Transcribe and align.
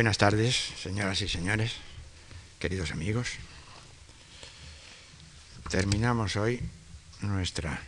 Buenas 0.00 0.16
tardes, 0.16 0.56
señoras 0.82 1.20
y 1.20 1.28
señores, 1.28 1.72
queridos 2.58 2.90
amigos. 2.90 3.32
Terminamos 5.68 6.36
hoy 6.36 6.58
nuestra 7.20 7.82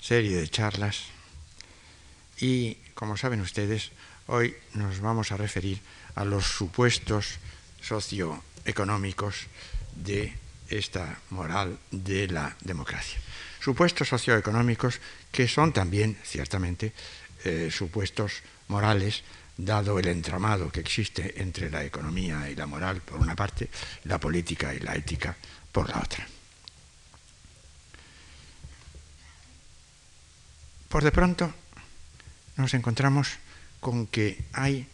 serie 0.00 0.36
de 0.36 0.48
charlas 0.48 1.06
y, 2.38 2.76
como 2.94 3.16
saben 3.16 3.40
ustedes, 3.40 3.90
hoy 4.28 4.54
nos 4.74 5.00
vamos 5.00 5.32
a 5.32 5.36
referir 5.36 5.80
a 6.14 6.24
los 6.24 6.46
supuestos 6.46 7.40
socioeconómicos 7.82 9.48
de 9.96 10.32
esta 10.68 11.18
moral 11.30 11.80
de 11.90 12.28
la 12.28 12.56
democracia. 12.60 13.18
Supuestos 13.58 14.06
socioeconómicos 14.06 15.00
que 15.32 15.48
son 15.48 15.72
también, 15.72 16.16
ciertamente, 16.22 16.92
eh, 17.42 17.70
supuestos 17.72 18.34
morales, 18.68 19.24
dado 19.64 19.98
el 19.98 20.08
entramado 20.08 20.70
que 20.70 20.80
existe 20.80 21.40
entre 21.42 21.70
la 21.70 21.84
economía 21.84 22.48
y 22.50 22.54
la 22.54 22.66
moral 22.66 23.00
por 23.02 23.20
una 23.20 23.36
parte, 23.36 23.68
la 24.04 24.18
política 24.18 24.74
y 24.74 24.80
la 24.80 24.94
ética 24.94 25.36
por 25.72 25.88
la 25.88 25.98
otra. 25.98 26.26
Por 30.88 31.04
de 31.04 31.12
pronto 31.12 31.54
nos 32.56 32.74
encontramos 32.74 33.28
con 33.78 34.06
que 34.06 34.44
hay 34.52 34.86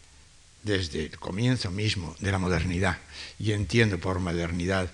desde 0.63 1.07
el 1.07 1.19
comienzo 1.19 1.71
mismo 1.71 2.15
de 2.19 2.33
la 2.33 2.39
modernidad, 2.39 2.99
y 3.39 3.53
entiendo 3.53 3.99
por 3.99 4.19
modernidad 4.19 4.91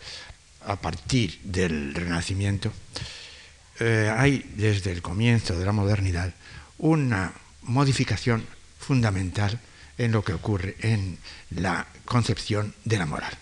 a 0.67 0.77
partir 0.77 1.41
del 1.43 1.95
Renacimiento, 1.95 2.73
eh, 3.81 4.13
hay 4.15 4.45
desde 4.55 4.93
el 4.93 5.03
comienzo 5.03 5.59
de 5.59 5.65
la 5.65 5.73
modernidad 5.73 6.33
una 6.79 7.33
modificación 7.63 8.47
fundamental 8.83 9.61
en 9.99 10.13
lo 10.13 10.25
que 10.25 10.35
ocurre 10.35 10.77
en 10.81 11.19
la 11.51 11.87
concepción 12.05 12.75
de 12.85 12.99
la 12.99 13.07
moral. 13.07 13.33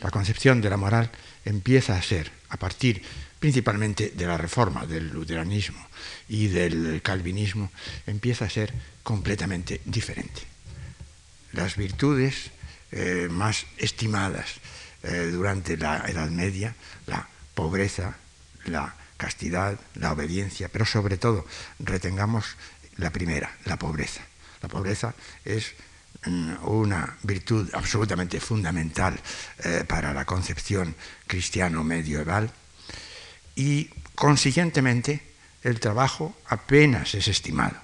La 0.00 0.10
concepción 0.10 0.60
de 0.60 0.70
la 0.70 0.76
moral 0.76 1.10
empieza 1.44 1.96
a 1.96 2.02
ser, 2.02 2.30
a 2.48 2.56
partir 2.56 3.02
principalmente 3.38 4.12
de 4.14 4.26
la 4.26 4.38
reforma 4.38 4.86
del 4.86 5.10
luteranismo 5.10 5.86
y 6.28 6.48
del 6.48 7.02
calvinismo, 7.02 7.70
empieza 8.06 8.46
a 8.46 8.50
ser 8.50 8.72
completamente 9.02 9.80
diferente. 9.84 10.42
Las 11.52 11.76
virtudes 11.76 12.50
eh, 12.92 13.28
más 13.30 13.66
estimadas 13.76 14.46
eh, 15.02 15.28
durante 15.30 15.76
la 15.76 16.04
Edad 16.08 16.30
Media, 16.30 16.74
la 17.06 17.28
pobreza, 17.54 18.16
la 18.66 18.94
castidad, 19.16 19.78
la 19.94 20.12
obediencia, 20.12 20.68
pero 20.68 20.86
sobre 20.86 21.18
todo 21.18 21.46
retengamos 21.78 22.56
la 22.96 23.10
primera, 23.10 23.56
la 23.64 23.78
pobreza. 23.78 24.22
La 24.64 24.68
pobreza 24.68 25.14
es 25.44 25.74
mm, 26.24 26.64
una 26.64 27.18
virtud 27.22 27.68
absolutamente 27.74 28.40
fundamental 28.40 29.20
eh, 29.62 29.84
para 29.86 30.14
la 30.14 30.24
concepción 30.24 30.94
cristiano 31.26 31.84
medieval 31.84 32.50
y 33.56 33.90
consiguientemente 34.14 35.20
el 35.62 35.80
trabajo 35.80 36.34
apenas 36.48 37.14
es 37.14 37.28
estimado. 37.28 37.76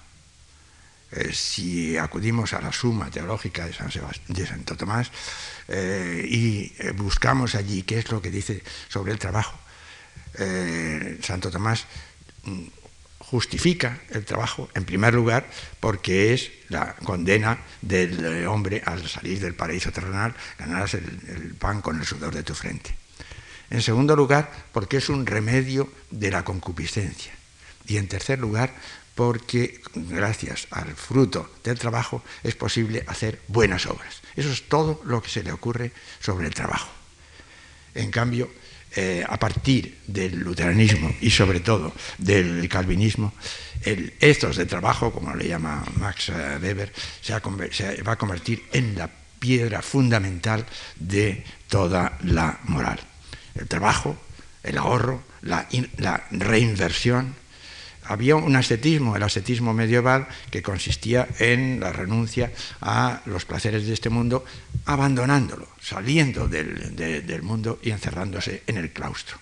Eh, 1.12 1.34
si 1.34 1.98
acudimos 1.98 2.54
a 2.54 2.62
la 2.62 2.72
suma 2.72 3.10
teológica 3.10 3.66
de, 3.66 4.46
Santo 4.46 4.74
Tomás 4.74 5.10
eh, 5.68 6.24
y 6.26 6.72
buscamos 6.92 7.54
allí 7.54 7.82
qué 7.82 7.98
es 7.98 8.10
lo 8.10 8.22
que 8.22 8.30
dice 8.30 8.62
sobre 8.88 9.12
el 9.12 9.18
trabajo, 9.18 9.58
Santo 11.20 11.50
Tomás 11.50 11.84
mm, 12.44 12.79
justifica 13.30 14.00
el 14.10 14.24
trabajo, 14.24 14.68
en 14.74 14.84
primer 14.84 15.14
lugar, 15.14 15.48
porque 15.78 16.34
es 16.34 16.50
la 16.68 16.96
condena 16.96 17.60
del 17.80 18.44
hombre 18.48 18.82
al 18.84 19.06
salir 19.08 19.38
del 19.38 19.54
paraíso 19.54 19.92
terrenal, 19.92 20.34
ganarás 20.58 20.94
el, 20.94 21.54
pan 21.56 21.80
con 21.80 22.00
el 22.00 22.04
sudor 22.04 22.34
de 22.34 22.42
tu 22.42 22.54
frente. 22.54 22.96
En 23.70 23.82
segundo 23.82 24.16
lugar, 24.16 24.50
porque 24.72 24.96
es 24.96 25.08
un 25.08 25.26
remedio 25.26 25.92
de 26.10 26.32
la 26.32 26.42
concupiscencia. 26.42 27.32
Y 27.86 27.98
en 27.98 28.08
tercer 28.08 28.40
lugar, 28.40 28.74
porque 29.14 29.80
gracias 29.94 30.66
al 30.72 30.96
fruto 30.96 31.54
del 31.62 31.78
trabajo 31.78 32.24
es 32.42 32.56
posible 32.56 33.04
hacer 33.06 33.40
buenas 33.46 33.86
obras. 33.86 34.22
Eso 34.34 34.50
es 34.50 34.68
todo 34.68 35.00
lo 35.04 35.22
que 35.22 35.30
se 35.30 35.44
le 35.44 35.52
ocurre 35.52 35.92
sobre 36.18 36.48
el 36.48 36.54
trabajo. 36.54 36.90
En 37.94 38.10
cambio, 38.10 38.50
eh, 38.96 39.24
a 39.28 39.38
partir 39.38 39.98
del 40.06 40.40
luteranismo 40.40 41.14
y 41.20 41.30
sobre 41.30 41.60
todo 41.60 41.92
del 42.18 42.68
calvinismo, 42.68 43.32
el 43.82 44.14
ethos 44.20 44.56
de 44.56 44.66
trabajo, 44.66 45.12
como 45.12 45.34
le 45.34 45.48
llama 45.48 45.84
Max 45.96 46.30
eh, 46.30 46.58
Weber, 46.60 46.92
se, 47.20 47.32
va 48.02 48.12
a 48.12 48.18
convertir 48.18 48.64
en 48.72 48.98
la 48.98 49.08
piedra 49.38 49.80
fundamental 49.80 50.66
de 50.96 51.44
toda 51.68 52.18
la 52.24 52.58
moral. 52.64 53.00
El 53.54 53.68
trabajo, 53.68 54.16
el 54.62 54.76
ahorro, 54.76 55.22
la 55.42 55.66
reinversión, 56.30 57.34
había 58.10 58.34
un 58.34 58.56
ascetismo, 58.56 59.14
el 59.14 59.22
ascetismo 59.22 59.72
medieval, 59.72 60.26
que 60.50 60.62
consistía 60.62 61.28
en 61.38 61.78
la 61.78 61.92
renuncia 61.92 62.50
a 62.80 63.22
los 63.24 63.44
placeres 63.44 63.86
de 63.86 63.94
este 63.94 64.10
mundo, 64.10 64.44
abandonándolo, 64.84 65.68
saliendo 65.80 66.48
del, 66.48 67.40
mundo 67.42 67.78
y 67.80 67.92
encerrándose 67.92 68.64
en 68.66 68.78
el 68.78 68.90
claustro. 68.90 69.38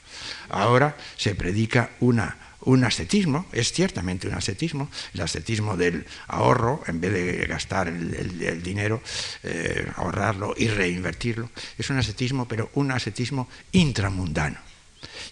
Ahora 0.50 0.98
se 1.16 1.34
predica 1.34 1.92
un 1.98 2.84
ascetismo, 2.84 3.46
es 3.52 3.72
ciertamente 3.72 4.28
un 4.28 4.34
ascetismo, 4.34 4.90
el 5.14 5.22
ascetismo 5.22 5.74
del 5.74 6.04
ahorro, 6.26 6.82
en 6.86 7.00
vez 7.00 7.12
de 7.14 7.46
gastar 7.46 7.88
el, 7.88 8.62
dinero, 8.62 9.00
eh, 9.44 9.90
ahorrarlo 9.96 10.54
y 10.58 10.68
reinvertirlo, 10.68 11.48
es 11.78 11.88
un 11.88 11.96
ascetismo, 11.96 12.46
pero 12.46 12.70
un 12.74 12.92
ascetismo 12.92 13.48
intramundano. 13.72 14.58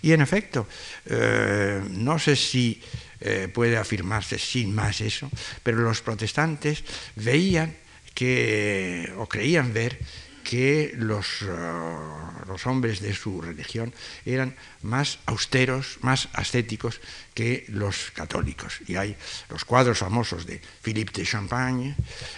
Y 0.00 0.12
en 0.12 0.20
efecto, 0.20 0.66
eh, 1.06 1.82
no 1.90 2.18
sé 2.18 2.36
si 2.36 2.80
eh, 3.20 3.48
puede 3.52 3.76
afirmarse 3.76 4.38
sin 4.38 4.74
más 4.74 5.00
eso, 5.00 5.30
pero 5.62 5.78
los 5.78 6.02
protestantes 6.02 6.84
veían 7.16 7.76
que, 8.14 9.12
o 9.18 9.28
creían 9.28 9.72
ver 9.72 9.98
que 10.42 10.94
los, 10.96 11.42
eh, 11.42 11.46
los, 12.46 12.66
hombres 12.66 13.00
de 13.00 13.12
su 13.12 13.42
religión 13.42 13.92
eran 14.24 14.54
más 14.82 15.18
austeros, 15.26 15.98
más 16.02 16.28
ascéticos 16.32 17.00
que 17.34 17.66
los 17.68 18.12
católicos. 18.12 18.78
Y 18.86 18.94
hay 18.94 19.16
los 19.50 19.64
cuadros 19.64 19.98
famosos 19.98 20.46
de 20.46 20.60
Philippe 20.82 21.12
de 21.12 21.26
Champagne, 21.26 21.96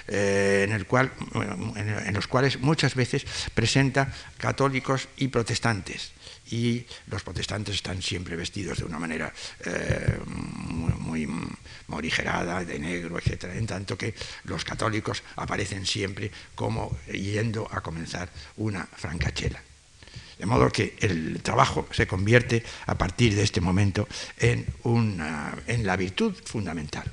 eh, 0.09 0.65
en, 0.67 0.73
el 0.73 0.87
cual, 0.87 1.13
en 1.35 2.15
los 2.15 2.27
cuales 2.27 2.59
muchas 2.61 2.95
veces 2.95 3.27
presenta 3.53 4.11
católicos 4.39 5.09
y 5.19 5.29
protestantes 5.29 6.13
y 6.51 6.85
los 7.09 7.23
protestantes 7.23 7.77
están 7.77 8.03
siempre 8.03 8.37
vestidos 8.37 8.79
de 8.79 8.85
una 8.85 8.99
manera 8.99 9.33
eh, 9.65 10.19
muy, 10.27 11.29
morigerada, 11.89 12.65
de 12.65 12.79
negro, 12.79 13.19
etc., 13.19 13.45
en 13.55 13.67
tanto 13.67 13.97
que 13.97 14.15
los 14.45 14.65
católicos 14.65 15.23
aparecen 15.37 15.87
siempre 15.87 16.31
como 16.55 16.99
yendo 17.11 17.69
a 17.71 17.81
comenzar 17.81 18.29
una 18.57 18.85
francachela. 18.85 19.63
De 20.39 20.47
modo 20.47 20.71
que 20.71 20.97
el 21.01 21.41
trabajo 21.43 21.89
se 21.91 22.07
convierte 22.07 22.63
a 22.87 22.97
partir 22.97 23.35
de 23.35 23.43
este 23.43 23.61
momento 23.61 24.07
en, 24.39 24.65
en 25.67 25.87
la 25.87 25.97
virtud 25.97 26.35
fundamental. 26.45 27.11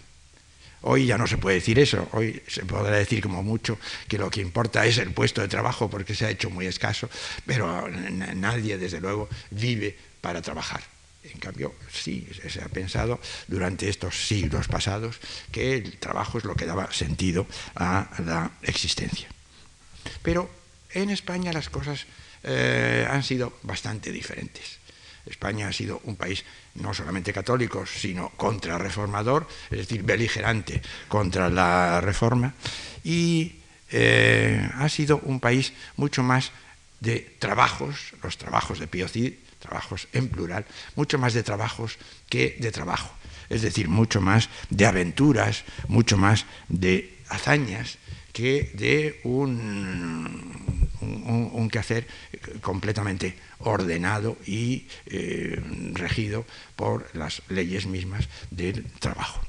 Hoy 0.87 1.07
ya 1.07 1.17
no 1.17 1.25
se 1.25 1.39
puede 1.39 1.55
decir 1.55 1.79
eso, 1.79 2.07
hoy 2.11 2.43
se 2.47 2.63
podrá 2.63 2.97
decir 2.97 3.19
como 3.19 3.41
mucho 3.41 3.79
que 4.07 4.19
lo 4.19 4.29
que 4.29 4.39
importa 4.39 4.85
es 4.85 4.99
el 4.99 5.11
puesto 5.11 5.41
de 5.41 5.47
trabajo 5.47 5.89
porque 5.89 6.13
se 6.13 6.27
ha 6.27 6.29
hecho 6.29 6.51
muy 6.51 6.67
escaso, 6.67 7.09
pero 7.43 7.89
nadie 7.89 8.77
desde 8.77 9.01
luego 9.01 9.27
vive 9.49 9.97
para 10.21 10.43
trabajar. 10.43 10.83
En 11.23 11.39
cambio, 11.39 11.73
sí, 11.91 12.27
se 12.47 12.61
ha 12.61 12.67
pensado 12.67 13.19
durante 13.47 13.89
estos 13.89 14.27
siglos 14.27 14.67
pasados 14.67 15.17
que 15.51 15.73
el 15.73 15.97
trabajo 15.97 16.37
es 16.37 16.43
lo 16.43 16.53
que 16.53 16.67
daba 16.67 16.93
sentido 16.93 17.47
a 17.73 18.07
la 18.23 18.51
existencia. 18.61 19.27
Pero 20.21 20.51
en 20.91 21.09
España 21.09 21.51
las 21.51 21.69
cosas 21.69 22.05
eh, 22.43 23.07
han 23.09 23.23
sido 23.23 23.57
bastante 23.63 24.11
diferentes. 24.11 24.77
España 25.25 25.67
ha 25.67 25.73
sido 25.73 25.99
un 26.03 26.15
país 26.15 26.45
no 26.75 26.93
solamente 26.93 27.33
católico, 27.33 27.85
sino 27.85 28.29
contrarreformador, 28.29 29.47
es 29.71 29.77
decir, 29.79 30.03
beligerante 30.03 30.81
contra 31.07 31.49
la 31.49 32.01
reforma, 32.01 32.53
y 33.03 33.55
eh, 33.91 34.69
ha 34.75 34.89
sido 34.89 35.19
un 35.23 35.39
país 35.39 35.73
mucho 35.95 36.23
más 36.23 36.51
de 36.99 37.35
trabajos, 37.39 38.13
los 38.23 38.37
trabajos 38.37 38.79
de 38.79 38.87
Pío 38.87 39.07
trabajos 39.59 40.07
en 40.13 40.29
plural, 40.29 40.65
mucho 40.95 41.17
más 41.17 41.33
de 41.33 41.41
trabajos 41.43 41.97
que 42.29 42.55
de 42.59 42.71
trabajo, 42.71 43.09
es 43.49 43.61
decir, 43.61 43.89
mucho 43.89 44.21
más 44.21 44.49
de 44.69 44.85
aventuras, 44.85 45.63
mucho 45.87 46.17
más 46.17 46.45
de 46.67 47.17
hazañas 47.29 47.97
que 48.31 48.71
de 48.73 49.21
un, 49.23 50.89
un 51.01 51.69
quehacer 51.69 52.05
completamente 52.61 53.35
ordenado 53.59 54.37
y 54.45 54.87
eh, 55.07 55.61
regido 55.93 56.45
por 56.75 57.15
las 57.15 57.41
leyes 57.49 57.85
mismas 57.85 58.27
del 58.51 58.85
trabajo. 58.99 59.41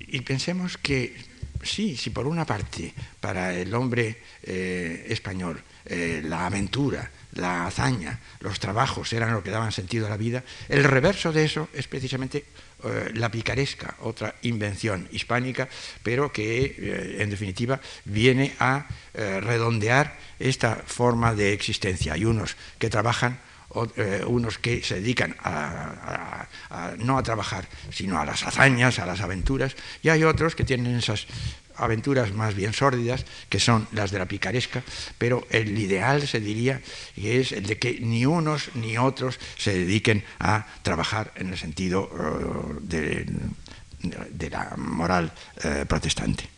Y 0.00 0.20
pensemos 0.20 0.76
que 0.78 1.16
sí, 1.62 1.96
si 1.96 2.10
por 2.10 2.26
una 2.26 2.44
parte 2.44 2.92
para 3.20 3.54
el 3.54 3.74
hombre 3.74 4.22
eh, 4.42 5.06
español 5.08 5.60
eh, 5.86 6.22
la 6.24 6.46
aventura, 6.46 7.10
la 7.34 7.66
hazaña, 7.66 8.20
los 8.40 8.60
trabajos 8.60 9.12
eran 9.12 9.32
lo 9.32 9.42
que 9.42 9.50
daban 9.50 9.72
sentido 9.72 10.06
a 10.06 10.10
la 10.10 10.16
vida, 10.16 10.44
el 10.68 10.84
reverso 10.84 11.32
de 11.32 11.44
eso 11.44 11.68
es 11.72 11.88
precisamente 11.88 12.44
eh, 12.84 13.10
la 13.14 13.30
picaresca, 13.30 13.96
otra 14.00 14.34
invención 14.42 15.08
hispánica, 15.12 15.68
pero 16.02 16.32
que 16.32 17.16
en 17.18 17.30
definitiva 17.30 17.80
viene 18.04 18.54
a 18.58 18.86
redondear 19.14 20.18
esta 20.38 20.76
forma 20.76 21.34
de 21.34 21.52
existencia. 21.52 22.14
Hay 22.14 22.24
unos 22.24 22.56
que 22.78 22.90
trabajan 22.90 23.38
unos 24.26 24.58
que 24.58 24.82
se 24.82 24.96
dedican 24.96 25.36
no 26.98 27.18
a 27.18 27.22
trabajar, 27.22 27.68
sino 27.90 28.20
a 28.20 28.24
las 28.24 28.44
hazañas, 28.44 28.98
a 28.98 29.06
las 29.06 29.20
aventuras, 29.20 29.76
y 30.02 30.08
hay 30.08 30.24
otros 30.24 30.54
que 30.54 30.64
tienen 30.64 30.96
esas 30.96 31.26
aventuras 31.76 32.32
más 32.32 32.54
bien 32.54 32.72
sórdidas, 32.72 33.24
que 33.48 33.60
son 33.60 33.86
las 33.92 34.10
de 34.10 34.18
la 34.18 34.26
picaresca, 34.26 34.82
pero 35.18 35.46
el 35.50 35.76
ideal 35.78 36.26
se 36.26 36.40
diría 36.40 36.80
que 37.14 37.40
es 37.40 37.52
el 37.52 37.66
de 37.66 37.78
que 37.78 37.98
ni 38.00 38.26
unos 38.26 38.70
ni 38.74 38.98
otros 38.98 39.38
se 39.56 39.72
dediquen 39.72 40.24
a 40.38 40.66
trabajar 40.82 41.32
en 41.36 41.50
el 41.50 41.58
sentido 41.58 42.10
eh, 42.90 43.26
de, 44.30 44.50
la 44.50 44.74
moral 44.76 45.32
eh, 45.62 45.84
protestante. 45.88 46.48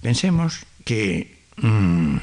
Pensemos 0.00 0.64
que 0.84 1.44
mm, 1.56 2.16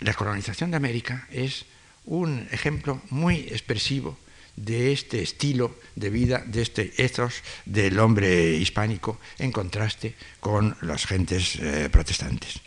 la 0.00 0.14
colonización 0.14 0.70
de 0.70 0.76
América 0.76 1.26
es 1.30 1.64
un 2.04 2.48
ejemplo 2.50 3.02
muy 3.10 3.40
expresivo 3.50 4.18
de 4.56 4.92
este 4.92 5.22
estilo 5.22 5.78
de 5.94 6.10
vida, 6.10 6.42
de 6.46 6.62
este 6.62 6.92
ethos 6.96 7.42
del 7.64 7.98
hombre 7.98 8.54
hispánico 8.56 9.20
en 9.38 9.52
contraste 9.52 10.14
con 10.40 10.76
las 10.82 11.06
gentes 11.06 11.56
eh, 11.56 11.88
protestantes. 11.90 12.60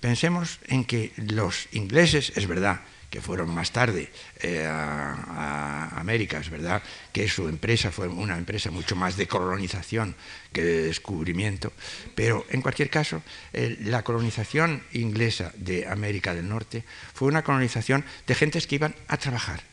Pensemos 0.00 0.58
en 0.66 0.84
que 0.84 1.12
los 1.16 1.68
ingleses, 1.72 2.32
es 2.34 2.46
verdad, 2.46 2.80
que 3.12 3.20
fueron 3.20 3.54
más 3.54 3.72
tarde 3.72 4.10
eh, 4.40 4.66
a, 4.66 6.00
América, 6.00 6.38
es 6.38 6.48
verdad 6.48 6.82
que 7.12 7.28
su 7.28 7.46
empresa 7.46 7.92
fue 7.92 8.08
una 8.08 8.38
empresa 8.38 8.70
mucho 8.70 8.96
más 8.96 9.18
de 9.18 9.28
colonización 9.28 10.16
que 10.50 10.64
de 10.64 10.82
descubrimiento, 10.84 11.74
pero 12.14 12.46
en 12.48 12.62
cualquier 12.62 12.88
caso, 12.88 13.22
la 13.52 14.02
colonización 14.02 14.82
inglesa 14.92 15.52
de 15.56 15.86
América 15.86 16.34
del 16.34 16.48
Norte 16.48 16.84
fue 17.12 17.28
una 17.28 17.44
colonización 17.44 18.02
de 18.26 18.34
gentes 18.34 18.66
que 18.66 18.76
iban 18.76 18.94
a 19.08 19.18
trabajar 19.18 19.71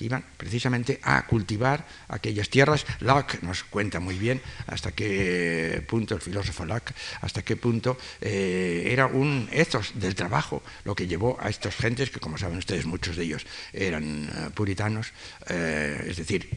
que 0.00 0.06
iban 0.06 0.24
precisamente 0.38 0.98
a 1.02 1.26
cultivar 1.26 1.84
aquellas 2.08 2.48
tierras. 2.48 2.86
Locke 3.00 3.42
nos 3.42 3.64
cuenta 3.64 4.00
muy 4.00 4.16
bien 4.16 4.40
hasta 4.66 4.92
qué 4.92 5.84
punto, 5.86 6.14
el 6.14 6.22
filósofo 6.22 6.64
Locke, 6.64 6.94
hasta 7.20 7.42
qué 7.42 7.56
punto 7.56 7.98
eh, 8.22 8.88
era 8.88 9.04
un 9.04 9.46
ethos 9.52 9.92
del 10.00 10.14
trabajo 10.14 10.62
lo 10.84 10.94
que 10.94 11.06
llevó 11.06 11.36
a 11.38 11.50
estas 11.50 11.76
gentes, 11.76 12.08
que 12.08 12.18
como 12.18 12.38
saben 12.38 12.56
ustedes 12.56 12.86
muchos 12.86 13.16
de 13.16 13.24
ellos 13.24 13.44
eran 13.74 14.24
eh, 14.24 14.48
puritanos, 14.54 15.12
eh, 15.50 16.06
es 16.08 16.16
decir, 16.16 16.48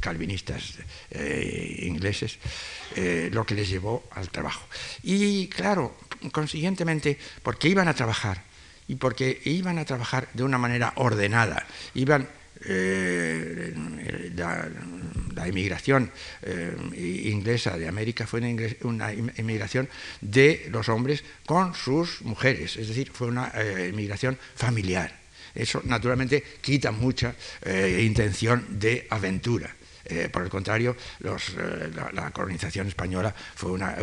calvinistas 0.00 0.78
ingleses, 1.12 2.38
lo 3.32 3.44
que 3.44 3.54
les 3.54 3.68
llevó 3.68 4.08
al 4.12 4.30
trabajo. 4.30 4.66
Y 5.02 5.46
claro, 5.48 5.94
consiguientemente, 6.32 7.18
porque 7.42 7.68
iban 7.68 7.86
a 7.86 7.92
trabajar, 7.92 8.42
y 8.90 8.96
porque 8.96 9.40
iban 9.44 9.78
a 9.78 9.84
trabajar 9.84 10.26
de 10.34 10.42
una 10.42 10.58
manera 10.58 10.92
ordenada, 10.96 11.64
iban 11.94 12.26
eh, 12.66 13.72
la, 14.34 15.46
inmigración 15.46 16.10
eh, 16.42 16.76
inglesa 17.26 17.78
de 17.78 17.86
América 17.86 18.26
fue 18.26 18.40
una, 18.82 19.14
inmigración 19.14 19.88
de 20.20 20.66
los 20.72 20.88
hombres 20.88 21.22
con 21.46 21.72
sus 21.76 22.22
mujeres, 22.22 22.76
es 22.76 22.88
decir, 22.88 23.12
fue 23.12 23.28
una 23.28 23.52
eh, 23.54 23.90
inmigración 23.92 24.36
familiar. 24.56 25.14
Eso 25.54 25.82
naturalmente 25.84 26.42
quita 26.60 26.90
mucha 26.90 27.34
intención 27.98 28.66
de 28.70 29.06
aventura. 29.10 29.74
Eh, 30.04 30.28
por 30.32 30.42
el 30.42 30.48
contrario, 30.48 30.96
eh, 31.22 31.90
la, 32.12 32.30
colonización 32.30 32.88
española 32.88 33.34
fue 33.54 33.72
una, 33.72 33.96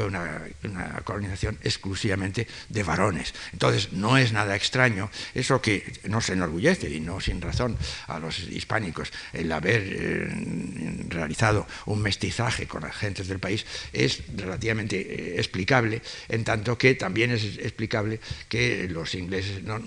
colonización 1.03 1.57
exclusivamente 1.63 2.47
de 2.69 2.83
varones. 2.83 3.33
Entonces, 3.53 3.94
no 3.94 4.17
es 4.17 4.31
nada 4.31 4.55
extraño 4.55 5.09
eso 5.33 5.61
que 5.61 5.83
nos 6.05 6.29
enorgullece, 6.29 6.89
y 6.89 6.99
no 6.99 7.19
sin 7.19 7.41
razón, 7.41 7.77
a 8.07 8.19
los 8.19 8.39
hispánicos, 8.39 9.11
el 9.33 9.51
haber 9.51 9.83
eh, 9.85 11.05
realizado 11.09 11.67
un 11.85 12.01
mestizaje 12.01 12.67
con 12.67 12.83
las 12.83 12.95
gentes 12.95 13.27
del 13.27 13.39
país, 13.39 13.65
es 13.93 14.23
relativamente 14.35 15.39
explicable, 15.39 16.01
en 16.29 16.43
tanto 16.43 16.77
que 16.77 16.95
también 16.95 17.31
es 17.31 17.43
explicable 17.57 18.19
que 18.47 18.88
los 18.89 19.15
ingleses 19.15 19.63
no, 19.63 19.77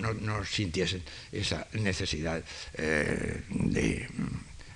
sintiesen 0.45 1.03
esa 1.31 1.67
necesidad 1.73 2.43
de 3.49 4.07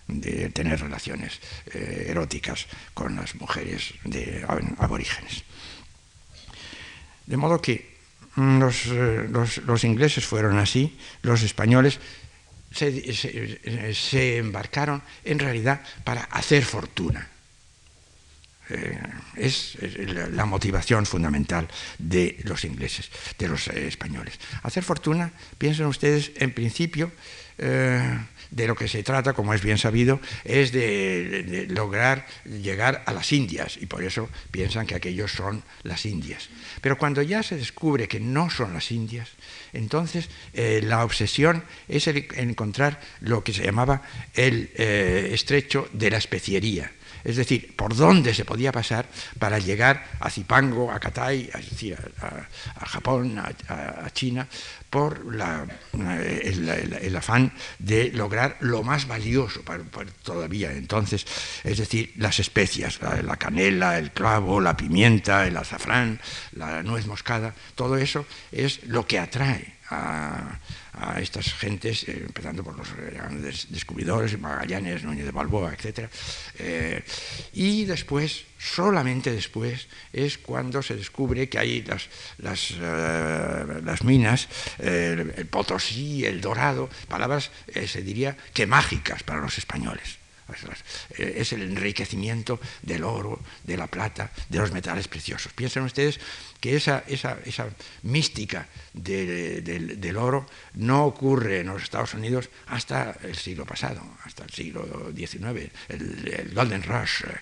de 0.07 0.49
tener 0.49 0.79
relaciones 0.79 1.39
eh, 1.73 2.07
eróticas 2.09 2.67
con 2.93 3.15
las 3.15 3.35
mujeres 3.35 3.93
de 4.03 4.45
aborígenes. 4.77 5.43
De 7.25 7.37
modo 7.37 7.61
que 7.61 7.97
mm, 8.35 8.61
eh, 8.61 9.29
los, 9.65 9.83
ingleses 9.83 10.25
fueron 10.25 10.57
así, 10.59 10.97
los 11.23 11.41
españoles 11.41 11.99
se, 12.71 14.37
embarcaron 14.37 15.01
en 15.23 15.39
realidad 15.39 15.81
para 16.03 16.23
hacer 16.23 16.63
fortuna. 16.63 17.29
Eh, 18.67 18.99
es, 19.35 19.77
la 20.31 20.45
motivación 20.45 21.05
fundamental 21.05 21.67
de 21.99 22.37
los 22.43 22.65
ingleses, 22.65 23.09
de 23.37 23.47
los 23.47 23.67
españoles. 23.67 24.39
Hacer 24.63 24.83
fortuna, 24.83 25.31
piensen 25.57 25.85
ustedes, 25.85 26.31
en 26.35 26.51
principio, 26.51 27.11
de 28.55 28.67
lo 28.67 28.75
que 28.75 28.87
se 28.87 29.03
trata, 29.03 29.33
como 29.33 29.53
es 29.53 29.61
bien 29.61 29.77
sabido, 29.77 30.21
es 30.45 30.71
de, 30.71 31.67
lograr 31.69 32.25
llegar 32.45 33.03
a 33.05 33.11
las 33.11 33.33
Indias, 33.33 33.77
y 33.79 33.85
por 33.85 34.03
eso 34.03 34.29
piensan 34.49 34.87
que 34.87 34.95
aquellos 34.95 35.31
son 35.31 35.61
las 35.83 36.05
Indias. 36.05 36.49
Pero 36.79 36.97
cuando 36.97 37.21
ya 37.21 37.43
se 37.43 37.57
descubre 37.57 38.07
que 38.07 38.21
no 38.21 38.49
son 38.49 38.73
las 38.73 38.91
Indias, 38.91 39.29
entonces 39.73 40.29
eh, 40.53 40.79
la 40.81 41.03
obsesión 41.03 41.65
es 41.89 42.07
encontrar 42.07 43.01
lo 43.19 43.43
que 43.43 43.53
se 43.53 43.65
llamaba 43.65 44.03
el 44.33 44.71
eh, 44.75 45.31
estrecho 45.33 45.89
de 45.91 46.11
la 46.11 46.17
especiería 46.17 46.91
es 47.25 47.35
decir, 47.37 47.75
por 47.75 47.95
dónde 47.95 48.33
se 48.35 48.45
podía 48.45 48.71
pasar 48.71 49.07
para 49.39 49.57
llegar 49.57 50.05
a 50.19 50.29
Zipango, 50.29 50.91
a 50.91 50.99
Catay, 50.99 51.49
a, 51.51 52.85
Japón, 52.85 53.39
a, 53.39 54.09
China, 54.11 54.47
por 54.89 55.25
el, 55.91 57.15
afán 57.17 57.51
de 57.79 58.11
lograr 58.11 58.57
lo 58.61 58.83
más 58.83 59.07
valioso 59.07 59.63
para, 59.63 59.83
todavía 60.23 60.71
entonces, 60.71 61.25
es 61.63 61.79
decir, 61.79 62.13
las 62.17 62.39
especias, 62.39 62.99
la, 63.01 63.37
canela, 63.37 63.97
el 63.97 64.11
clavo, 64.11 64.61
la 64.61 64.77
pimienta, 64.77 65.47
el 65.47 65.57
azafrán, 65.57 66.21
la 66.53 66.83
nuez 66.83 67.07
moscada, 67.07 67.55
todo 67.73 67.97
eso 67.97 68.25
es 68.51 68.83
lo 68.85 69.07
que 69.07 69.17
atrae 69.19 69.74
a, 69.89 70.59
estas 71.19 71.53
gentes, 71.53 72.07
eh, 72.07 72.23
empezando 72.25 72.63
por 72.63 72.77
los 72.77 72.87
grandes 72.95 73.67
descubridores, 73.69 74.39
Magallanes, 74.39 75.03
Núñez 75.03 75.25
de 75.25 75.31
Balboa, 75.31 75.73
etc. 75.73 76.09
Eh, 76.57 77.03
y 77.53 77.85
después, 77.85 78.45
solamente 78.57 79.31
después, 79.31 79.87
es 80.13 80.37
cuando 80.37 80.81
se 80.81 80.95
descubre 80.95 81.49
que 81.49 81.59
hay 81.59 81.83
las, 81.83 82.09
las, 82.37 82.71
eh, 82.79 83.81
las 83.83 84.03
minas, 84.03 84.47
el 84.79 85.45
Potosí, 85.47 86.25
el 86.25 86.41
Dorado, 86.41 86.89
palabras, 87.07 87.51
se 87.85 88.01
diría 88.01 88.35
que 88.53 88.65
mágicas 88.65 89.23
para 89.23 89.41
los 89.41 89.57
españoles. 89.57 90.24
Es 91.17 91.53
el 91.53 91.61
enriquecimiento 91.63 92.59
del 92.81 93.03
oro, 93.03 93.39
de 93.63 93.77
la 93.77 93.87
plata, 93.87 94.31
de 94.49 94.59
los 94.59 94.71
metales 94.71 95.07
preciosos. 95.07 95.53
Piensen 95.53 95.83
ustedes 95.83 96.19
que 96.59 96.75
esa, 96.75 97.03
esa, 97.07 97.37
esa 97.45 97.67
mística 98.03 98.67
del 98.93 100.17
oro 100.17 100.47
no 100.73 101.05
ocurre 101.05 101.59
en 101.59 101.67
los 101.67 101.83
Estados 101.83 102.13
Unidos 102.13 102.49
hasta 102.67 103.17
el 103.23 103.35
siglo 103.35 103.65
pasado, 103.65 104.01
hasta 104.23 104.43
el 104.43 104.49
siglo 104.49 105.11
XIX. 105.15 105.71
El, 105.89 106.51
Golden 106.53 106.83
Rush, 106.83 107.23
eh, 107.25 107.37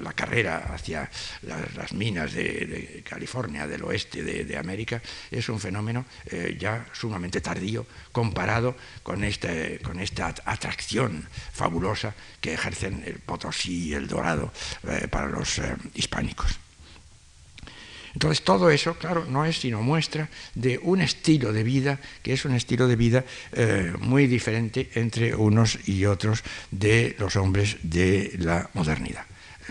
la, 0.00 0.12
carrera 0.12 0.70
hacia 0.72 1.10
las, 1.42 1.92
minas 1.92 2.32
de, 2.32 3.02
California, 3.08 3.66
del 3.66 3.82
oeste 3.82 4.22
de, 4.22 4.56
América, 4.56 5.02
es 5.30 5.48
un 5.48 5.60
fenómeno 5.60 6.04
eh, 6.26 6.56
ya 6.58 6.86
sumamente 6.92 7.40
tardío 7.40 7.86
comparado 8.12 8.76
con, 9.02 9.24
este, 9.24 9.78
con 9.80 10.00
esta 10.00 10.34
atracción 10.44 11.26
fabulosa 11.52 12.14
que 12.40 12.47
ejercen 12.52 13.02
el 13.06 13.18
Potosí 13.20 13.88
y 13.88 13.94
el 13.94 14.06
Dorado 14.06 14.52
eh, 14.88 15.08
para 15.08 15.28
los 15.28 15.60
hispánicos. 15.94 16.58
Entonces 18.14 18.42
todo 18.42 18.70
eso, 18.70 18.94
claro, 18.94 19.24
no 19.26 19.44
es 19.44 19.60
sino 19.60 19.82
muestra 19.82 20.28
de 20.54 20.78
un 20.78 21.00
estilo 21.00 21.52
de 21.52 21.62
vida 21.62 22.00
que 22.22 22.32
es 22.32 22.44
un 22.44 22.54
estilo 22.54 22.88
de 22.88 22.96
vida 22.96 23.24
eh, 23.52 23.92
muy 24.00 24.26
diferente 24.26 24.90
entre 24.94 25.34
unos 25.34 25.78
y 25.86 26.04
otros 26.04 26.42
de 26.70 27.14
los 27.18 27.36
hombres 27.36 27.76
de 27.82 28.34
la 28.38 28.70
modernidad. 28.74 29.24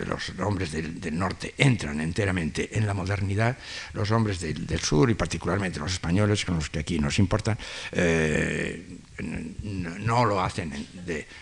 Los 0.05 0.31
hombres 0.39 0.71
del, 0.71 1.17
norte 1.17 1.53
entran 1.57 1.99
enteramente 2.01 2.77
en 2.77 2.85
la 2.85 2.93
modernidad, 2.93 3.57
los 3.93 4.11
hombres 4.11 4.39
del, 4.39 4.79
sur 4.79 5.09
y 5.09 5.15
particularmente 5.15 5.79
los 5.79 5.93
españoles, 5.93 6.45
con 6.45 6.55
los 6.55 6.69
que 6.69 6.79
aquí 6.79 6.99
nos 6.99 7.19
importan, 7.19 7.57
eh, 7.91 8.99
no, 9.19 10.25
lo 10.25 10.41
hacen 10.41 10.87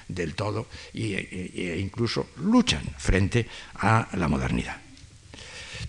del 0.07 0.35
todo 0.35 0.67
e 0.93 1.77
incluso 1.79 2.29
luchan 2.37 2.83
frente 2.97 3.47
a 3.75 4.07
la 4.13 4.27
modernidad. 4.27 4.77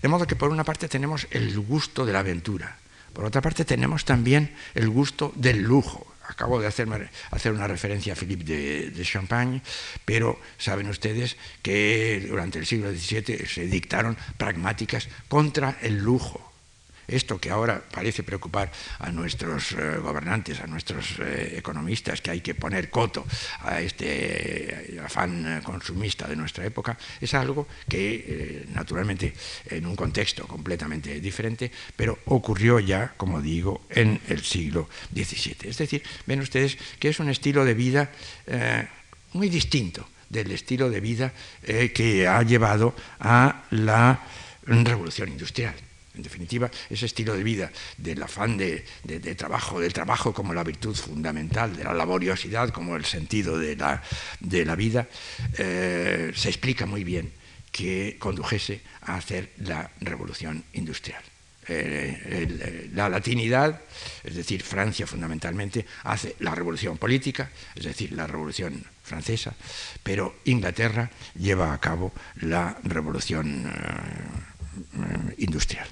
De 0.01 0.07
modo 0.07 0.27
que 0.27 0.35
por 0.35 0.49
una 0.49 0.63
parte 0.63 0.87
tenemos 0.87 1.27
el 1.31 1.57
gusto 1.59 2.05
de 2.05 2.13
la 2.13 2.19
aventura, 2.19 2.77
por 3.13 3.25
otra 3.25 3.41
parte 3.41 3.65
tenemos 3.65 4.05
también 4.05 4.53
el 4.75 4.89
gusto 4.89 5.33
del 5.35 5.63
lujo, 5.63 6.05
acabo 6.27 6.59
de 6.59 6.67
hacer, 6.67 6.87
hacer 7.31 7.51
una 7.51 7.67
referencia 7.67 8.13
a 8.13 8.15
Philippe 8.15 8.43
de, 8.43 9.03
Champagne, 9.03 9.61
pero 10.05 10.39
saben 10.57 10.89
ustedes 10.89 11.37
que 11.61 12.25
durante 12.27 12.59
el 12.59 12.65
siglo 12.65 12.91
XVII 12.91 13.45
se 13.47 13.65
dictaron 13.67 14.17
pragmáticas 14.37 15.07
contra 15.27 15.77
el 15.81 15.97
lujo. 15.97 16.46
Esto 17.07 17.39
que 17.39 17.49
ahora 17.49 17.79
parece 17.79 18.23
preocupar 18.23 18.69
a 18.99 19.09
nuestros 19.11 19.71
eh, 19.71 19.97
gobernantes, 19.97 20.59
a 20.59 20.67
nuestros 20.67 21.15
eh, 21.19 21.55
economistas, 21.55 22.19
que 22.19 22.31
hay 22.31 22.41
que 22.41 22.53
poner 22.53 22.89
coto 22.89 23.25
a 23.61 23.79
este 23.79 24.95
eh, 24.95 24.99
afán 24.99 25.61
consumista 25.63 26.27
de 26.27 26.35
nuestra 26.35 26.65
época, 26.65 26.97
es 27.21 27.33
algo 27.33 27.67
que, 27.87 28.65
naturalmente, 28.73 29.33
en 29.69 29.85
un 29.85 29.95
contexto 29.95 30.45
completamente 30.47 31.21
diferente, 31.21 31.71
pero 31.95 32.19
ocurrió 32.25 32.79
ya, 32.79 33.13
como 33.15 33.41
digo, 33.41 33.85
en 33.89 34.19
el 34.27 34.43
siglo 34.43 34.89
XVII. 35.13 35.69
Es 35.69 35.77
decir, 35.77 36.03
ven 36.25 36.41
ustedes 36.41 36.77
que 36.99 37.07
es 37.07 37.19
un 37.19 37.29
estilo 37.29 37.63
de 37.63 37.73
vida 37.73 38.11
muy 39.33 39.49
distinto 39.49 40.07
del 40.29 40.51
estilo 40.51 40.89
de 40.89 40.99
vida 40.99 41.33
que 41.93 42.27
ha 42.27 42.41
llevado 42.43 42.93
a 43.19 43.63
la 43.71 44.19
revolución 44.65 45.29
industrial. 45.29 45.86
En 46.17 46.23
definitiva, 46.23 46.71
ese 46.89 47.05
estilo 47.05 47.35
de 47.35 47.43
vida, 47.43 47.71
del 47.97 48.21
afán 48.23 48.57
de, 48.57 48.83
trabajo, 49.37 49.79
del 49.79 49.93
trabajo 49.93 50.33
como 50.33 50.51
la 50.51 50.63
virtud 50.63 50.95
fundamental, 50.95 51.77
de 51.77 51.83
la 51.83 51.93
laboriosidad 51.93 52.69
como 52.69 52.95
el 52.95 53.05
sentido 53.05 53.57
de 53.59 53.75
la, 53.75 54.75
vida, 54.75 55.07
eh, 55.59 56.31
se 56.35 56.49
explica 56.49 56.87
muy 56.87 57.03
bien 57.03 57.31
que 57.71 58.17
condujese 58.17 58.81
a 59.01 59.15
hacer 59.15 59.51
la 59.59 59.91
revolución 60.01 60.63
industrial. 60.73 61.21
Eh, 61.69 62.89
la 62.93 63.09
latinidad, 63.09 63.81
es 64.23 64.35
decir, 64.35 64.63
Francia 64.63 65.05
fundamentalmente, 65.05 65.85
hace 66.03 66.35
la 66.39 66.55
revolución 66.55 66.97
política, 66.97 67.51
es 67.75 67.83
decir, 67.83 68.13
la 68.13 68.25
revolución 68.25 68.85
francesa, 69.03 69.53
pero 70.01 70.37
Inglaterra 70.45 71.11
lleva 71.37 71.73
a 71.73 71.79
cabo 71.79 72.13
la 72.41 72.77
revolución 72.83 73.67
eh, 73.67 75.35
industrial. 75.39 75.87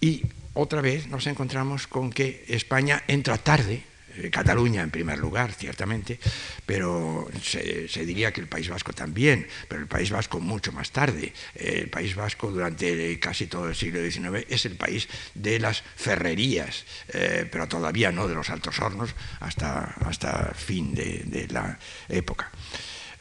Y 0.00 0.24
otra 0.54 0.80
vez 0.80 1.08
nos 1.08 1.26
encontramos 1.26 1.86
con 1.86 2.10
que 2.10 2.44
España 2.48 3.02
entra 3.06 3.38
tarde, 3.38 3.84
eh, 4.16 4.30
Cataluña 4.30 4.82
en 4.82 4.90
primer 4.90 5.18
lugar, 5.18 5.52
ciertamente, 5.52 6.18
pero 6.66 7.28
se, 7.42 7.86
diría 8.04 8.32
que 8.32 8.40
el 8.40 8.48
País 8.48 8.68
Vasco 8.68 8.92
también, 8.92 9.46
pero 9.68 9.82
el 9.82 9.86
País 9.86 10.10
Vasco 10.10 10.40
mucho 10.40 10.72
más 10.72 10.90
tarde. 10.90 11.32
el 11.54 11.88
País 11.88 12.14
Vasco 12.16 12.50
durante 12.50 13.18
casi 13.20 13.46
todo 13.46 13.68
el 13.68 13.76
siglo 13.76 14.00
XIX 14.00 14.46
es 14.48 14.66
el 14.66 14.76
país 14.76 15.08
de 15.34 15.60
las 15.60 15.82
ferrerías, 15.96 16.84
eh, 17.12 17.46
pero 17.50 17.68
todavía 17.68 18.10
no 18.10 18.26
de 18.26 18.34
los 18.34 18.50
altos 18.50 18.78
hornos 18.80 19.14
hasta, 19.40 19.84
hasta 20.04 20.52
fin 20.54 20.94
de 20.94 21.46
la 21.50 21.78
época. 22.08 22.50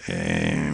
Eh, 0.08 0.72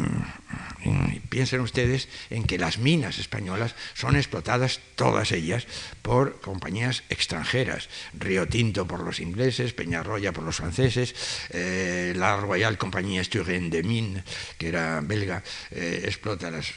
piensen 1.35 1.59
ustedes 1.59 2.07
en 2.29 2.45
que 2.45 2.57
las 2.57 2.77
minas 2.77 3.19
españolas 3.19 3.75
son 3.93 4.15
explotadas 4.15 4.79
todas 4.95 5.33
ellas 5.33 5.67
por 6.01 6.39
compañías 6.39 7.03
extranjeras. 7.09 7.89
Río 8.17 8.47
Tinto 8.47 8.87
por 8.87 9.03
los 9.03 9.19
ingleses, 9.19 9.73
Peñarroya 9.73 10.31
por 10.31 10.45
los 10.45 10.55
franceses, 10.55 11.13
eh, 11.49 12.13
la 12.15 12.37
Royal 12.37 12.77
Compañía 12.77 13.21
Sturgeon 13.21 13.69
de 13.69 13.83
Mines, 13.83 14.23
que 14.57 14.69
era 14.69 15.01
belga, 15.01 15.43
eh, 15.71 16.03
explota 16.05 16.49
las, 16.49 16.71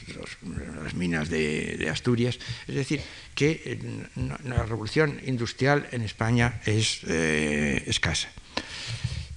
minas 0.93 1.29
de, 1.29 1.87
Asturias. 1.89 2.37
Es 2.67 2.75
decir, 2.75 2.99
que 3.35 3.79
la 4.43 4.63
revolución 4.63 5.21
industrial 5.25 5.87
en 5.93 6.01
España 6.01 6.59
es 6.65 7.05
escasa. 7.05 8.27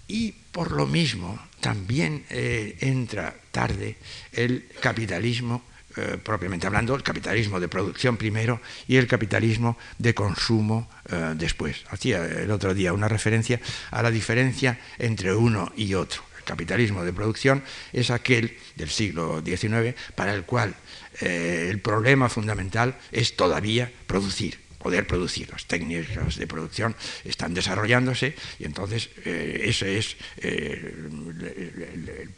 Y 0.09 0.33
por 0.51 0.73
lo 0.73 0.89
mismo 0.89 1.39
también 1.63 2.25
eh, 2.29 2.77
entra 2.81 3.35
tarde 3.53 3.97
el 4.33 4.67
capitalismo, 4.81 5.63
eh, 5.97 6.19
propiamente 6.23 6.67
hablando, 6.67 6.95
el 6.95 7.05
capitalismo 7.05 7.61
de 7.61 7.69
producción 7.69 8.17
primero 8.17 8.61
y 8.89 8.97
el 8.97 9.07
capitalismo 9.07 9.79
de 9.97 10.13
consumo 10.13 10.91
eh, 11.09 11.35
después. 11.37 11.85
Hacía 11.89 12.25
el 12.27 12.51
otro 12.51 12.75
día 12.75 12.93
una 12.93 13.09
referencia 13.09 13.61
a 13.93 14.03
la 14.03 14.11
diferencia 14.11 14.81
entre 14.99 15.35
uno 15.35 15.73
y 15.77 15.95
otro. 15.95 16.23
El 16.39 16.45
capitalismo 16.45 17.05
de 17.05 17.13
producción 17.13 17.63
es 17.93 18.11
aquel 18.11 18.59
del 18.75 18.91
siglo 18.91 19.41
XIX 19.41 19.95
para 20.17 20.35
el 20.35 20.43
cual 20.43 20.75
el 21.21 21.79
problema 21.79 22.29
fundamental 22.29 22.99
es 23.13 23.37
todavía 23.37 23.93
producir 24.09 24.62
poder 24.83 25.07
producir. 25.07 25.49
Las 25.51 25.67
técnicas 25.67 26.37
de 26.37 26.47
producción 26.47 26.95
están 27.25 27.55
desarrollándose 27.55 28.35
y 28.59 28.65
entonces 28.65 29.11
eh, 29.25 29.65
ese 29.67 29.99
es 29.99 30.17
eh, 30.39 30.95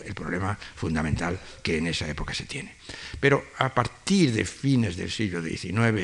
el, 0.04 0.14
problema 0.14 0.56
fundamental 0.76 1.40
que 1.62 1.78
en 1.78 1.88
esa 1.88 2.08
época 2.08 2.34
se 2.34 2.44
tiene. 2.44 2.76
Pero 3.18 3.44
a 3.58 3.74
partir 3.74 4.32
de 4.32 4.44
fines 4.44 4.96
del 4.96 5.10
siglo 5.10 5.42
XIX 5.42 5.98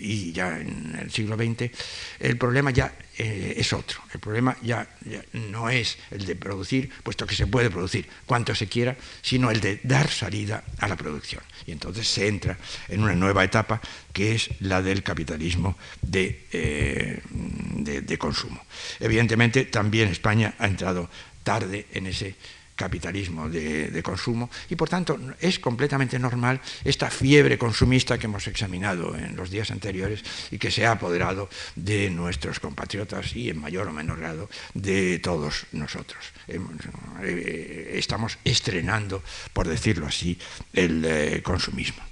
y 0.00 0.32
ya 0.32 0.58
en 0.58 0.98
el 1.00 1.10
siglo 1.10 1.36
XX, 1.36 1.70
el 2.18 2.36
problema 2.36 2.70
ya 2.70 2.92
eh, 3.18 3.54
es 3.56 3.72
otro. 3.72 4.00
El 4.12 4.20
problema 4.20 4.56
ya, 4.62 4.88
no 5.32 5.68
es 5.68 5.98
el 6.10 6.24
de 6.24 6.36
producir, 6.36 6.90
puesto 7.02 7.26
que 7.26 7.34
se 7.34 7.46
puede 7.46 7.70
producir 7.70 8.08
cuanto 8.26 8.54
se 8.54 8.68
quiera, 8.68 8.96
sino 9.20 9.50
el 9.50 9.60
de 9.60 9.80
dar 9.82 10.08
salida 10.08 10.64
a 10.78 10.88
la 10.88 10.96
producción. 10.96 11.42
Y 11.66 11.72
entonces 11.72 12.08
se 12.08 12.26
entra 12.26 12.58
en 12.88 13.02
una 13.02 13.14
nueva 13.14 13.44
etapa 13.44 13.80
que 14.12 14.34
es 14.34 14.50
la 14.60 14.82
del 14.82 15.02
capitalismo 15.02 15.76
de, 16.00 16.46
eh, 16.52 17.20
de 17.30 18.18
consumo. 18.18 18.64
Evidentemente, 19.00 19.64
también 19.66 20.08
España 20.08 20.54
ha 20.58 20.66
entrado 20.66 21.10
tarde 21.42 21.86
en 21.92 22.06
ese 22.06 22.34
capitalismo 22.82 23.48
de, 23.48 24.02
consumo 24.02 24.50
y 24.68 24.74
por 24.74 24.88
tanto 24.88 25.14
es 25.38 25.60
completamente 25.60 26.18
normal 26.18 26.60
esta 26.82 27.10
fiebre 27.10 27.56
consumista 27.56 28.18
que 28.18 28.26
hemos 28.26 28.48
examinado 28.48 29.14
en 29.14 29.36
los 29.36 29.50
días 29.50 29.70
anteriores 29.70 30.24
y 30.50 30.58
que 30.58 30.72
se 30.72 30.84
ha 30.84 30.98
apoderado 30.98 31.48
de 31.76 32.10
nuestros 32.10 32.58
compatriotas 32.58 33.36
y 33.36 33.50
en 33.50 33.60
mayor 33.62 33.86
o 33.86 33.92
menor 33.92 34.18
grado 34.18 34.50
de 34.74 35.20
todos 35.20 35.66
nosotros. 35.70 36.34
Eh, 36.48 37.94
estamos 37.94 38.38
estrenando, 38.42 39.22
por 39.52 39.68
decirlo 39.68 40.08
así, 40.08 40.36
el 40.72 41.04
eh, 41.04 41.40
consumismo. 41.42 42.02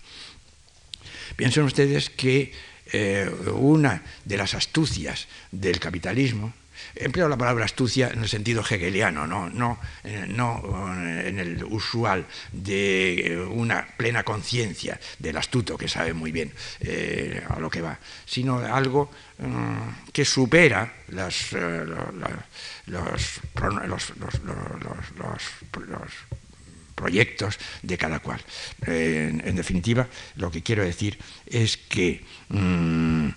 Piensen 1.35 1.65
ustedes 1.65 2.11
que 2.11 2.53
eh, 2.93 3.29
una 3.55 4.05
de 4.25 4.37
las 4.37 4.55
astucias 4.55 5.27
del 5.51 5.81
capitalismo 5.81 6.55
Empleo 6.95 7.29
la 7.29 7.37
palabra 7.37 7.65
astucia 7.65 8.09
en 8.09 8.23
el 8.23 8.29
sentido 8.29 8.63
hegeliano, 8.63 9.27
no, 9.27 9.49
no, 9.49 9.79
eh, 10.05 10.27
eh, 10.29 11.23
en 11.27 11.39
el 11.39 11.65
usual 11.65 12.27
de 12.53 13.33
eh, 13.33 13.37
una 13.39 13.87
plena 13.97 14.23
conciencia 14.25 14.99
del 15.19 15.37
astuto 15.37 15.79
que 15.79 15.89
sabe 15.89 16.13
muy 16.13 16.33
bien 16.33 16.53
a 17.49 17.59
lo 17.61 17.71
que 17.71 17.81
va, 17.81 17.99
sino 18.27 18.59
algo 18.59 19.11
mm, 19.39 20.11
que 20.13 20.25
supera 20.25 20.93
los, 21.09 21.55
proyectos 26.95 27.59
de 27.83 27.97
cada 27.97 28.19
cual. 28.19 28.41
En, 28.87 29.57
definitiva, 29.57 30.07
lo 30.37 30.51
que 30.51 30.63
quiero 30.63 30.85
decir 30.85 31.19
es 31.47 31.77
que 31.77 32.25
mm, 32.49 33.29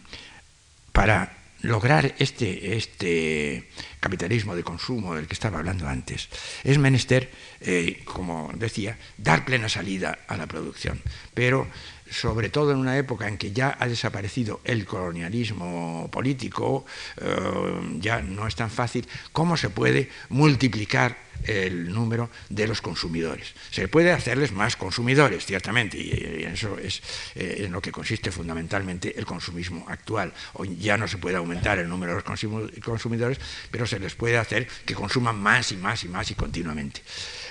para 0.92 1.43
lograr 1.64 2.14
este, 2.20 2.76
este, 2.76 3.70
capitalismo 4.00 4.56
de 4.56 4.64
consumo 4.64 5.16
del 5.16 5.28
que 5.28 5.34
estaba 5.34 5.60
hablando 5.60 5.88
antes, 5.88 6.30
es 6.64 6.78
menester, 6.78 7.32
eh, 7.62 8.02
como 8.06 8.52
decía, 8.54 8.98
dar 9.18 9.46
plena 9.46 9.70
salida 9.70 10.20
a 10.28 10.38
la 10.38 10.46
producción. 10.46 11.02
Pero 11.34 11.68
sobre 12.14 12.50
todo 12.50 12.72
en 12.72 12.78
una 12.78 12.98
época 12.98 13.28
en 13.28 13.38
que 13.38 13.52
ya 13.52 13.76
ha 13.80 13.88
desaparecido 13.88 14.62
el 14.64 14.86
colonialismo 14.86 16.10
político, 16.12 16.86
eh, 17.18 17.98
ya 18.00 18.22
no 18.22 18.48
es 18.48 18.56
tan 18.56 18.70
fácil, 18.70 19.08
¿cómo 19.32 19.58
se 19.58 19.70
puede 19.70 20.10
multiplicar 20.30 21.18
el 21.44 21.92
número 21.92 22.30
de 22.50 22.68
los 22.68 22.82
consumidores? 22.82 23.54
Se 23.72 23.88
puede 23.88 24.12
hacerles 24.12 24.52
más 24.52 24.76
consumidores, 24.76 25.46
ciertamente, 25.46 25.98
y, 25.98 26.44
eso 26.44 26.78
es 26.78 27.02
eh, 27.36 27.64
en 27.66 27.72
lo 27.72 27.82
que 27.82 27.92
consiste 27.92 28.32
fundamentalmente 28.32 29.18
el 29.18 29.26
consumismo 29.26 29.86
actual. 29.90 30.34
Hoy 30.54 30.78
ya 30.78 30.98
no 30.98 31.08
se 31.08 31.18
puede 31.18 31.38
aumentar 31.38 31.80
el 31.80 31.90
número 31.90 32.14
de 32.16 32.22
los 32.24 32.82
consumidores, 32.84 33.40
pero 33.72 33.88
se 33.88 34.00
les 34.00 34.14
puede 34.16 34.38
hacer 34.38 34.68
que 34.86 34.94
consuman 34.94 35.40
más 35.40 35.72
y 35.72 35.78
más 35.78 36.04
y 36.04 36.10
más 36.10 36.30
y 36.30 36.36
continuamente. 36.36 37.02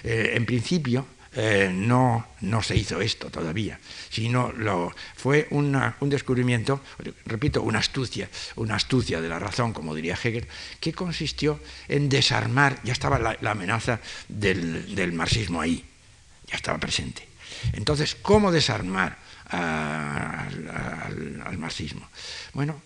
Eh, 0.04 0.32
en 0.34 0.46
principio, 0.46 1.06
eh, 1.34 1.70
no, 1.72 2.26
no 2.42 2.62
se 2.62 2.76
hizo 2.76 3.00
esto 3.00 3.30
todavía, 3.30 3.78
sino 4.10 4.52
lo, 4.52 4.94
fue 5.16 5.46
un 5.50 5.92
descubrimiento, 6.02 6.80
repito, 7.24 7.62
una 7.62 7.78
astucia, 7.78 8.28
una 8.56 8.76
astucia 8.76 9.20
de 9.20 9.28
la 9.28 9.38
razón, 9.38 9.72
como 9.72 9.94
diría 9.94 10.18
Hegel, 10.22 10.46
que 10.80 10.92
consistió 10.92 11.60
en 11.88 12.08
desarmar, 12.08 12.80
ya 12.84 12.92
estaba 12.92 13.18
la, 13.18 13.50
amenaza 13.50 14.00
del 14.28 15.12
marxismo 15.12 15.60
ahí, 15.60 15.84
ya 16.48 16.56
estaba 16.56 16.78
presente. 16.78 17.26
Entonces, 17.72 18.16
¿cómo 18.20 18.52
desarmar 18.52 19.21
al, 19.52 21.58
marxismo. 21.58 22.08
Bueno, 22.54 22.82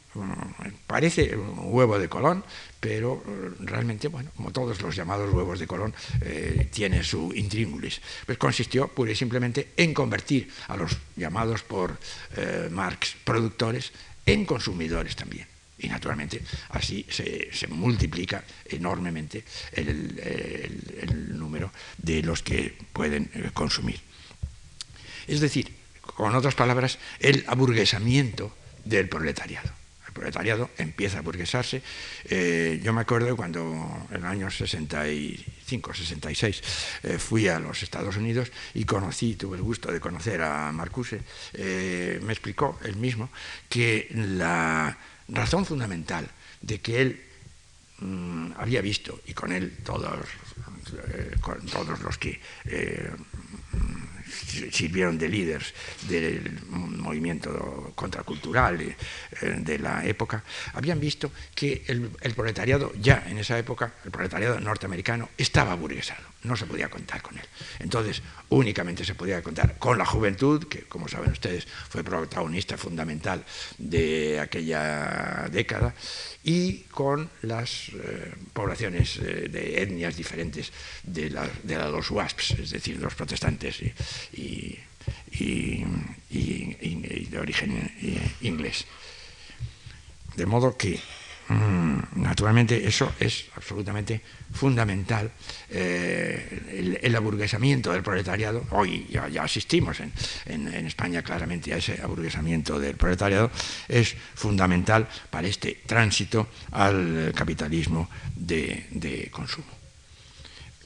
parece 0.86 1.36
un 1.36 1.72
huevo 1.72 1.98
de 1.98 2.08
Colón, 2.08 2.44
pero 2.80 3.22
realmente, 3.60 4.08
bueno, 4.08 4.30
como 4.36 4.52
todos 4.52 4.82
los 4.82 4.94
llamados 4.94 5.32
huevos 5.32 5.58
de 5.58 5.66
Colón, 5.66 5.94
eh, 6.20 6.68
tiene 6.72 7.02
su 7.02 7.32
intríngulis. 7.34 8.00
Pues 8.26 8.36
consistió 8.36 8.88
pura 8.88 9.12
y 9.12 9.16
simplemente 9.16 9.72
en 9.76 9.94
convertir 9.94 10.50
a 10.68 10.76
los 10.76 10.96
llamados 11.16 11.62
por 11.62 11.98
eh, 12.36 12.68
Marx 12.70 13.16
productores 13.24 13.92
en 14.26 14.44
consumidores 14.44 15.16
también. 15.16 15.46
Y 15.78 15.88
naturalmente 15.88 16.42
así 16.70 17.06
se, 17.10 17.66
multiplica 17.68 18.42
enormemente 18.64 19.44
el 19.72 21.38
número 21.38 21.70
de 21.98 22.22
los 22.22 22.42
que 22.42 22.76
pueden 22.92 23.30
eh, 23.34 23.50
consumir. 23.52 24.00
Es 25.26 25.40
decir, 25.40 25.85
con 26.14 26.34
otras 26.34 26.54
palabras, 26.54 26.98
el 27.20 27.44
aburguesamiento 27.46 28.52
del 28.84 29.08
proletariado. 29.08 29.70
El 30.06 30.12
proletariado 30.12 30.70
empieza 30.78 31.18
a 31.18 31.20
aburguesarse. 31.20 31.82
Eh, 32.24 32.80
yo 32.82 32.92
me 32.92 33.02
acuerdo 33.02 33.36
cuando 33.36 34.06
en 34.10 34.16
el 34.16 34.24
año 34.24 34.50
65, 34.50 35.94
66 35.94 36.62
eh, 37.02 37.18
fui 37.18 37.48
a 37.48 37.58
los 37.58 37.82
Estados 37.82 38.16
Unidos 38.16 38.50
y 38.74 38.84
conocí, 38.84 39.34
tuve 39.34 39.56
el 39.56 39.62
gusto 39.62 39.92
de 39.92 40.00
conocer 40.00 40.40
a 40.42 40.72
Marcuse, 40.72 41.20
eh, 41.52 42.20
me 42.22 42.32
explicó 42.32 42.78
él 42.84 42.96
mismo 42.96 43.28
que 43.68 44.08
la 44.14 44.96
razón 45.28 45.66
fundamental 45.66 46.28
de 46.62 46.78
que 46.80 47.02
él 47.02 47.22
mm, 47.98 48.52
había 48.58 48.80
visto, 48.80 49.20
y 49.26 49.34
con 49.34 49.52
él 49.52 49.76
todos, 49.84 50.26
con 51.40 51.66
todos 51.66 52.00
los 52.00 52.16
que 52.16 52.40
sirvieron 54.70 55.18
de 55.18 55.28
líderes 55.28 55.74
del 56.08 56.60
movimiento 56.68 57.92
contracultural 57.94 58.80
eh, 58.80 58.96
de 59.58 59.78
la 59.78 60.04
época, 60.04 60.42
habían 60.74 61.00
visto 61.00 61.32
que 61.54 61.84
el, 61.86 62.10
proletariado 62.34 62.92
ya 63.00 63.24
en 63.26 63.38
esa 63.38 63.58
época, 63.58 63.94
el 64.04 64.10
proletariado 64.10 64.60
norteamericano, 64.60 65.30
estaba 65.36 65.74
burguesado, 65.74 66.22
no 66.46 66.56
se 66.56 66.66
podía 66.66 66.88
contar 66.88 67.22
con 67.22 67.36
él. 67.36 67.44
Entonces, 67.80 68.22
únicamente 68.48 69.04
se 69.04 69.14
podía 69.14 69.42
contar 69.42 69.78
con 69.78 69.98
la 69.98 70.06
juventud, 70.06 70.68
que 70.68 70.82
como 70.82 71.08
saben 71.08 71.32
ustedes 71.32 71.66
fue 71.66 72.04
protagonista 72.04 72.78
fundamental 72.78 73.44
de 73.78 74.40
aquella 74.40 75.48
década, 75.50 75.94
y 76.44 76.84
con 76.90 77.28
las 77.42 77.88
eh, 77.88 78.32
poblaciones 78.52 79.16
eh, 79.18 79.48
de 79.50 79.82
etnias 79.82 80.16
diferentes 80.16 80.72
de, 81.02 81.30
los 81.30 82.10
WASPs, 82.10 82.52
es 82.52 82.70
decir, 82.70 82.98
los 82.98 83.14
protestantes 83.14 83.82
y, 84.32 84.78
de 87.30 87.38
origen 87.38 87.92
eh, 88.00 88.30
inglés. 88.42 88.86
De 90.36 90.46
modo 90.46 90.76
que 90.76 91.00
naturalmente 92.16 92.86
eso 92.86 93.12
es 93.20 93.46
absolutamente 93.54 94.20
fundamental. 94.52 95.30
Eh, 95.70 96.98
el, 97.02 97.14
aburguesamiento 97.14 97.92
del 97.92 98.02
proletariado, 98.02 98.64
hoy 98.70 99.06
ya, 99.10 99.42
asistimos 99.42 99.98
en, 100.00 100.68
España 100.86 101.22
claramente 101.22 101.72
a 101.72 101.76
ese 101.76 102.00
aburguesamiento 102.02 102.78
del 102.78 102.96
proletariado, 102.96 103.50
es 103.88 104.14
fundamental 104.34 105.08
para 105.30 105.46
este 105.48 105.82
tránsito 105.86 106.48
al 106.72 107.32
capitalismo 107.34 108.08
de, 108.34 109.28
consumo. 109.30 109.66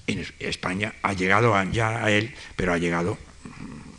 En 0.07 0.27
España 0.41 0.95
ha 1.03 1.13
llegado 1.13 1.55
ya 1.71 2.05
a 2.05 2.11
él, 2.11 2.35
pero 2.57 2.73
ha 2.73 2.79
llegado 2.79 3.17
Mm, 3.45 3.90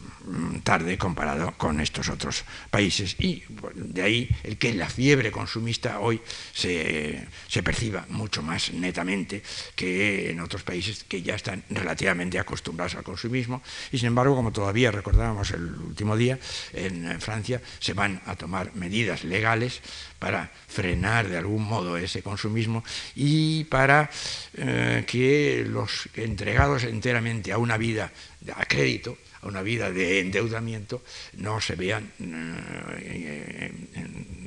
tarde 0.63 0.97
comparado 0.97 1.53
con 1.57 1.79
estos 1.79 2.09
otros 2.09 2.43
países. 2.69 3.15
Y 3.19 3.43
de 3.75 4.01
ahí 4.01 4.29
el 4.43 4.57
que 4.57 4.73
la 4.73 4.89
fiebre 4.89 5.31
consumista 5.31 5.99
hoy 5.99 6.21
se, 6.53 7.27
perciba 7.63 8.05
mucho 8.09 8.41
más 8.41 8.73
netamente 8.73 9.43
que 9.75 10.31
en 10.31 10.39
otros 10.39 10.63
países 10.63 11.03
que 11.03 11.21
ya 11.21 11.35
están 11.35 11.63
relativamente 11.69 12.39
acostumbrados 12.39 12.95
al 12.95 13.03
consumismo. 13.03 13.61
Y 13.91 13.97
sin 13.97 14.07
embargo, 14.07 14.35
como 14.35 14.51
todavía 14.51 14.91
recordábamos 14.91 15.51
el 15.51 15.63
último 15.63 16.17
día, 16.17 16.39
en 16.73 17.19
Francia 17.21 17.61
se 17.79 17.93
van 17.93 18.21
a 18.25 18.35
tomar 18.35 18.75
medidas 18.75 19.23
legales 19.23 19.81
para 20.19 20.51
frenar 20.67 21.27
de 21.27 21.37
algún 21.37 21.63
modo 21.63 21.97
ese 21.97 22.21
consumismo 22.21 22.83
y 23.15 23.63
para 23.65 24.09
eh, 24.53 25.03
que 25.07 25.65
los 25.67 26.07
entregados 26.13 26.83
enteramente 26.83 27.51
a 27.51 27.57
una 27.57 27.77
vida 27.77 28.11
a 28.55 28.65
crédito, 28.65 29.17
a 29.41 29.47
una 29.47 29.61
vida 29.61 29.91
de 29.91 30.19
endeudamiento, 30.19 31.01
no 31.37 31.59
se 31.61 31.75
vean 31.75 32.11
eh, 32.19 33.71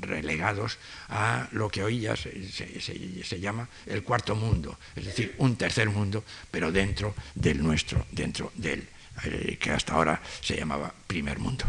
relegados 0.01 0.79
a 1.09 1.49
lo 1.53 1.69
que 1.69 1.83
hoy 1.83 2.01
ya 2.01 2.17
se, 2.17 3.41
llama 3.41 3.69
el 3.87 4.03
cuarto 4.03 4.35
mundo, 4.35 4.79
es 4.95 5.07
decir, 5.07 5.35
un 5.39 5.57
tercer 5.57 5.91
mundo, 5.91 6.25
pero 6.51 6.71
dentro 6.71 7.15
del 7.35 7.63
nuestro, 7.63 8.07
dentro 8.11 8.53
del 8.55 8.87
eh, 9.25 9.59
que 9.61 9.71
hasta 9.71 9.95
ahora 9.95 10.21
se 10.41 10.57
llamaba 10.57 10.93
primer 11.07 11.39
mundo. 11.39 11.65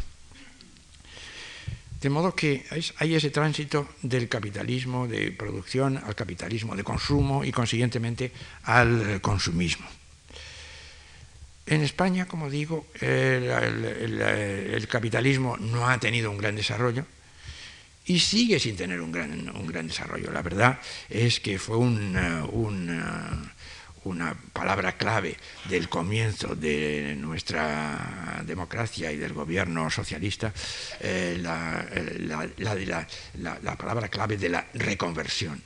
De 2.02 2.10
modo 2.10 2.36
que 2.36 2.64
hay 2.98 3.16
ese 3.16 3.32
tránsito 3.32 3.90
del 4.04 4.30
capitalismo 4.30 5.08
de 5.08 5.32
producción 5.32 5.98
al 5.98 6.14
capitalismo 6.14 6.76
de 6.76 6.84
consumo 6.84 7.44
y 7.44 7.52
consiguientemente 7.52 8.32
al 8.64 9.22
consumismo. 9.22 9.88
En 11.68 11.82
España, 11.82 12.28
como 12.28 12.50
digo, 12.50 12.86
el, 13.02 14.88
capitalismo 14.88 15.58
no 15.58 15.90
ha 15.90 16.00
tenido 16.00 16.30
un 16.30 16.38
gran 16.38 16.56
desarrollo 16.56 17.06
y 18.06 18.20
sigue 18.20 18.60
sin 18.60 18.76
tener 18.76 19.02
un 19.02 19.12
gran, 19.12 19.50
un 19.50 19.66
gran 19.66 19.88
desarrollo. 19.88 20.32
La 20.32 20.44
verdad 20.44 20.80
es 21.10 21.40
que 21.40 21.58
fue 21.58 21.78
una, 21.78 22.46
una 24.04 24.36
palabra 24.54 24.96
clave 24.96 25.38
del 25.68 25.90
comienzo 25.90 26.56
de 26.56 27.16
nuestra 27.18 28.44
democracia 28.46 29.12
y 29.12 29.18
del 29.18 29.34
gobierno 29.34 29.90
socialista, 29.90 30.54
eh, 31.00 31.40
la, 31.42 33.08
la 33.40 33.76
palabra 33.76 34.08
clave 34.10 34.38
de 34.38 34.50
la 34.50 34.68
reconversión. 34.76 35.64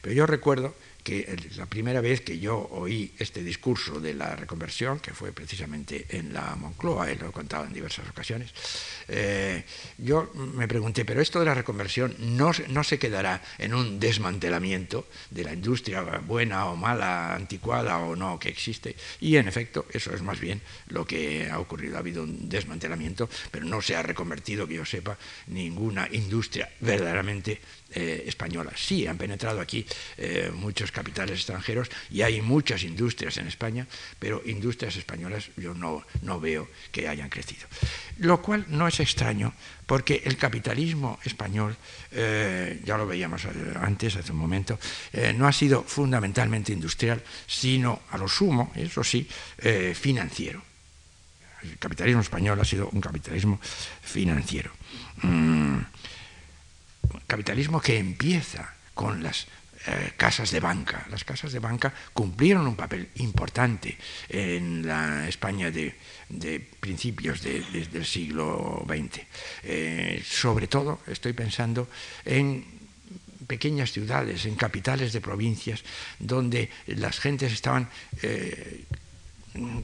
Pero 0.00 0.14
yo 0.14 0.26
recuerdo 0.26 0.76
que 1.06 1.36
la 1.54 1.66
primera 1.66 2.00
vez 2.00 2.20
que 2.20 2.40
yo 2.40 2.66
oí 2.72 3.14
este 3.20 3.44
discurso 3.44 4.00
de 4.00 4.12
la 4.12 4.34
reconversión, 4.34 4.98
que 4.98 5.14
fue 5.14 5.30
precisamente 5.30 6.04
en 6.08 6.34
la 6.34 6.56
Moncloa, 6.56 7.08
él 7.08 7.18
lo 7.20 7.28
he 7.28 7.30
contado 7.30 7.64
en 7.64 7.72
diversas 7.72 8.08
ocasiones, 8.08 8.52
eh, 9.08 9.64
yo 9.98 10.30
me 10.34 10.68
pregunté, 10.68 11.04
pero 11.04 11.20
esto 11.20 11.40
de 11.40 11.46
la 11.46 11.54
reconversión 11.54 12.14
no, 12.18 12.52
no 12.68 12.84
se 12.84 12.98
quedará 12.98 13.42
en 13.58 13.74
un 13.74 14.00
desmantelamiento 14.00 15.06
de 15.30 15.44
la 15.44 15.52
industria 15.52 16.02
buena 16.02 16.66
o 16.66 16.76
mala, 16.76 17.34
anticuada 17.34 17.98
o 17.98 18.16
no 18.16 18.38
que 18.38 18.48
existe. 18.48 18.96
Y 19.20 19.36
en 19.36 19.48
efecto, 19.48 19.86
eso 19.92 20.14
es 20.14 20.22
más 20.22 20.40
bien 20.40 20.60
lo 20.88 21.06
que 21.06 21.48
ha 21.50 21.58
ocurrido. 21.58 21.96
Ha 21.96 22.00
habido 22.00 22.22
un 22.24 22.48
desmantelamiento, 22.48 23.28
pero 23.50 23.64
no 23.64 23.80
se 23.82 23.96
ha 23.96 24.02
reconvertido, 24.02 24.66
que 24.66 24.74
yo 24.74 24.84
sepa, 24.84 25.18
ninguna 25.46 26.08
industria 26.12 26.70
verdaderamente 26.80 27.60
eh, 27.94 28.24
española. 28.26 28.72
Sí, 28.76 29.06
han 29.06 29.16
penetrado 29.16 29.60
aquí 29.60 29.86
eh, 30.18 30.50
muchos 30.52 30.90
capitales 30.90 31.38
extranjeros 31.38 31.88
y 32.10 32.22
hay 32.22 32.42
muchas 32.42 32.82
industrias 32.82 33.36
en 33.38 33.46
España, 33.46 33.86
pero 34.18 34.42
industrias 34.44 34.96
españolas 34.96 35.50
yo 35.56 35.72
no, 35.72 36.04
no 36.22 36.40
veo 36.40 36.68
que 36.90 37.08
hayan 37.08 37.28
crecido. 37.28 37.66
Lo 38.18 38.40
cual 38.40 38.64
no 38.68 38.88
es 38.88 39.00
extraño, 39.00 39.52
porque 39.84 40.22
el 40.24 40.36
capitalismo 40.36 41.18
español, 41.24 41.76
eh, 42.12 42.80
ya 42.84 42.96
lo 42.96 43.06
veíamos 43.06 43.46
antes, 43.80 44.16
hace 44.16 44.32
un 44.32 44.38
momento, 44.38 44.78
no 45.34 45.46
ha 45.46 45.52
sido 45.52 45.82
fundamentalmente 45.82 46.72
industrial, 46.72 47.22
sino 47.46 48.00
a 48.10 48.18
lo 48.18 48.26
sumo, 48.26 48.72
eso 48.74 49.04
sí, 49.04 49.28
financiero. 49.94 50.62
El 51.62 51.78
capitalismo 51.78 52.20
español 52.20 52.60
ha 52.60 52.64
sido 52.64 52.88
un 52.90 53.00
capitalismo 53.00 53.60
financiero. 54.02 54.70
Mm, 55.22 55.78
capitalismo 57.26 57.80
que 57.80 57.98
empieza 57.98 58.74
con 58.94 59.22
las 59.22 59.46
eh, 59.86 60.12
casas 60.16 60.50
de 60.50 60.60
banca. 60.60 61.06
Las 61.10 61.24
casas 61.24 61.52
de 61.52 61.60
banca 61.60 61.94
cumplieron 62.12 62.66
un 62.66 62.74
papel 62.74 63.08
importante 63.16 63.96
en 64.28 64.86
la 64.86 65.28
España 65.28 65.70
de, 65.70 65.94
principios 66.80 67.42
del 67.42 68.04
siglo 68.04 68.84
XX. 68.86 69.20
Eh, 69.62 70.22
sobre 70.26 70.66
todo 70.66 71.00
estoy 71.06 71.32
pensando 71.34 71.88
en 72.24 72.64
pequeñas 73.46 73.92
ciudades, 73.92 74.44
en 74.46 74.56
capitales 74.56 75.12
de 75.12 75.20
provincias, 75.20 75.84
donde 76.18 76.68
las 76.86 77.20
gentes 77.20 77.52
estaban 77.52 77.88
eh, 78.22 78.84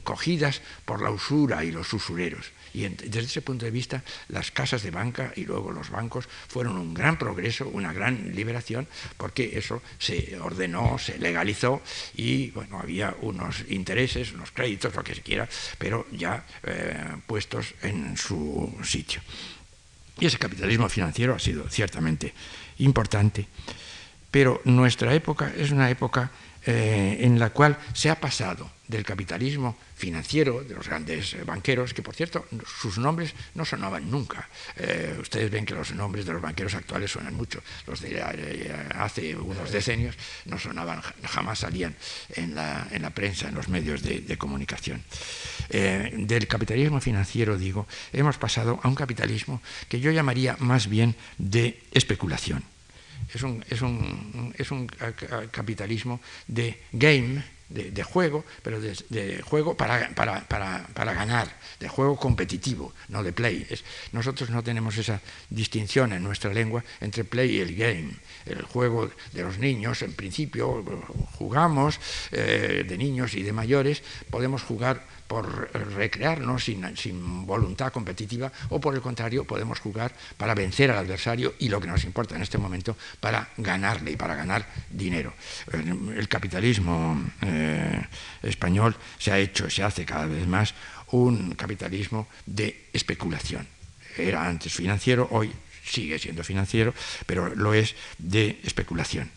cogidas 0.03 0.61
por 0.85 1.01
la 1.01 1.11
usura 1.11 1.63
y 1.63 1.71
los 1.71 1.93
usureros. 1.93 2.51
Y 2.73 2.87
desde 2.87 3.19
ese 3.21 3.41
punto 3.41 3.65
de 3.65 3.71
vista, 3.71 4.03
las 4.29 4.51
casas 4.51 4.81
de 4.81 4.91
banca 4.91 5.31
y 5.35 5.45
luego 5.45 5.71
los 5.71 5.89
bancos 5.89 6.27
fueron 6.47 6.77
un 6.77 6.93
gran 6.93 7.17
progreso, 7.17 7.67
una 7.67 7.93
gran 7.93 8.33
liberación, 8.35 8.87
porque 9.17 9.57
eso 9.57 9.81
se 9.99 10.37
ordenó, 10.39 10.97
se 10.97 11.19
legalizó 11.19 11.81
y 12.15 12.49
bueno, 12.51 12.79
había 12.79 13.15
unos 13.21 13.63
intereses, 13.69 14.33
unos 14.33 14.51
créditos, 14.51 14.95
lo 14.95 15.03
que 15.03 15.15
se 15.15 15.21
quiera, 15.21 15.47
pero 15.77 16.07
ya 16.11 16.45
eh, 16.63 17.15
puestos 17.27 17.75
en 17.83 18.17
su 18.17 18.75
sitio. 18.83 19.21
Y 20.19 20.25
ese 20.25 20.37
capitalismo 20.37 20.89
financiero 20.89 21.35
ha 21.35 21.39
sido 21.39 21.69
ciertamente 21.69 22.33
importante, 22.79 23.47
pero 24.31 24.61
nuestra 24.65 25.13
época 25.13 25.53
es 25.55 25.71
una 25.71 25.89
época 25.89 26.31
eh, 26.65 27.17
en 27.21 27.39
la 27.39 27.49
cual 27.51 27.77
se 27.93 28.09
ha 28.09 28.19
pasado 28.19 28.69
del 28.93 29.03
capitalismo 29.03 29.75
financiero 29.95 30.63
de 30.63 30.75
los 30.75 30.87
grandes 30.87 31.33
eh, 31.33 31.43
banqueros, 31.43 31.93
que 31.93 32.03
por 32.03 32.13
cierto 32.13 32.45
sus 32.63 32.99
nombres 32.99 33.33
no 33.55 33.65
sonaban 33.65 34.09
nunca. 34.09 34.47
Eh, 34.77 35.17
ustedes 35.19 35.49
ven 35.49 35.65
que 35.65 35.73
los 35.73 35.93
nombres 35.93 36.25
de 36.25 36.33
los 36.33 36.41
banqueros 36.41 36.75
actuales 36.75 37.09
suenan 37.09 37.33
mucho. 37.33 37.61
Los 37.87 38.01
de 38.01 38.21
hace 38.95 39.35
unos 39.35 39.71
decenios 39.71 40.15
no 40.45 40.59
sonaban, 40.59 41.01
jamás 41.23 41.59
salían 41.59 41.95
en 42.35 42.53
la, 42.53 42.87
en 42.91 43.01
la 43.01 43.09
prensa, 43.09 43.49
en 43.49 43.55
los 43.55 43.67
medios 43.67 44.03
de, 44.03 44.37
comunicación. 44.37 45.01
del 45.69 46.47
capitalismo 46.47 46.99
financiero, 46.99 47.57
digo, 47.57 47.87
hemos 48.11 48.37
pasado 48.37 48.79
a 48.83 48.87
un 48.87 48.95
capitalismo 48.95 49.61
que 49.87 49.99
yo 49.99 50.11
llamaría 50.11 50.57
más 50.59 50.87
bien 50.87 51.15
de 51.37 51.81
especulación 51.91 52.63
es 53.33 53.43
un, 53.43 53.63
es 53.69 53.81
un, 53.81 54.53
es 54.57 54.71
un 54.71 54.87
capitalismo 55.51 56.19
de 56.47 56.79
game, 56.91 57.43
de, 57.73 58.03
juego, 58.03 58.45
pero 58.61 58.79
de, 58.79 59.41
juego 59.41 59.75
para, 59.75 60.09
para, 60.15 60.41
para, 60.47 60.87
para, 60.93 61.13
ganar, 61.13 61.47
de 61.79 61.87
juego 61.87 62.15
competitivo, 62.15 62.93
no 63.09 63.23
de 63.23 63.33
play. 63.33 63.67
nosotros 64.11 64.49
no 64.49 64.63
tenemos 64.63 64.97
esa 64.97 65.21
distinción 65.49 66.13
en 66.13 66.23
nuestra 66.23 66.53
lengua 66.53 66.83
entre 67.01 67.23
play 67.23 67.57
y 67.57 67.59
el 67.59 67.75
game. 67.75 68.13
El 68.45 68.61
juego 68.63 69.09
de 69.31 69.43
los 69.43 69.57
niños, 69.57 70.01
en 70.01 70.13
principio, 70.13 70.83
jugamos 71.37 71.99
eh, 72.31 72.85
de 72.87 72.97
niños 72.97 73.33
y 73.33 73.43
de 73.43 73.53
mayores, 73.53 74.03
podemos 74.29 74.61
jugar 74.63 75.05
por 75.33 75.71
recrearnos 75.95 76.63
sin, 76.63 77.47
voluntad 77.47 77.91
competitiva 77.91 78.51
o 78.69 78.79
por 78.79 78.93
el 78.93 79.01
contrario 79.01 79.49
podemos 79.49 79.79
jugar 79.79 80.13
para 80.37 80.53
vencer 80.53 80.91
al 80.91 80.99
adversario 80.99 81.55
y 81.57 81.69
lo 81.69 81.81
que 81.81 81.87
nos 81.87 82.03
importa 82.03 82.35
en 82.35 82.43
este 82.43 82.59
momento 82.59 82.95
para 83.19 83.49
ganarle 83.57 84.11
y 84.11 84.15
para 84.15 84.35
ganar 84.35 84.63
dinero. 84.91 85.33
El 85.73 86.27
capitalismo 86.29 87.19
eh, 87.41 87.99
español 88.43 88.95
se 89.17 89.31
ha 89.31 89.39
hecho, 89.39 89.71
se 89.71 89.81
hace 89.81 90.05
cada 90.05 90.27
vez 90.27 90.45
más 90.45 90.75
un 91.09 91.55
capitalismo 91.55 92.27
de 92.45 92.89
especulación. 92.93 93.65
Era 94.15 94.45
antes 94.45 94.71
financiero, 94.71 95.27
hoy 95.31 95.51
sigue 95.83 96.19
siendo 96.19 96.43
financiero, 96.43 96.93
pero 97.25 97.55
lo 97.55 97.73
es 97.73 97.95
de 98.19 98.59
especulación. 98.63 99.31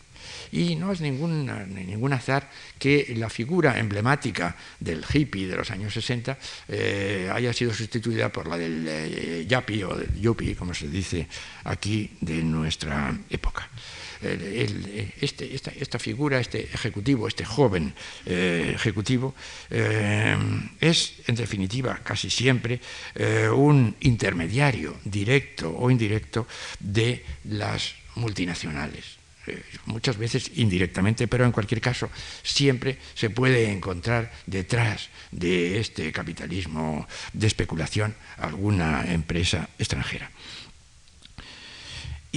Y 0.51 0.75
no 0.75 0.91
es 0.91 1.01
ningún, 1.01 2.13
azar 2.13 2.49
que 2.79 3.13
la 3.17 3.29
figura 3.29 3.79
emblemática 3.79 4.55
del 4.79 5.03
hippie 5.11 5.47
de 5.47 5.55
los 5.55 5.71
años 5.71 5.93
60 5.93 6.37
eh, 6.69 7.29
haya 7.33 7.53
sido 7.53 7.73
sustituida 7.73 8.31
por 8.31 8.47
la 8.47 8.57
del 8.57 8.85
eh, 8.87 9.85
o 9.85 9.95
del 9.95 10.19
yuppie, 10.19 10.55
como 10.55 10.73
se 10.73 10.87
dice 10.87 11.27
aquí, 11.63 12.11
de 12.21 12.43
nuestra 12.43 13.17
época. 13.29 13.69
este, 14.21 15.53
esta, 15.53 15.99
figura, 15.99 16.39
este 16.39 16.63
ejecutivo, 16.73 17.27
este 17.27 17.45
joven 17.45 17.93
eh, 18.25 18.71
ejecutivo, 18.73 19.35
es 19.69 21.13
en 21.27 21.35
definitiva 21.35 21.99
casi 22.03 22.29
siempre 22.29 22.79
un 23.53 23.95
intermediario 24.01 24.97
directo 25.03 25.75
o 25.77 25.91
indirecto 25.91 26.47
de 26.79 27.23
las 27.45 27.93
multinacionales. 28.15 29.16
Eh, 29.47 29.63
muchas 29.85 30.17
veces 30.17 30.51
indirectamente, 30.55 31.27
pero 31.27 31.45
en 31.45 31.53
cualquier 31.53 31.79
caso 31.79 32.09
siempre 32.43 32.97
se 33.13 33.29
puede 33.29 33.71
encontrar 33.71 34.31
detrás 34.45 35.09
de 35.31 35.79
este 35.79 36.11
capitalismo 36.11 37.07
de 37.31 37.47
especulación 37.47 38.15
alguna 38.37 39.05
empresa 39.11 39.69
extranjera. 39.79 40.29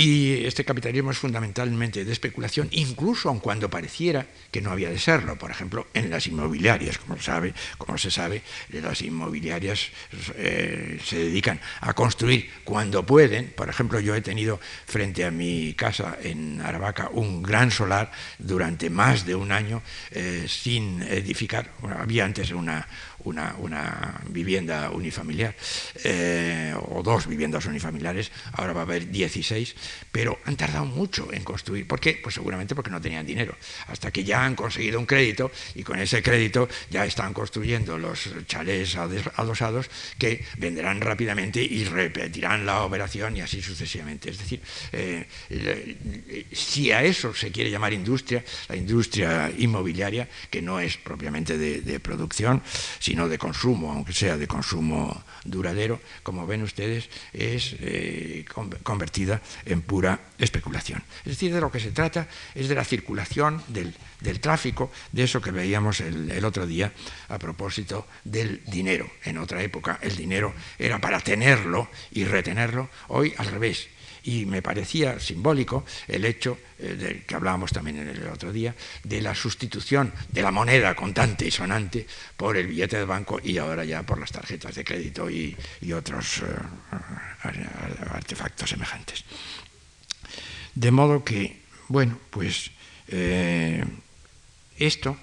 Y 0.03 0.47
este 0.47 0.65
capitalismo 0.65 1.11
es 1.11 1.19
fundamentalmente 1.19 2.07
de 2.07 2.13
especulación, 2.13 2.69
incluso 2.71 3.29
aun 3.29 3.39
cuando 3.39 3.69
pareciera 3.69 4.27
que 4.51 4.63
no 4.63 4.71
había 4.71 4.89
de 4.89 4.99
serlo. 4.99 5.37
Por 5.37 5.51
ejemplo, 5.51 5.89
en 5.93 6.09
las 6.09 6.27
inmobiliarias, 6.27 6.97
como, 6.97 7.21
sabe, 7.21 7.53
como 7.77 7.99
se 7.99 8.11
sabe, 8.11 8.41
las 8.71 9.03
inmobiliarias 9.03 9.91
eh, 10.37 10.99
se 11.05 11.19
dedican 11.19 11.61
a 11.83 11.93
construir 11.93 12.49
cuando 12.65 13.05
pueden. 13.05 13.53
Por 13.55 13.69
ejemplo, 13.69 14.01
yo 14.01 14.15
he 14.15 14.23
tenido 14.23 14.59
frente 14.87 15.23
a 15.27 15.31
mi 15.31 15.75
casa 15.75 16.17
en 16.23 16.63
Aravaca 16.63 17.11
un 17.13 17.43
gran 17.43 17.71
solar 17.71 18.11
durante 18.39 18.89
más 18.89 19.27
de 19.27 19.35
un 19.35 19.53
año 19.53 19.83
eh, 20.13 20.47
sin 20.49 21.03
edificar. 21.03 21.73
había 21.99 22.25
antes 22.25 22.53
una, 22.53 22.89
una, 23.25 24.21
vivienda 24.29 24.91
unifamiliar 24.91 25.55
eh, 26.05 26.75
o 26.89 27.03
dos 27.03 27.27
viviendas 27.27 27.67
unifamiliares, 27.67 28.31
ahora 28.53 28.73
va 28.73 28.81
a 28.81 28.85
haber 28.85 29.11
16, 29.11 29.75
pero 30.13 30.39
han 30.45 30.57
tardado 30.57 30.87
mucho 30.87 31.33
en 31.33 31.43
construir. 31.43 31.87
¿Por 31.87 32.01
qué? 32.01 32.19
Pues 32.23 32.35
seguramente 32.35 32.75
porque 32.75 32.91
no 32.91 33.01
tenían 33.01 33.27
dinero. 33.27 33.57
Hasta 33.89 34.11
que 34.11 34.25
ya 34.25 34.45
han 34.45 34.55
conseguido 34.55 34.99
un 34.99 35.07
crédito 35.07 35.51
y 35.75 35.83
con 35.83 35.99
ese 35.99 36.23
crédito 36.23 36.69
ya 36.91 37.05
están 37.05 37.33
construyendo 37.33 37.99
los 37.99 38.31
chalés 38.47 38.97
adosados 38.97 39.91
que 40.19 40.45
venderán 40.59 41.01
rápidamente 41.01 41.63
y 41.63 41.85
repetirán 41.85 42.67
la 42.67 42.83
operación 42.83 43.37
y 43.37 43.41
así 43.41 43.63
sucesivamente. 43.63 44.31
Es 44.31 44.39
decir, 44.39 44.61
eh, 44.93 45.27
si 46.53 46.93
a 46.93 47.03
eso 47.03 47.35
se 47.35 47.51
quiere 47.51 47.71
llamar 47.71 47.93
industria, 47.93 48.45
la 48.69 48.77
industria 48.77 49.53
inmobiliaria, 49.57 50.29
que 50.51 50.63
no 50.63 50.81
es 50.81 50.97
propiamente 50.97 51.59
de 51.59 52.01
producción, 52.01 52.63
sino 53.11 53.27
de 53.27 53.39
consumo, 53.39 53.91
aunque 53.91 54.13
sea 54.13 54.37
de 54.37 54.47
consumo 54.47 55.11
duradero, 55.43 55.99
como 56.23 56.47
ven 56.47 56.63
ustedes, 56.63 57.11
es 57.33 57.75
eh, 57.81 58.45
convertida 58.85 59.43
en 59.67 59.83
pura 59.83 60.31
especulación. 60.39 61.03
Es 61.25 61.33
decir, 61.33 61.53
de 61.53 61.61
lo 61.61 61.73
que 61.73 61.81
se 61.81 61.91
trata 61.91 62.29
es 62.55 62.69
de 62.69 62.77
la 62.77 62.85
circulación, 62.85 63.65
del, 63.67 63.97
tráfico, 64.39 64.93
de 65.11 65.25
eso 65.25 65.43
que 65.43 65.51
veíamos 65.51 65.99
el, 65.99 66.31
el 66.31 66.45
otro 66.45 66.69
día 66.69 66.93
a 67.29 67.37
propósito 67.41 68.07
del 68.23 68.63
dinero. 68.67 69.11
En 69.25 69.39
otra 69.39 69.61
época 69.61 69.99
el 70.03 70.15
dinero 70.15 70.55
era 70.79 71.01
para 71.01 71.19
tenerlo 71.19 71.89
y 72.13 72.23
retenerlo, 72.23 72.91
hoy 73.09 73.35
al 73.39 73.47
revés 73.47 73.89
y 74.25 74.47
me 74.47 74.63
parecía 74.63 75.19
simbólico 75.19 75.85
el 76.09 76.25
hecho 76.25 76.59
eh, 76.79 77.25
que 77.27 77.35
hablábamos 77.35 77.73
también 77.73 77.99
en 77.99 78.09
el 78.09 78.27
otro 78.29 78.53
día, 78.53 78.75
de 79.05 79.21
la 79.21 79.35
sustitución 79.35 80.13
de 80.31 80.43
la 80.43 80.51
moneda 80.51 80.95
contante 80.95 81.47
y 81.47 81.51
sonante 81.51 82.07
por 82.37 82.57
el 82.57 82.69
billete 82.69 82.97
de 82.97 83.05
banco 83.05 83.39
y 83.43 83.59
ahora 83.59 83.85
ya 83.85 84.03
por 84.03 84.19
las 84.19 84.33
tarjetas 84.33 84.75
de 84.75 84.85
crédito 84.85 85.29
y, 85.31 85.57
otros 85.93 86.39
eh, 86.39 87.67
artefactos 88.13 88.71
semejantes. 88.71 89.25
De 90.75 90.91
modo 90.91 91.25
que, 91.25 91.61
bueno, 91.89 92.19
pues 92.31 92.71
eh, 93.09 93.85
esto 94.79 95.17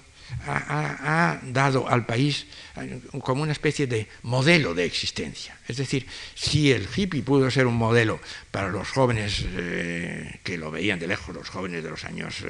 ha, 0.46 1.38
dado 1.42 1.88
al 1.88 2.06
país 2.06 2.46
eh, 2.76 3.00
como 3.22 3.42
una 3.42 3.52
especie 3.52 3.86
de 3.86 4.08
modelo 4.22 4.74
de 4.74 4.84
existencia. 4.84 5.56
Es 5.66 5.76
decir, 5.76 6.06
si 6.34 6.72
el 6.72 6.88
hippie 6.94 7.22
pudo 7.22 7.50
ser 7.50 7.66
un 7.66 7.76
modelo 7.76 8.20
para 8.50 8.68
los 8.68 8.88
jóvenes 8.90 9.44
eh, 9.46 10.40
que 10.42 10.58
lo 10.58 10.70
veían 10.70 10.98
de 10.98 11.06
lejos, 11.06 11.34
los 11.34 11.48
jóvenes 11.48 11.82
de 11.82 11.90
los 11.90 12.04
años 12.04 12.44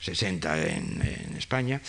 60 0.00 0.58
eh, 0.58 0.76
en, 0.76 1.36
España, 1.36 1.80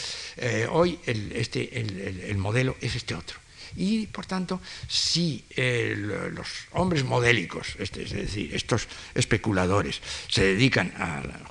hoy 0.72 1.00
este, 1.06 1.80
el 1.80 2.38
modelo 2.38 2.76
es 2.82 2.96
este 2.96 3.16
otro 3.16 3.40
y, 3.76 4.08
por 4.08 4.26
tanto, 4.26 4.62
si 4.88 5.46
eh, 5.56 5.96
los 5.98 6.48
hombres 6.72 7.04
modélicos, 7.04 7.76
este, 7.80 8.04
es 8.04 8.12
decir, 8.12 8.56
estos 8.56 8.88
especuladores, 9.14 10.02
se 10.30 10.44
dedican 10.44 10.94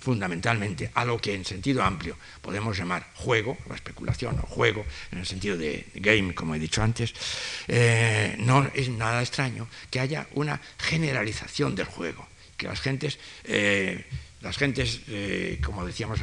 fundamentalmente 0.01 0.91
a 0.95 1.05
lo 1.05 1.19
que 1.19 1.35
en 1.35 1.45
sentido 1.45 1.83
amplio 1.83 2.17
podemos 2.41 2.77
llamar 2.77 3.11
juego, 3.15 3.59
la 3.69 3.75
especulación 3.75 4.39
o 4.39 4.47
juego, 4.47 4.85
en 5.13 5.19
el 5.19 5.27
sentido 5.27 5.57
de 5.57 5.87
game, 5.95 6.35
como 6.35 6.55
he 6.55 6.59
dicho 6.59 6.83
antes, 6.83 7.15
eh, 7.69 8.37
no 8.39 8.71
es 8.75 8.89
nada 8.89 9.21
extraño 9.21 9.69
que 9.91 10.01
haya 10.01 10.27
una 10.35 10.61
generalización 10.79 11.75
del 11.75 11.87
juego, 11.87 12.27
que 12.57 12.67
las 12.67 12.81
gentes... 12.81 13.19
Eh, 13.45 14.05
las 14.43 14.59
gentes, 14.59 15.01
como 15.65 15.85
decíamos 15.85 16.21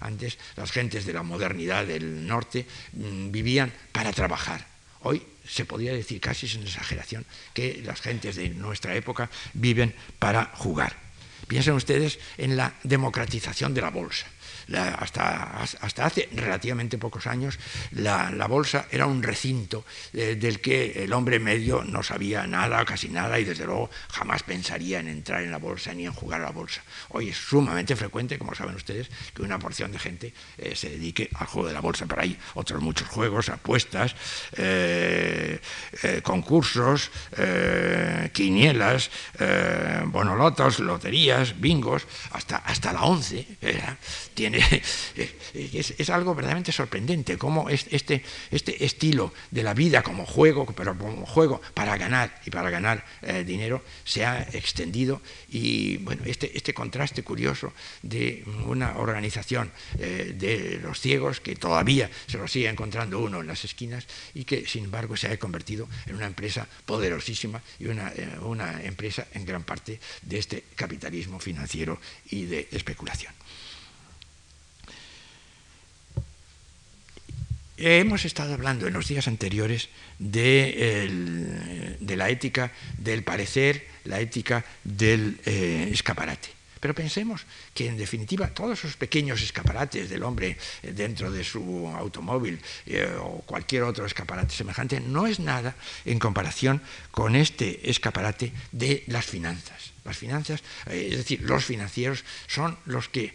antes, 0.00 0.38
las 0.56 0.70
gentes 0.70 1.06
de 1.06 1.14
la 1.14 1.22
modernidad 1.22 1.86
del 1.86 2.26
norte 2.26 2.66
mm, 2.92 3.30
vivían 3.30 3.72
para 3.92 4.12
trabajar, 4.12 4.66
Hoy 5.04 5.22
se 5.46 5.66
podría 5.66 5.92
decir 5.92 6.20
casi 6.20 6.48
sin 6.48 6.62
exageración 6.62 7.24
que 7.52 7.82
las 7.84 8.00
gentes 8.00 8.36
de 8.36 8.48
nuestra 8.48 8.94
época 8.94 9.30
viven 9.52 9.94
para 10.18 10.46
jugar. 10.54 10.96
Piensen 11.46 11.74
ustedes 11.74 12.18
en 12.38 12.56
la 12.56 12.74
democratización 12.82 13.74
de 13.74 13.82
la 13.82 13.90
bolsa. 13.90 14.26
Hasta, 14.72 15.62
hasta 15.62 16.06
hace 16.06 16.28
relativamente 16.32 16.98
pocos 16.98 17.26
años 17.26 17.58
la, 17.92 18.46
bolsa 18.46 18.86
era 18.90 19.06
un 19.06 19.22
recinto 19.22 19.84
eh, 20.12 20.36
del 20.36 20.60
que 20.60 21.04
el 21.04 21.12
hombre 21.12 21.38
medio 21.38 21.82
no 21.84 22.02
sabía 22.02 22.46
nada, 22.46 22.84
casi 22.84 23.08
nada, 23.08 23.38
y 23.38 23.44
desde 23.44 23.64
luego 23.64 23.90
jamás 24.10 24.42
pensaría 24.42 25.00
en 25.00 25.08
entrar 25.08 25.42
en 25.42 25.50
la 25.50 25.58
bolsa 25.58 25.92
ni 25.94 26.06
en 26.06 26.12
jugar 26.12 26.40
a 26.40 26.44
la 26.44 26.50
bolsa. 26.50 26.82
Hoy 27.10 27.30
es 27.30 27.36
sumamente 27.36 27.96
frecuente, 27.96 28.38
como 28.38 28.54
saben 28.54 28.74
ustedes, 28.74 29.10
que 29.34 29.42
una 29.42 29.58
porción 29.58 29.92
de 29.92 29.98
gente 29.98 30.34
eh, 30.58 30.74
se 30.76 30.90
dedique 30.90 31.28
al 31.34 31.46
juego 31.46 31.68
de 31.68 31.74
la 31.74 31.80
bolsa, 31.80 32.06
pero 32.06 32.22
hay 32.22 32.38
otros 32.54 32.80
muchos 32.80 33.08
juegos, 33.08 33.48
apuestas, 33.48 34.14
eh, 34.56 35.60
concursos, 36.22 37.10
quinielas, 38.32 39.10
bonolotos, 40.06 40.78
loterías, 40.80 41.58
bingos, 41.60 42.06
hasta, 42.32 42.56
hasta 42.58 42.92
la 42.92 43.02
once, 43.04 43.46
tiene, 44.34 44.53
es, 45.54 46.10
algo 46.10 46.34
verdaderamente 46.34 46.72
sorprendente 46.72 47.38
cómo 47.38 47.68
este, 47.68 48.22
este 48.50 48.84
estilo 48.84 49.32
de 49.50 49.62
la 49.62 49.74
vida 49.74 50.02
como 50.02 50.26
juego, 50.26 50.66
pero 50.66 50.96
como 50.96 51.26
juego 51.26 51.60
para 51.74 51.96
ganar 51.96 52.40
y 52.44 52.50
para 52.50 52.70
ganar 52.70 53.04
eh, 53.22 53.44
dinero, 53.44 53.82
se 54.04 54.24
ha 54.24 54.42
extendido 54.52 55.20
y 55.48 55.98
bueno, 55.98 56.22
este, 56.26 56.56
este 56.56 56.74
contraste 56.74 57.22
curioso 57.22 57.72
de 58.02 58.44
una 58.66 58.98
organización 58.98 59.70
eh, 59.98 60.34
de 60.36 60.80
los 60.82 61.00
ciegos 61.00 61.40
que 61.40 61.56
todavía 61.56 62.10
se 62.26 62.38
lo 62.38 62.48
sigue 62.48 62.68
encontrando 62.68 63.18
uno 63.18 63.40
en 63.40 63.46
las 63.46 63.64
esquinas 63.64 64.06
y 64.34 64.44
que 64.44 64.66
sin 64.66 64.84
embargo 64.84 65.16
se 65.16 65.28
ha 65.28 65.38
convertido 65.38 65.88
en 66.06 66.16
una 66.16 66.26
empresa 66.26 66.66
poderosísima 66.86 67.62
y 67.78 67.86
una, 67.86 68.08
eh, 68.08 68.38
una 68.42 68.82
empresa 68.82 69.26
en 69.32 69.44
gran 69.44 69.62
parte 69.62 70.00
de 70.22 70.38
este 70.38 70.64
capitalismo 70.74 71.40
financiero 71.40 72.00
y 72.30 72.44
de 72.44 72.68
especulación. 72.72 73.32
Hemos 77.76 78.24
estado 78.24 78.54
hablando 78.54 78.86
en 78.86 78.92
los 78.92 79.08
días 79.08 79.26
anteriores 79.26 79.88
de, 80.18 81.96
la 82.00 82.28
ética 82.30 82.70
del 82.98 83.24
parecer, 83.24 83.88
la 84.04 84.20
ética 84.20 84.64
del 84.84 85.40
eh, 85.44 85.88
escaparate. 85.90 86.50
Pero 86.78 86.94
pensemos 86.94 87.46
que 87.72 87.88
en 87.88 87.96
definitiva 87.96 88.48
todos 88.48 88.78
esos 88.78 88.96
pequeños 88.96 89.40
escaparates 89.42 90.10
del 90.10 90.22
hombre 90.22 90.58
eh, 90.82 90.92
dentro 90.92 91.32
de 91.32 91.42
su 91.42 91.88
automóvil 91.88 92.60
eh, 92.86 93.08
o 93.18 93.40
cualquier 93.40 93.84
otro 93.84 94.04
escaparate 94.04 94.54
semejante 94.54 95.00
no 95.00 95.26
es 95.26 95.40
nada 95.40 95.74
en 96.04 96.18
comparación 96.18 96.82
con 97.10 97.34
este 97.36 97.90
escaparate 97.90 98.52
de 98.70 99.02
las 99.06 99.24
finanzas. 99.24 99.93
Las 100.04 100.16
finanzas, 100.16 100.62
es 100.86 101.16
decir, 101.16 101.40
los 101.42 101.64
financieros 101.64 102.24
son 102.46 102.78
los 102.84 103.08
que 103.08 103.34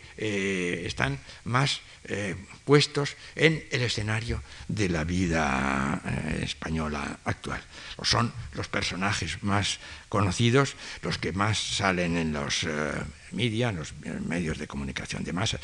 están 0.85 1.19
más 1.43 1.81
eh, 2.05 2.35
puestos 2.63 3.17
en 3.35 3.63
el 3.69 3.81
escenario 3.81 4.41
de 4.67 4.89
la 4.89 5.03
vida 5.03 6.01
eh, 6.05 6.41
española 6.43 7.19
actual. 7.25 7.61
Son 8.01 8.33
los 8.53 8.67
personajes 8.67 9.43
más 9.43 9.79
conocidos, 10.07 10.75
los 11.03 11.17
que 11.17 11.33
más 11.33 11.59
salen 11.59 12.17
en 12.17 12.31
los 12.31 12.63
eh, 12.63 12.93
media, 13.31 13.69
en 13.69 13.75
los 13.75 13.93
medios 14.25 14.57
de 14.57 14.67
comunicación 14.67 15.23
de 15.23 15.33
masa. 15.33 15.59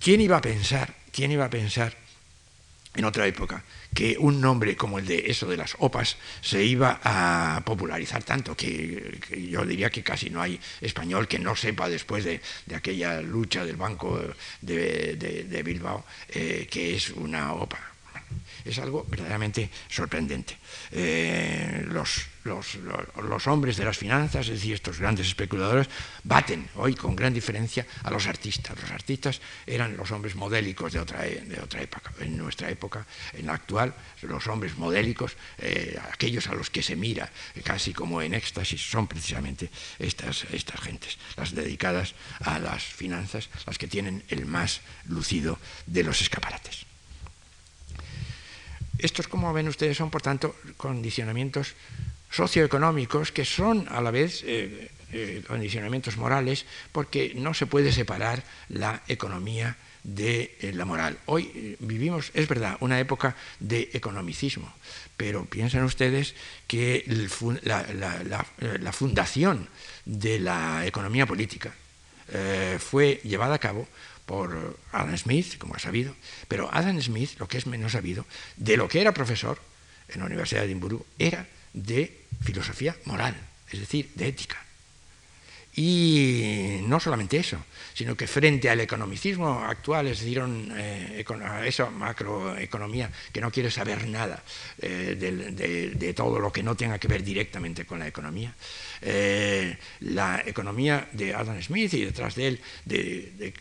¿Quién 0.00 0.20
iba 0.20 0.38
a 0.38 0.40
pensar? 0.40 0.94
¿Quién 1.12 1.30
iba 1.30 1.44
a 1.44 1.50
pensar 1.50 2.05
en 2.96 3.04
otra 3.04 3.26
época 3.26 3.62
que 3.94 4.16
un 4.18 4.40
nombre 4.40 4.76
como 4.76 4.98
el 4.98 5.06
de 5.06 5.24
eso 5.30 5.46
de 5.46 5.56
las 5.56 5.76
OPAs 5.78 6.16
se 6.40 6.64
iba 6.64 7.00
a 7.02 7.62
popularizar 7.64 8.22
tanto 8.22 8.56
que, 8.56 9.18
yo 9.50 9.64
diría 9.64 9.90
que 9.90 10.02
casi 10.02 10.30
no 10.30 10.42
hay 10.42 10.60
español 10.80 11.28
que 11.28 11.38
no 11.38 11.56
sepa 11.56 11.88
después 11.88 12.24
de, 12.24 12.40
aquella 12.74 13.20
lucha 13.22 13.64
del 13.64 13.76
Banco 13.76 14.20
de, 14.60 15.62
Bilbao 15.64 16.04
eh, 16.28 16.68
que 16.70 16.94
es 16.94 17.10
una 17.10 17.54
OPA. 17.54 17.95
Es 18.66 18.78
algo 18.78 19.06
verdaderamente 19.08 19.70
sorprendente. 19.88 20.56
Eh, 20.92 21.84
los 21.88 22.26
los, 22.46 23.46
hombres 23.46 23.76
de 23.76 23.84
las 23.84 23.98
finanzas, 23.98 24.46
es 24.46 24.54
decir, 24.54 24.74
estos 24.74 24.98
grandes 24.98 25.26
especuladores, 25.26 25.88
baten 26.24 26.68
hoy 26.76 26.94
con 26.94 27.16
gran 27.16 27.34
diferencia 27.34 27.86
a 28.02 28.10
los 28.10 28.26
artistas. 28.26 28.80
Los 28.80 28.90
artistas 28.90 29.40
eran 29.66 29.96
los 29.96 30.10
hombres 30.12 30.34
modélicos 30.34 30.92
de 30.92 31.00
otra, 31.00 31.22
de 31.22 31.60
otra 31.62 31.82
época. 31.82 32.12
En 32.20 32.36
nuestra 32.36 32.70
época, 32.70 33.06
en 33.32 33.46
la 33.46 33.54
actual, 33.54 33.94
los 34.22 34.46
hombres 34.46 34.76
modélicos, 34.76 35.36
eh, 35.58 35.98
aquellos 36.12 36.46
a 36.48 36.54
los 36.54 36.70
que 36.70 36.82
se 36.82 36.96
mira 36.96 37.30
casi 37.64 37.92
como 37.92 38.22
en 38.22 38.34
éxtasis, 38.34 38.80
son 38.80 39.06
precisamente 39.06 39.70
estas, 39.98 40.44
estas 40.52 40.80
gentes, 40.80 41.18
las 41.36 41.54
dedicadas 41.54 42.14
a 42.40 42.58
las 42.58 42.82
finanzas, 42.82 43.48
las 43.66 43.78
que 43.78 43.88
tienen 43.88 44.22
el 44.28 44.46
más 44.46 44.80
lucido 45.06 45.58
de 45.86 46.04
los 46.04 46.20
escaparates. 46.20 46.86
Estos, 48.98 49.28
como 49.28 49.52
ven 49.52 49.68
ustedes, 49.68 49.96
son, 49.96 50.10
por 50.10 50.22
tanto, 50.22 50.56
condicionamientos 50.76 51.74
socioeconómicos 52.30 53.32
que 53.32 53.44
son 53.44 53.86
a 53.88 54.00
la 54.00 54.10
vez 54.10 54.42
eh, 54.44 54.90
eh, 55.12 55.42
condicionamientos 55.46 56.16
morales 56.16 56.66
porque 56.92 57.32
no 57.36 57.54
se 57.54 57.66
puede 57.66 57.92
separar 57.92 58.42
la 58.68 59.02
economía 59.08 59.76
de 60.02 60.56
eh, 60.60 60.72
la 60.72 60.84
moral. 60.84 61.18
Hoy 61.26 61.76
vivimos, 61.80 62.30
es 62.34 62.48
verdad, 62.48 62.76
una 62.80 62.98
época 63.00 63.36
de 63.60 63.90
economicismo, 63.92 64.72
pero 65.16 65.44
piensen 65.44 65.84
ustedes 65.84 66.34
que 66.66 67.04
la, 67.62 68.92
fundación 68.92 69.68
de 70.04 70.38
la 70.38 70.86
economía 70.86 71.26
política 71.26 71.74
fue 72.78 73.20
llevada 73.22 73.54
a 73.54 73.58
cabo 73.58 73.86
por 74.26 74.76
Adam 74.92 75.16
Smith, 75.16 75.56
como 75.58 75.74
ha 75.74 75.78
sabido, 75.78 76.14
pero 76.48 76.68
Adam 76.72 77.00
Smith, 77.00 77.38
lo 77.38 77.48
que 77.48 77.58
es 77.58 77.66
menos 77.66 77.92
sabido, 77.92 78.26
de 78.56 78.76
lo 78.76 78.88
que 78.88 79.00
era 79.00 79.14
profesor 79.14 79.58
en 80.08 80.20
la 80.20 80.26
Universidad 80.26 80.60
de 80.60 80.66
Edimburgo, 80.66 81.06
era 81.18 81.46
de 81.72 82.22
filosofía 82.42 82.96
moral, 83.04 83.36
es 83.70 83.80
decir, 83.80 84.10
de 84.14 84.28
ética. 84.28 84.62
Y 85.78 86.78
no 86.84 86.98
solamente 86.98 87.36
eso, 87.36 87.62
sino 87.92 88.16
que 88.16 88.26
frente 88.26 88.70
al 88.70 88.80
economicismo 88.80 89.60
actual, 89.60 90.06
es 90.06 90.20
decir, 90.20 90.42
eh, 90.74 91.24
a 91.44 91.66
esa 91.66 91.90
macroeconomía 91.90 93.10
que 93.30 93.42
no 93.42 93.50
quiere 93.50 93.70
saber 93.70 94.08
nada 94.08 94.42
eh, 94.80 95.16
de, 95.18 96.14
todo 96.14 96.40
lo 96.40 96.50
que 96.50 96.62
no 96.62 96.74
tenga 96.76 96.98
que 96.98 97.08
ver 97.08 97.22
directamente 97.22 97.84
con 97.84 97.98
la 97.98 98.08
economía, 98.08 98.54
eh, 99.02 99.76
la 100.00 100.42
economía 100.46 101.10
de 101.12 101.34
Adam 101.34 101.62
Smith 101.62 101.92
y 101.92 102.06
detrás 102.06 102.36
de 102.36 102.46
él 102.48 102.60
de 102.86 103.52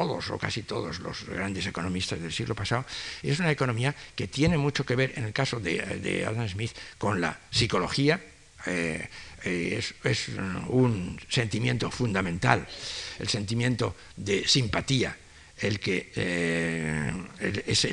todos 0.00 0.30
o 0.30 0.38
casi 0.38 0.62
todos 0.62 0.98
los 1.00 1.28
grandes 1.28 1.66
economistas 1.66 2.18
del 2.22 2.32
siglo 2.32 2.54
pasado, 2.54 2.86
es 3.22 3.38
una 3.38 3.50
economía 3.50 3.94
que 4.16 4.28
tiene 4.28 4.56
mucho 4.56 4.86
que 4.86 4.96
ver, 4.96 5.12
en 5.16 5.24
el 5.24 5.34
caso 5.34 5.60
de, 5.60 6.24
Adam 6.26 6.48
Smith, 6.48 6.72
con 6.96 7.20
la 7.20 7.38
psicología. 7.50 8.18
Eh, 8.64 9.08
eh, 9.44 9.78
es, 10.04 10.28
un 10.68 11.20
sentimiento 11.28 11.90
fundamental, 11.90 12.66
el 13.18 13.28
sentimiento 13.28 13.94
de 14.16 14.48
simpatía 14.48 15.14
el 15.60 15.78
que 15.78 16.10
eh, 16.16 17.12
es 17.66 17.86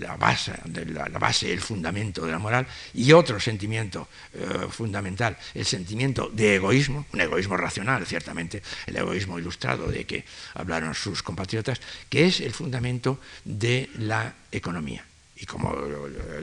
la, 0.00 0.16
base, 0.16 0.52
la, 0.86 1.18
base, 1.18 1.52
el 1.52 1.60
fundamento 1.60 2.26
de 2.26 2.32
la 2.32 2.38
moral, 2.38 2.66
y 2.94 3.12
otro 3.12 3.40
sentimiento 3.40 4.08
eh, 4.34 4.66
fundamental, 4.70 5.36
el 5.54 5.64
sentimiento 5.64 6.28
de 6.32 6.56
egoísmo, 6.56 7.06
un 7.12 7.20
egoísmo 7.20 7.56
racional, 7.56 8.06
ciertamente, 8.06 8.62
el 8.86 8.96
egoísmo 8.96 9.38
ilustrado 9.38 9.88
de 9.88 10.04
que 10.04 10.24
hablaron 10.54 10.94
sus 10.94 11.22
compatriotas, 11.22 11.80
que 12.08 12.26
es 12.26 12.40
el 12.40 12.52
fundamento 12.52 13.20
de 13.44 13.88
la 13.98 14.34
economía. 14.50 15.07
Y 15.40 15.46
como 15.46 15.72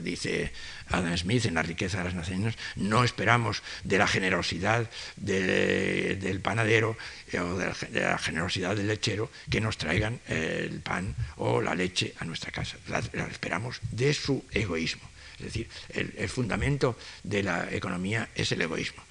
dice 0.02 0.52
Adam 0.88 1.16
Smith 1.16 1.44
en 1.44 1.54
La 1.54 1.62
riqueza 1.62 1.98
de 1.98 2.04
las 2.04 2.14
naciones, 2.14 2.54
no 2.76 3.04
esperamos 3.04 3.62
de 3.84 3.98
la 3.98 4.06
generosidad 4.06 4.88
del 5.16 6.40
panadero 6.40 6.96
eh, 7.32 7.40
o 7.40 7.58
de 7.58 8.00
la, 8.00 8.18
generosidad 8.18 8.74
del 8.74 8.86
lechero 8.86 9.30
que 9.50 9.60
nos 9.60 9.76
traigan 9.76 10.20
el 10.28 10.80
pan 10.80 11.14
o 11.36 11.60
la 11.60 11.74
leche 11.74 12.14
a 12.18 12.24
nuestra 12.24 12.50
casa. 12.50 12.78
la 12.88 13.26
esperamos 13.26 13.80
de 13.90 14.14
su 14.14 14.44
egoísmo. 14.50 15.15
Es 15.38 15.44
decir, 15.46 15.68
el, 15.90 16.28
fundamento 16.28 16.96
de 17.22 17.42
la 17.42 17.68
economía 17.70 18.28
es 18.34 18.52
el 18.52 18.62
egoísmo. 18.62 19.02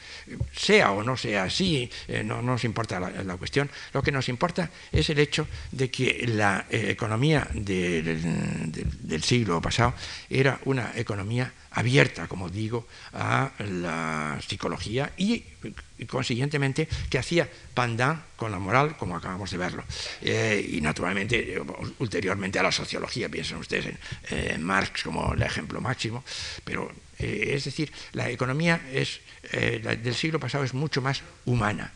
Sea 0.56 0.92
o 0.92 1.04
no 1.04 1.18
sea 1.18 1.44
así, 1.44 1.90
eh, 2.08 2.24
no, 2.24 2.42
nos 2.42 2.64
importa 2.64 3.00
la, 3.00 3.38
cuestión. 3.38 3.70
Lo 3.94 4.02
que 4.02 4.12
nos 4.12 4.28
importa 4.30 4.72
es 4.92 5.10
el 5.10 5.20
hecho 5.20 5.48
de 5.72 5.92
que 5.92 6.26
la 6.28 6.66
eh, 6.70 6.88
economía 6.90 7.48
del 7.54 9.24
siglo 9.24 9.62
pasado 9.62 9.94
era 10.30 10.60
una 10.66 10.94
economía 10.96 11.54
abierta, 11.76 12.28
como 12.28 12.50
digo, 12.50 12.88
a 13.14 13.52
la 13.60 14.40
psicología 14.46 15.12
y, 15.18 15.44
consiguientemente 16.08 16.88
que 17.10 17.18
hacía 17.18 17.50
pandan 17.74 18.24
con 18.36 18.52
la 18.52 18.60
moral, 18.60 18.98
como 18.98 19.16
acabamos 19.16 19.52
de 19.52 19.58
verlo. 19.58 19.84
Eh, 20.22 20.66
y 20.74 20.82
naturalmente, 20.82 21.62
ulteriormente 22.00 22.60
a 22.60 22.64
la 22.64 22.72
sociología, 22.72 23.30
piensen 23.30 23.58
ustedes 23.58 23.96
en 24.30 24.64
Marx 24.64 25.04
como 25.04 25.34
el 25.34 25.42
ejemplo 25.42 25.80
máximo, 25.82 26.24
pero 26.64 26.92
eh, 27.20 27.52
es 27.56 27.66
decir, 27.66 27.92
la 28.14 28.30
economía 28.30 28.82
es 28.92 29.22
del 29.52 30.16
siglo 30.16 30.40
pasado 30.40 30.64
es 30.64 30.74
mucho 30.74 31.02
más 31.02 31.22
humana. 31.46 31.94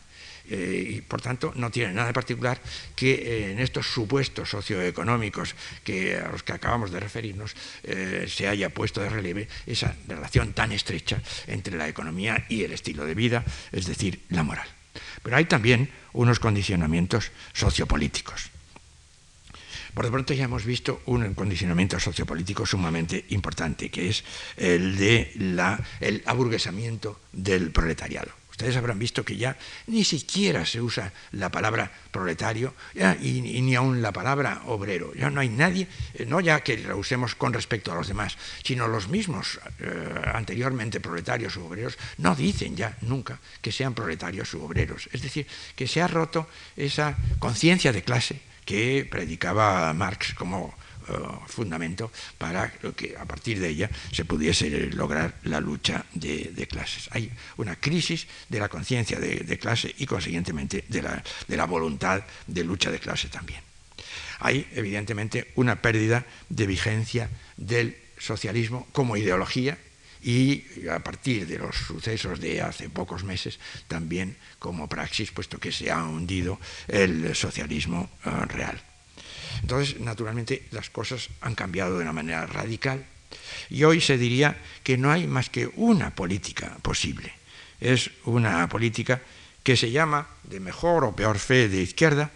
Eh, 0.50 0.96
y 0.96 1.00
por 1.00 1.22
tanto 1.22 1.52
no 1.54 1.70
tiene 1.70 1.92
nada 1.92 2.08
de 2.08 2.12
particular 2.12 2.60
que 2.96 3.14
eh, 3.14 3.52
en 3.52 3.60
estos 3.60 3.86
supuestos 3.86 4.50
socioeconómicos 4.50 5.54
que, 5.84 6.16
a 6.18 6.28
los 6.28 6.42
que 6.42 6.52
acabamos 6.52 6.90
de 6.90 6.98
referirnos 6.98 7.54
eh, 7.84 8.26
se 8.28 8.48
haya 8.48 8.68
puesto 8.68 9.00
de 9.00 9.10
relieve 9.10 9.46
esa 9.64 9.94
relación 10.08 10.52
tan 10.52 10.72
estrecha 10.72 11.22
entre 11.46 11.76
la 11.76 11.86
economía 11.86 12.46
y 12.48 12.64
el 12.64 12.72
estilo 12.72 13.06
de 13.06 13.14
vida, 13.14 13.44
es 13.70 13.86
decir, 13.86 14.22
la 14.30 14.42
moral. 14.42 14.66
Pero 15.22 15.36
hay 15.36 15.44
también 15.44 15.88
unos 16.14 16.40
condicionamientos 16.40 17.30
sociopolíticos. 17.52 18.50
Por 19.94 20.04
de 20.04 20.10
pronto 20.10 20.34
ya 20.34 20.44
hemos 20.44 20.64
visto 20.64 21.02
un 21.06 21.34
condicionamiento 21.34 22.00
sociopolítico 22.00 22.66
sumamente 22.66 23.24
importante, 23.30 23.90
que 23.90 24.08
es 24.08 24.24
el 24.56 24.96
de 24.96 25.30
el 26.00 26.22
aburguesamiento 26.26 27.20
del 27.32 27.70
proletariado. 27.70 28.39
Ustedes 28.60 28.76
habrán 28.76 28.98
visto 28.98 29.24
que 29.24 29.38
ya 29.38 29.56
ni 29.86 30.04
siquiera 30.04 30.66
se 30.66 30.82
usa 30.82 31.14
la 31.32 31.48
palabra 31.50 31.90
proletario 32.10 32.74
y, 33.22 33.40
ni 33.40 33.74
aún 33.74 34.02
la 34.02 34.12
palabra 34.12 34.64
obrero. 34.66 35.14
Ya 35.14 35.30
no 35.30 35.40
hay 35.40 35.48
nadie, 35.48 35.88
eh, 36.12 36.26
no 36.26 36.40
ya 36.40 36.60
que 36.60 36.76
la 36.76 36.94
usemos 36.94 37.34
con 37.34 37.54
respecto 37.54 37.90
a 37.90 37.94
los 37.94 38.08
demás, 38.08 38.36
sino 38.62 38.86
los 38.86 39.08
mismos 39.08 39.58
eh, 39.78 40.14
anteriormente 40.34 41.00
proletarios 41.00 41.56
u 41.56 41.64
obreros 41.64 41.96
no 42.18 42.36
dicen 42.36 42.76
ya 42.76 42.98
nunca 43.00 43.40
que 43.62 43.72
sean 43.72 43.94
proletarios 43.94 44.52
u 44.52 44.62
obreros. 44.62 45.08
Es 45.10 45.22
decir, 45.22 45.46
que 45.74 45.88
se 45.88 46.02
ha 46.02 46.06
roto 46.06 46.46
esa 46.76 47.16
conciencia 47.38 47.94
de 47.94 48.02
clase 48.02 48.42
que 48.66 49.08
predicaba 49.10 49.90
Marx 49.94 50.34
como 50.34 50.74
eh, 51.10 51.46
fundamento 51.46 52.10
para 52.38 52.70
que 52.70 53.16
a 53.16 53.24
partir 53.24 53.58
de 53.60 53.68
ella 53.68 53.90
se 54.12 54.24
pudiese 54.24 54.90
lograr 54.92 55.34
la 55.44 55.60
lucha 55.60 56.04
de, 56.14 56.66
clases. 56.70 57.08
Hay 57.12 57.30
una 57.56 57.76
crisis 57.76 58.26
de 58.48 58.60
la 58.60 58.68
conciencia 58.68 59.18
de, 59.18 59.58
clase 59.58 59.94
y 59.98 60.06
consiguientemente 60.06 60.84
de 60.88 61.02
la, 61.02 61.22
de 61.48 61.56
la 61.56 61.66
voluntad 61.66 62.22
de 62.46 62.64
lucha 62.64 62.90
de 62.90 63.00
clase 63.00 63.28
también. 63.28 63.60
Hay 64.40 64.66
evidentemente 64.72 65.52
una 65.56 65.82
pérdida 65.82 66.24
de 66.48 66.66
vigencia 66.66 67.28
del 67.56 67.96
socialismo 68.18 68.86
como 68.92 69.16
ideología 69.16 69.76
y 70.22 70.64
a 70.88 71.00
partir 71.00 71.46
de 71.46 71.58
los 71.58 71.74
sucesos 71.76 72.40
de 72.40 72.60
hace 72.60 72.88
pocos 72.90 73.24
meses 73.24 73.58
también 73.88 74.36
como 74.58 74.88
praxis, 74.88 75.30
puesto 75.30 75.58
que 75.58 75.72
se 75.72 75.90
ha 75.90 76.04
hundido 76.04 76.60
el 76.88 77.34
socialismo 77.34 78.10
eh, 78.24 78.30
real. 78.46 78.89
Entonces, 79.62 80.00
naturalmente, 80.00 80.66
las 80.70 80.90
cosas 80.90 81.28
han 81.40 81.54
cambiado 81.54 81.96
de 81.96 82.02
una 82.02 82.12
manera 82.12 82.46
radical 82.46 83.04
y 83.68 83.84
hoy 83.84 84.00
se 84.00 84.18
diría 84.18 84.56
que 84.82 84.98
no 84.98 85.10
hay 85.10 85.26
más 85.26 85.50
que 85.50 85.70
una 85.76 86.14
política 86.14 86.76
posible. 86.82 87.32
Es 87.80 88.10
una 88.24 88.68
política 88.68 89.20
que 89.62 89.76
se 89.76 89.90
llama 89.90 90.26
de 90.44 90.60
mejor 90.60 91.04
o 91.04 91.14
peor 91.14 91.38
fe 91.38 91.68
de 91.68 91.82
izquierda, 91.82 92.30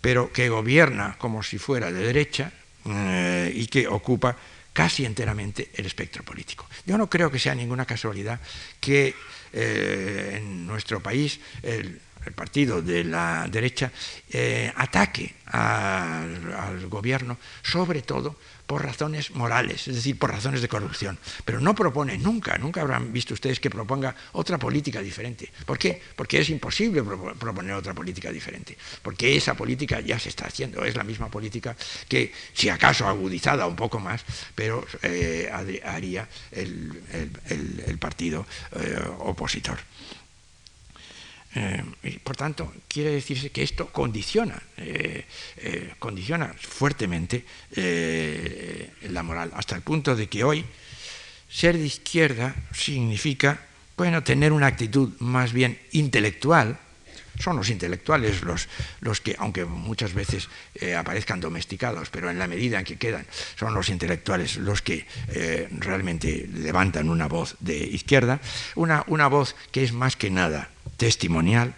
pero 0.00 0.32
que 0.32 0.48
gobierna 0.48 1.16
como 1.18 1.42
si 1.42 1.58
fuera 1.58 1.90
de 1.90 2.04
derecha 2.04 2.52
eh, 2.84 3.52
y 3.54 3.66
que 3.66 3.88
ocupa 3.88 4.36
casi 4.72 5.04
enteramente 5.04 5.70
el 5.74 5.86
espectro 5.86 6.22
político. 6.22 6.68
Yo 6.84 6.98
no 6.98 7.08
creo 7.08 7.30
que 7.30 7.38
sea 7.38 7.54
ninguna 7.54 7.86
casualidad 7.86 8.38
que 8.78 9.14
eh, 9.52 10.34
en 10.36 10.66
nuestro 10.66 11.00
país 11.00 11.40
el 11.62 12.00
el 12.26 12.32
partido 12.32 12.82
de 12.82 13.04
la 13.04 13.46
derecha, 13.48 13.92
eh, 14.30 14.72
ataque 14.76 15.34
al, 15.46 16.88
gobierno, 16.88 17.38
sobre 17.62 18.02
todo 18.02 18.36
por 18.66 18.84
razones 18.84 19.30
morales, 19.30 19.86
es 19.86 19.94
decir, 19.94 20.18
por 20.18 20.30
razones 20.30 20.60
de 20.60 20.68
corrupción. 20.68 21.16
Pero 21.44 21.60
no 21.60 21.74
propone 21.74 22.18
nunca, 22.18 22.58
nunca 22.58 22.80
habrán 22.80 23.12
visto 23.12 23.32
ustedes 23.32 23.60
que 23.60 23.70
proponga 23.70 24.14
otra 24.32 24.58
política 24.58 25.00
diferente. 25.00 25.52
¿Por 25.64 25.78
qué? 25.78 26.02
Porque 26.16 26.40
es 26.40 26.50
imposible 26.50 27.04
proponer 27.38 27.74
otra 27.74 27.94
política 27.94 28.32
diferente. 28.32 28.76
Porque 29.02 29.36
esa 29.36 29.54
política 29.54 30.00
ya 30.00 30.18
se 30.18 30.30
está 30.30 30.46
haciendo, 30.46 30.84
es 30.84 30.96
la 30.96 31.04
misma 31.04 31.30
política 31.30 31.76
que, 32.08 32.32
si 32.52 32.68
acaso 32.68 33.06
agudizada 33.06 33.68
un 33.68 33.76
poco 33.76 34.00
más, 34.00 34.24
pero 34.56 34.84
eh, 35.02 35.48
haría 35.84 36.28
el, 36.50 37.98
partido 38.00 38.46
eh, 38.72 38.98
opositor. 39.20 39.78
Eh, 41.58 42.20
por 42.22 42.36
tanto, 42.36 42.70
quiere 42.86 43.12
decirse 43.12 43.48
que 43.48 43.62
esto 43.62 43.86
condiciona, 43.88 44.60
eh, 44.76 45.24
eh, 45.56 45.94
condiciona 45.98 46.52
fuertemente 46.58 47.46
la 49.08 49.22
moral, 49.22 49.50
hasta 49.54 49.74
el 49.74 49.80
punto 49.80 50.14
de 50.14 50.28
que 50.28 50.44
hoy 50.44 50.64
ser 51.48 51.78
de 51.78 51.86
izquierda 51.86 52.54
significa 52.74 53.58
bueno, 53.96 54.22
tener 54.22 54.52
una 54.52 54.66
actitud 54.66 55.14
más 55.20 55.54
bien 55.54 55.80
intelectual. 55.92 56.78
Son 57.38 57.56
los 57.56 57.70
intelectuales 57.70 58.42
los, 58.42 58.68
los 59.00 59.22
que, 59.22 59.36
aunque 59.38 59.64
muchas 59.64 60.12
veces 60.12 60.48
aparezcan 60.96 61.40
domesticados, 61.40 62.10
pero 62.10 62.30
en 62.30 62.38
la 62.38 62.46
medida 62.46 62.78
en 62.78 62.84
que 62.84 62.96
quedan, 62.96 63.26
son 63.58 63.72
los 63.72 63.88
intelectuales 63.88 64.56
los 64.56 64.82
que 64.82 65.06
realmente 65.70 66.48
levantan 66.52 67.08
una 67.08 67.28
voz 67.28 67.56
de 67.60 67.76
izquierda, 67.76 68.40
una, 68.74 69.04
una 69.06 69.28
voz 69.28 69.54
que 69.70 69.84
es 69.84 69.92
más 69.92 70.16
que 70.16 70.30
nada 70.30 70.75
testimonial, 70.96 71.74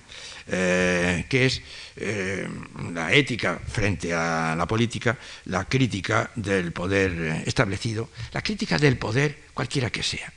eh, 0.50 1.26
que 1.28 1.46
es 1.46 1.61
eh, 1.96 2.48
la 2.94 3.12
ética 3.12 3.59
frente 3.59 4.14
a 4.14 4.54
la 4.57 4.66
política, 4.66 5.18
la 5.46 5.64
crítica 5.66 6.31
del 6.37 6.72
poder 6.72 7.42
establecido, 7.44 8.09
la 8.33 8.40
crítica 8.40 8.78
del 8.78 8.96
poder 8.96 9.44
cualquiera 9.52 9.90
que 9.90 10.02
sea. 10.02 10.33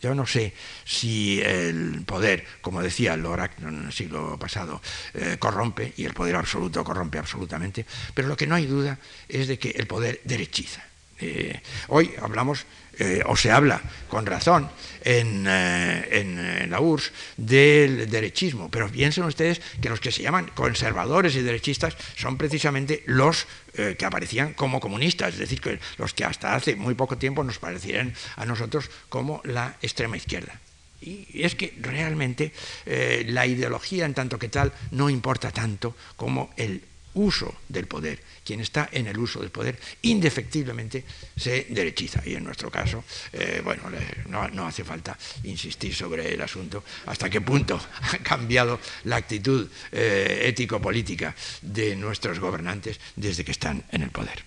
Yo 0.00 0.16
no 0.16 0.26
sé 0.26 0.52
si 0.84 1.40
el 1.40 2.02
poder, 2.04 2.44
como 2.60 2.82
decía 2.82 3.16
Lorac 3.16 3.60
en 3.60 3.84
el 3.86 3.92
siglo 3.92 4.36
pasado, 4.36 4.82
eh, 5.14 5.36
corrompe, 5.38 5.92
y 5.96 6.04
el 6.04 6.12
poder 6.12 6.34
absoluto 6.34 6.82
corrompe 6.82 7.18
absolutamente, 7.18 7.86
pero 8.14 8.26
lo 8.26 8.36
que 8.36 8.48
no 8.48 8.56
hay 8.56 8.66
duda 8.66 8.98
es 9.28 9.46
de 9.46 9.60
que 9.60 9.70
el 9.70 9.86
poder 9.86 10.20
derechiza. 10.24 10.82
hoy 11.86 12.10
hablamos 12.20 12.66
eh, 12.98 13.22
o 13.24 13.36
se 13.36 13.50
habla 13.50 13.80
con 14.08 14.26
razón 14.26 14.68
en, 15.02 15.46
eh, 15.48 16.66
la 16.68 16.80
URSS 16.80 17.12
del 17.38 18.10
derechismo, 18.10 18.70
pero 18.70 18.90
piensen 18.90 19.24
ustedes 19.24 19.62
que 19.80 19.88
los 19.88 19.98
que 19.98 20.12
se 20.12 20.22
llaman 20.22 20.50
conservadores 20.54 21.34
y 21.34 21.40
derechistas 21.42 21.96
son 22.16 22.36
precisamente 22.36 23.02
los 23.06 23.46
eh, 23.74 23.96
que 23.98 24.04
aparecían 24.04 24.52
como 24.52 24.78
comunistas, 24.78 25.32
es 25.32 25.38
decir, 25.38 25.60
que 25.60 25.80
los 25.96 26.12
que 26.12 26.24
hasta 26.24 26.54
hace 26.54 26.76
muy 26.76 26.94
poco 26.94 27.16
tiempo 27.16 27.42
nos 27.42 27.58
parecían 27.58 28.12
a 28.36 28.44
nosotros 28.44 28.90
como 29.08 29.40
la 29.44 29.76
extrema 29.80 30.18
izquierda. 30.18 30.60
Y 31.00 31.42
es 31.42 31.56
que 31.56 31.74
realmente 31.80 32.52
la 33.26 33.44
ideología 33.44 34.06
en 34.06 34.14
tanto 34.14 34.38
que 34.38 34.48
tal 34.48 34.72
no 34.92 35.10
importa 35.10 35.50
tanto 35.50 35.96
como 36.14 36.50
el 36.56 36.84
uso 37.14 37.54
del 37.68 37.86
poder 37.86 38.20
quien 38.44 38.60
está 38.60 38.88
en 38.92 39.06
el 39.06 39.18
uso 39.18 39.40
del 39.40 39.50
poder 39.50 39.78
indefectiblemente 40.02 41.04
se 41.36 41.66
derechiza. 41.70 42.22
Y 42.24 42.34
en 42.34 42.44
nuestro 42.44 42.70
caso, 42.70 43.04
eh, 43.32 43.60
bueno, 43.62 43.84
no, 44.26 44.66
hace 44.66 44.84
falta 44.84 45.16
insistir 45.44 45.94
sobre 45.94 46.34
el 46.34 46.40
asunto 46.40 46.84
hasta 47.06 47.30
qué 47.30 47.40
punto 47.40 47.80
ha 48.02 48.18
cambiado 48.18 48.80
la 49.04 49.16
actitud 49.16 49.68
eh, 49.92 50.42
ético-política 50.44 51.34
de 51.62 51.96
nuestros 51.96 52.38
gobernantes 52.38 52.98
desde 53.16 53.44
que 53.44 53.52
están 53.52 53.84
en 53.90 54.02
el 54.02 54.10
poder. 54.10 54.44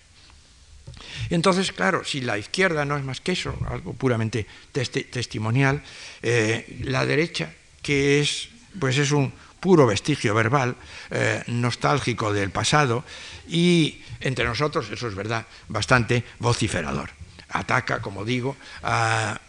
Entonces, 1.30 1.72
claro, 1.72 2.04
si 2.04 2.22
la 2.22 2.38
izquierda 2.38 2.86
no 2.86 2.98
es 2.98 3.04
más 3.04 3.22
que 3.22 3.32
eso, 3.32 3.58
algo 3.68 3.94
puramente 3.94 4.46
testimonial, 4.72 5.82
eh, 6.22 6.80
la 6.84 7.06
derecha, 7.06 7.54
que 7.82 8.20
es, 8.20 8.50
pues 8.80 8.98
es 8.98 9.12
un 9.12 9.34
puro 9.66 9.88
vestigio 9.88 10.36
verbal, 10.36 10.76
nostálgico 11.48 12.32
del 12.32 12.52
pasado, 12.52 13.04
y 13.50 14.00
entre 14.20 14.46
nosotros, 14.46 14.92
eso 14.92 15.08
es 15.08 15.16
verdad, 15.16 15.48
bastante 15.70 16.24
vociferador. 16.38 17.10
Ataca, 17.50 18.00
como 18.00 18.24
digo, 18.24 18.56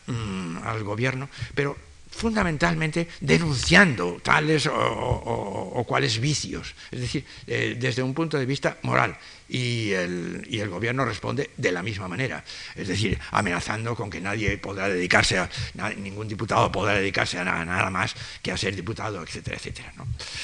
mm, 0.06 0.56
al 0.64 0.82
gobierno, 0.84 1.28
pero 1.54 1.76
fundamentalmente 2.16 3.08
denunciando 3.20 4.18
tales 4.22 4.66
o, 4.72 5.84
cuales 5.86 6.18
vicios, 6.18 6.74
es 6.90 7.00
decir, 7.00 7.24
eh, 7.46 7.76
desde 7.78 8.02
un 8.02 8.14
punto 8.14 8.38
de 8.38 8.46
vista 8.46 8.78
moral. 8.82 9.16
Y 9.48 9.92
el, 9.92 10.44
y 10.50 10.58
el, 10.58 10.68
gobierno 10.68 11.04
responde 11.04 11.50
de 11.56 11.70
la 11.70 11.80
misma 11.80 12.08
manera, 12.08 12.44
es 12.74 12.88
decir, 12.88 13.16
amenazando 13.30 13.94
con 13.94 14.10
que 14.10 14.20
nadie 14.20 14.58
podrá 14.58 14.88
dedicarse 14.88 15.38
a, 15.38 15.48
ningún 15.96 16.26
diputado 16.26 16.72
podrá 16.72 16.94
dedicarse 16.94 17.38
a 17.38 17.44
nada, 17.44 17.90
más 17.90 18.16
que 18.42 18.50
a 18.50 18.56
ser 18.56 18.74
diputado, 18.74 19.22
etcétera, 19.22 19.56
etcétera. 19.56 19.92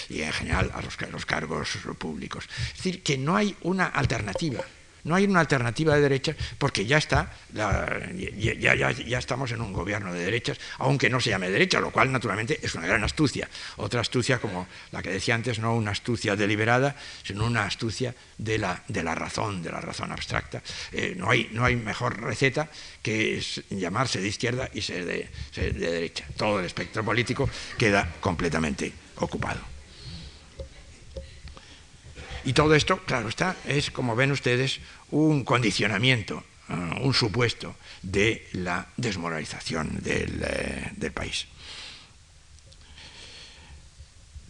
Y 0.08 0.22
en 0.22 0.32
general 0.32 0.70
a 0.72 0.82
los, 0.82 0.96
los 1.10 1.26
cargos 1.26 1.78
públicos. 1.98 2.48
Es 2.70 2.76
decir, 2.76 3.02
que 3.02 3.18
no 3.18 3.34
hay 3.34 3.56
una 3.62 3.86
alternativa 3.86 4.64
No 5.04 5.14
hay 5.14 5.24
una 5.24 5.40
alternativa 5.40 5.94
de 5.94 6.00
derechas 6.00 6.36
porque 6.58 6.86
ya 6.86 6.98
está, 6.98 7.32
ya, 7.52 9.18
estamos 9.18 9.50
en 9.52 9.60
un 9.60 9.72
gobierno 9.72 10.12
de 10.12 10.24
derechas, 10.24 10.58
aunque 10.78 11.10
no 11.10 11.20
se 11.20 11.30
llame 11.30 11.50
derecha, 11.50 11.80
lo 11.80 11.90
cual 11.90 12.12
naturalmente 12.12 12.58
es 12.62 12.74
una 12.74 12.86
gran 12.86 13.02
astucia. 13.02 13.48
Otra 13.76 14.00
astucia 14.00 14.38
como 14.38 14.68
la 14.92 15.02
que 15.02 15.10
decía 15.10 15.34
antes, 15.34 15.58
no 15.58 15.74
una 15.74 15.90
astucia 15.90 16.36
deliberada, 16.36 16.94
sino 17.24 17.46
una 17.46 17.64
astucia 17.64 18.14
de 18.38 18.58
la, 18.58 18.82
de 18.88 19.02
la 19.02 19.14
razón, 19.14 19.62
de 19.62 19.72
la 19.72 19.80
razón 19.80 20.12
abstracta. 20.12 20.62
Eh, 20.92 21.14
no, 21.16 21.30
hay, 21.30 21.48
no 21.52 21.64
hay 21.64 21.76
mejor 21.76 22.20
receta 22.20 22.70
que 23.02 23.42
llamarse 23.70 24.20
de 24.20 24.28
izquierda 24.28 24.70
y 24.72 24.82
ser 24.82 25.04
de, 25.04 25.28
ser 25.50 25.74
de 25.74 25.90
derecha. 25.90 26.24
Todo 26.36 26.60
el 26.60 26.66
espectro 26.66 27.04
político 27.04 27.48
queda 27.76 28.08
completamente 28.20 28.92
ocupado. 29.16 29.71
Y 32.44 32.52
todo 32.52 32.74
esto, 32.74 32.98
claro 33.04 33.28
está, 33.28 33.56
es, 33.66 33.90
como 33.90 34.16
ven 34.16 34.32
ustedes, 34.32 34.80
un 35.10 35.44
condicionamiento, 35.44 36.42
eh, 36.68 36.74
un 37.02 37.14
supuesto 37.14 37.76
de 38.02 38.48
la 38.52 38.88
desmoralización 38.96 40.00
eh, 40.04 40.90
del, 40.96 41.12
país. 41.12 41.46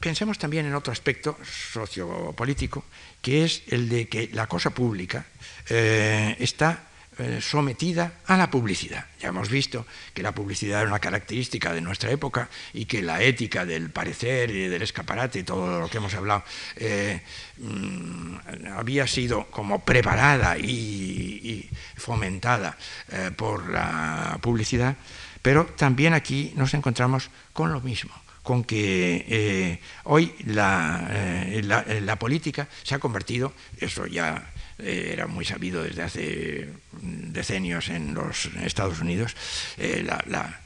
Pensemos 0.00 0.38
también 0.38 0.66
en 0.66 0.74
otro 0.74 0.92
aspecto 0.92 1.36
sociopolítico, 1.44 2.84
que 3.20 3.44
es 3.44 3.62
el 3.68 3.88
de 3.88 4.08
que 4.08 4.30
la 4.32 4.46
cosa 4.48 4.70
pública 4.70 5.26
eh, 5.68 6.34
está 6.40 6.88
eh, 7.18 7.40
sometida 7.42 8.20
a 8.26 8.38
la 8.38 8.50
publicidad. 8.50 9.04
Ya 9.20 9.28
hemos 9.28 9.50
visto 9.50 9.86
que 10.14 10.22
la 10.22 10.32
publicidad 10.34 10.80
era 10.80 10.88
una 10.88 10.98
característica 10.98 11.74
de 11.74 11.82
nuestra 11.82 12.10
época 12.10 12.48
y 12.72 12.86
que 12.86 13.02
la 13.02 13.20
ética 13.20 13.66
del 13.66 13.90
parecer 13.90 14.50
y 14.50 14.68
del 14.68 14.80
escaparate, 14.80 15.40
y 15.40 15.42
todo 15.42 15.78
lo 15.78 15.90
que 15.90 15.98
hemos 15.98 16.14
hablado, 16.14 16.42
eh, 16.76 17.20
mm, 17.58 18.36
había 18.78 19.06
sido 19.06 19.46
como 19.50 19.84
preparada 19.84 20.56
y, 20.56 21.68
fomentada 21.98 22.78
eh, 23.10 23.30
por 23.36 23.68
la 23.68 24.38
publicidad, 24.40 24.96
pero 25.42 25.66
también 25.66 26.14
aquí 26.14 26.54
nos 26.56 26.72
encontramos 26.72 27.28
con 27.52 27.72
lo 27.72 27.82
mismo 27.82 28.14
con 28.42 28.64
que 28.64 29.80
hoy 30.04 30.34
la, 30.46 32.16
política 32.18 32.68
se 32.82 32.94
ha 32.94 32.98
convertido, 32.98 33.52
eso 33.78 34.06
ya 34.06 34.51
era 34.78 35.26
muy 35.26 35.44
sabido 35.44 35.82
desde 35.82 36.02
hace 36.02 36.68
decenios 37.00 37.88
en 37.88 38.14
los 38.14 38.46
Estados 38.64 39.00
Unidos, 39.00 39.34
eh, 39.78 40.06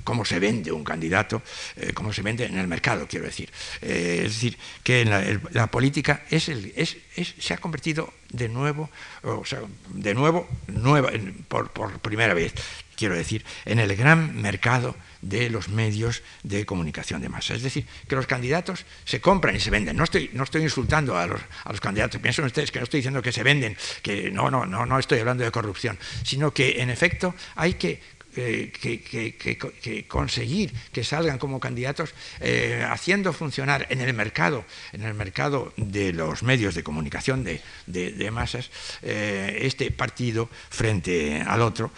cómo 0.04 0.24
se 0.24 0.38
vende 0.38 0.72
un 0.72 0.84
candidato, 0.84 1.42
eh, 1.76 1.92
cómo 1.92 2.12
se 2.12 2.22
vende 2.22 2.46
en 2.46 2.58
el 2.58 2.66
mercado, 2.66 3.06
quiero 3.08 3.26
decir. 3.26 3.50
es 3.80 4.32
decir, 4.32 4.58
que 4.82 5.04
la, 5.04 5.66
política 5.68 6.22
se 6.30 7.54
ha 7.54 7.58
convertido 7.58 8.12
de 8.30 8.48
nuevo, 8.48 8.90
o 9.22 9.44
sea, 9.44 9.60
de 9.88 10.14
nuevo, 10.14 10.48
nueva, 10.68 11.10
por 11.48 12.00
primera 12.00 12.34
vez, 12.34 12.54
quiero 12.96 13.14
decir, 13.14 13.44
en 13.64 13.78
el 13.78 13.94
gran 13.96 14.40
mercado 14.40 14.96
de 15.22 15.50
los 15.50 15.68
medios 15.68 16.22
de 16.42 16.64
comunicación 16.66 17.20
de 17.20 17.28
masa. 17.28 17.54
Es 17.54 17.62
decir, 17.62 17.86
que 18.08 18.16
los 18.16 18.26
candidatos 18.26 18.84
se 19.04 19.20
compran 19.20 19.56
y 19.56 19.60
se 19.60 19.70
venden. 19.70 19.96
No 19.96 20.04
estoy, 20.04 20.30
no 20.32 20.44
estoy 20.44 20.62
insultando 20.62 21.16
a 21.16 21.26
los, 21.26 21.80
candidatos, 21.80 22.20
piensen 22.20 22.44
ustedes 22.44 22.70
que 22.70 22.78
no 22.78 22.84
estoy 22.84 22.98
diciendo 22.98 23.22
que 23.22 23.32
se 23.32 23.42
venden, 23.42 23.76
que 24.02 24.30
no, 24.30 24.50
no, 24.50 24.66
no, 24.66 24.86
no 24.86 24.98
estoy 24.98 25.20
hablando 25.20 25.44
de 25.44 25.50
corrupción, 25.50 25.98
sino 26.24 26.52
que 26.52 26.80
en 26.80 26.90
efecto 26.90 27.34
hay 27.54 27.74
que 27.74 28.00
que, 28.36 30.04
conseguir 30.08 30.72
que 30.92 31.04
salgan 31.04 31.38
como 31.38 31.58
candidatos 31.58 32.14
eh, 32.40 32.84
haciendo 32.88 33.32
funcionar 33.32 33.86
en 33.88 34.00
el 34.00 34.12
mercado, 34.12 34.64
en 34.92 35.02
el 35.02 35.14
mercado 35.14 35.72
de 35.76 36.12
los 36.12 36.42
medios 36.42 36.74
de 36.74 36.82
comunicación 36.82 37.44
de, 37.44 37.62
de, 37.86 38.30
masas, 38.30 38.70
eh, 39.02 39.60
este 39.62 39.90
partido 39.90 40.50
frente 40.68 41.40
al 41.40 41.62
otro. 41.62 41.90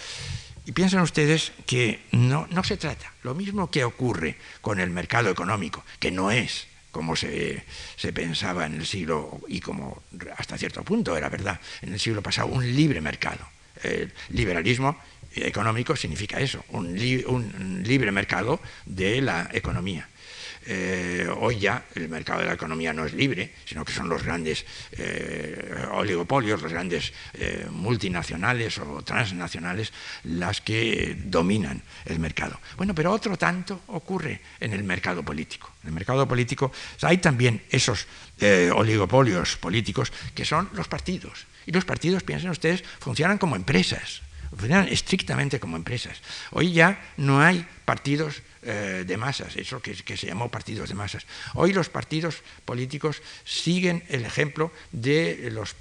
Y 0.68 0.72
piensen 0.72 1.00
ustedes 1.00 1.52
que 1.64 2.00
no, 2.12 2.46
se 2.62 2.76
trata, 2.76 3.10
lo 3.22 3.34
mismo 3.34 3.70
que 3.70 3.84
ocurre 3.84 4.36
con 4.60 4.80
el 4.80 4.90
mercado 4.90 5.30
económico, 5.30 5.82
que 5.98 6.10
no 6.10 6.30
es 6.30 6.66
como 6.90 7.16
se, 7.16 7.64
pensaba 8.12 8.66
en 8.66 8.74
el 8.74 8.84
siglo, 8.84 9.40
y 9.48 9.60
como 9.60 10.02
hasta 10.36 10.58
cierto 10.58 10.82
punto 10.84 11.16
era 11.16 11.30
verdad, 11.30 11.58
en 11.80 11.94
el 11.94 11.98
siglo 11.98 12.20
pasado, 12.20 12.48
un 12.48 12.76
libre 12.76 13.00
mercado. 13.00 13.48
El 13.82 14.12
liberalismo 14.28 15.00
económico 15.34 15.96
significa 15.96 16.38
eso, 16.38 16.62
un 16.68 17.82
libre 17.82 18.12
mercado 18.12 18.60
de 18.84 19.22
la 19.22 19.48
economía. 19.54 20.06
Eh, 20.70 21.26
hoy 21.40 21.60
ya 21.60 21.86
el 21.94 22.10
mercado 22.10 22.40
de 22.40 22.46
la 22.46 22.52
economía 22.52 22.92
no 22.92 23.06
es 23.06 23.14
libre, 23.14 23.54
sino 23.64 23.86
que 23.86 23.92
son 23.92 24.06
los 24.06 24.22
grandes 24.22 24.66
eh, 24.92 25.86
oligopolios, 25.92 26.60
los 26.60 26.70
grandes 26.70 27.10
eh, 27.32 27.66
multinacionales 27.70 28.76
o 28.76 29.00
transnacionales 29.00 29.94
las 30.24 30.60
que 30.60 31.16
dominan 31.24 31.82
el 32.04 32.18
mercado. 32.18 32.60
Bueno, 32.76 32.94
pero 32.94 33.12
otro 33.12 33.38
tanto 33.38 33.80
ocurre 33.86 34.42
en 34.60 34.74
el 34.74 34.84
mercado 34.84 35.22
político. 35.22 35.72
En 35.84 35.88
el 35.88 35.94
mercado 35.94 36.28
político 36.28 36.70
hay 37.00 37.16
también 37.16 37.62
esos 37.70 38.06
oligopolios 38.74 39.56
políticos 39.56 40.12
que 40.34 40.44
son 40.44 40.68
los 40.74 40.86
partidos. 40.86 41.46
Y 41.64 41.72
los 41.72 41.86
partidos, 41.86 42.22
piensen 42.22 42.50
ustedes, 42.50 42.84
funcionan 43.00 43.38
como 43.38 43.56
empresas 43.56 44.22
funcionan 44.50 44.88
estrictamente 44.88 45.60
como 45.60 45.76
empresas. 45.76 46.18
Hoy 46.52 46.72
ya 46.72 47.00
no 47.16 47.40
hay 47.40 47.66
partidos 47.84 48.42
eh, 48.70 49.04
de 49.06 49.16
masas, 49.16 49.56
eso 49.56 49.80
que, 49.80 49.94
se 49.96 50.26
llamó 50.26 50.50
partidos 50.50 50.90
de 50.90 50.94
masas. 50.94 51.24
Hoy 51.54 51.72
los 51.72 51.88
partidos 51.88 52.42
políticos 52.66 53.22
siguen 53.42 54.04
el 54.08 54.26
ejemplo 54.26 54.70
de 54.92 55.48
los 55.50 55.74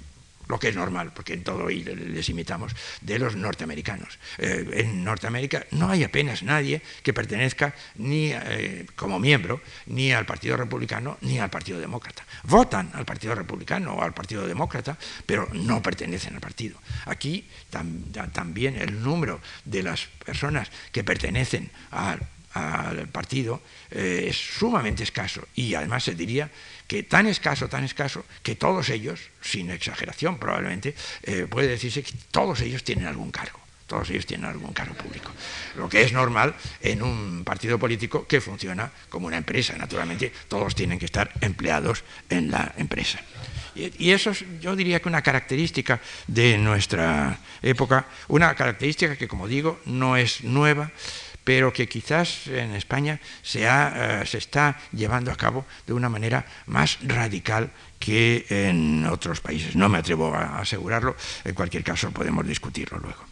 lo 0.48 0.58
que 0.58 0.68
es 0.68 0.74
normal, 0.74 1.12
porque 1.14 1.34
en 1.34 1.44
todo 1.44 1.64
hoy 1.64 1.84
les 1.84 2.26
imitamos, 2.30 2.72
de 3.02 3.18
los 3.18 3.36
norteamericanos. 3.36 4.18
Eh, 4.38 4.66
en 4.72 5.04
Norteamérica 5.04 5.66
no 5.72 5.90
hay 5.90 6.02
apenas 6.02 6.42
nadie 6.42 6.80
que 7.02 7.12
pertenezca 7.12 7.74
ni 7.96 8.32
eh, 8.32 8.86
como 8.96 9.18
miembro 9.18 9.60
ni 9.84 10.12
al 10.12 10.24
Partido 10.24 10.56
Republicano 10.56 11.18
ni 11.20 11.38
al 11.38 11.50
Partido 11.50 11.78
Demócrata. 11.78 12.24
Votan 12.44 12.90
al 12.94 13.04
Partido 13.04 13.34
Republicano 13.34 13.96
o 13.96 14.02
al 14.02 14.14
Partido 14.14 14.46
Demócrata, 14.46 14.96
pero 15.26 15.46
no 15.52 15.82
pertenecen 15.82 16.36
al 16.36 16.40
partido. 16.40 16.80
Aquí 17.04 17.46
también 17.68 18.76
el 18.76 19.02
número 19.02 19.42
de 19.66 19.82
las 19.82 20.06
personas 20.24 20.70
que 20.90 21.04
pertenecen 21.04 21.70
al 21.90 22.37
al 22.54 23.08
partido 23.08 23.60
eh, 23.90 24.26
es 24.28 24.36
sumamente 24.36 25.02
escaso 25.02 25.46
y 25.54 25.74
además 25.74 26.04
se 26.04 26.14
diría 26.14 26.50
que 26.86 27.02
tan 27.02 27.26
escaso, 27.26 27.68
tan 27.68 27.84
escaso, 27.84 28.24
que 28.42 28.54
todos 28.54 28.88
ellos, 28.88 29.20
sin 29.42 29.70
exageración 29.70 30.38
probablemente, 30.38 30.94
eh, 31.22 31.46
puede 31.48 31.68
decirse 31.68 32.02
que 32.02 32.14
todos 32.30 32.60
ellos 32.62 32.82
tienen 32.82 33.06
algún 33.06 33.30
cargo. 33.30 33.60
Todos 33.86 34.10
ellos 34.10 34.26
tienen 34.26 34.46
algún 34.46 34.74
cargo 34.74 34.94
público. 34.94 35.32
Lo 35.76 35.88
que 35.88 36.02
es 36.02 36.12
normal 36.12 36.54
en 36.82 37.02
un 37.02 37.42
partido 37.42 37.78
político 37.78 38.26
que 38.26 38.40
funciona 38.40 38.92
como 39.08 39.26
una 39.26 39.38
empresa. 39.38 39.76
Naturalmente, 39.78 40.30
todos 40.46 40.74
tienen 40.74 40.98
que 40.98 41.06
estar 41.06 41.32
empleados 41.40 42.04
en 42.28 42.50
la 42.50 42.74
empresa. 42.76 43.18
Y 43.74 44.10
eso 44.10 44.30
es, 44.30 44.44
yo 44.60 44.74
diría 44.74 45.00
que 45.00 45.08
una 45.08 45.22
característica 45.22 46.00
de 46.26 46.58
nuestra 46.58 47.38
época, 47.62 48.06
una 48.26 48.54
característica 48.54 49.16
que, 49.16 49.28
como 49.28 49.46
digo, 49.46 49.80
no 49.86 50.16
es 50.16 50.42
nueva, 50.42 50.90
pero 51.48 51.72
que 51.72 51.88
quizás 51.88 52.44
en 52.46 52.76
España 52.76 53.18
se, 53.40 53.64
eh, 53.64 54.22
se 54.26 54.36
está 54.36 54.76
llevando 54.92 55.32
a 55.32 55.36
cabo 55.36 55.64
de 55.86 55.94
una 55.94 56.10
manera 56.10 56.44
más 56.66 56.98
radical 57.00 57.72
que 57.98 58.44
en 58.50 59.06
otros 59.06 59.40
países. 59.40 59.74
No 59.74 59.88
me 59.88 59.96
atrevo 59.96 60.34
a 60.34 60.60
asegurarlo, 60.60 61.16
en 61.46 61.54
cualquier 61.54 61.82
caso 61.82 62.10
podemos 62.10 62.46
discutirlo 62.46 62.98
luego. 62.98 63.24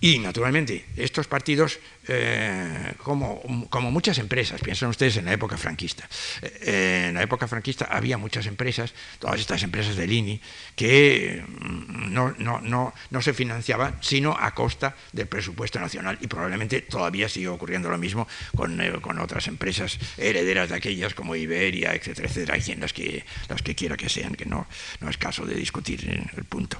Y 0.00 0.18
naturalmente, 0.18 0.86
estos 0.96 1.26
partidos, 1.26 1.78
eh, 2.08 2.94
como, 3.02 3.42
muchas 3.90 4.18
empresas, 4.18 4.60
piensan 4.60 4.88
ustedes 4.88 5.18
en 5.18 5.26
la 5.26 5.32
época 5.32 5.56
franquista. 5.56 6.08
Eh, 6.42 7.06
en 7.08 7.14
la 7.14 7.22
época 7.22 7.46
franquista 7.46 7.86
había 7.90 8.18
muchas 8.18 8.46
empresas, 8.46 8.94
todas 9.18 9.38
estas 9.40 9.62
empresas 9.62 9.96
del 9.96 10.10
INI, 10.10 10.40
que 10.74 11.44
mm, 11.46 12.12
no, 12.12 13.22
se 13.22 13.34
financiaban 13.34 13.98
sino 14.00 14.36
a 14.38 14.54
costa 14.54 14.96
del 15.12 15.26
presupuesto 15.26 15.78
nacional. 15.80 16.18
Y 16.20 16.26
probablemente 16.26 16.80
todavía 16.82 17.28
sigue 17.28 17.48
ocurriendo 17.48 17.90
lo 17.90 17.98
mismo 17.98 18.26
con, 18.56 18.80
eh, 18.80 18.92
otras 19.20 19.48
empresas 19.48 19.98
herederas 20.16 20.68
de 20.68 20.76
aquellas 20.76 21.14
como 21.14 21.36
Iberia, 21.36 21.94
etcétera, 21.94 22.28
etcétera, 22.28 22.58
y 22.58 22.74
las 22.76 22.92
que, 22.92 23.24
las 23.48 23.62
que 23.62 23.74
quiera 23.74 23.96
que 23.96 24.08
sean, 24.08 24.34
que 24.34 24.46
no 24.46 24.66
es 25.08 25.18
caso 25.18 25.44
de 25.44 25.54
discutir 25.54 26.28
el 26.36 26.44
punto 26.44 26.78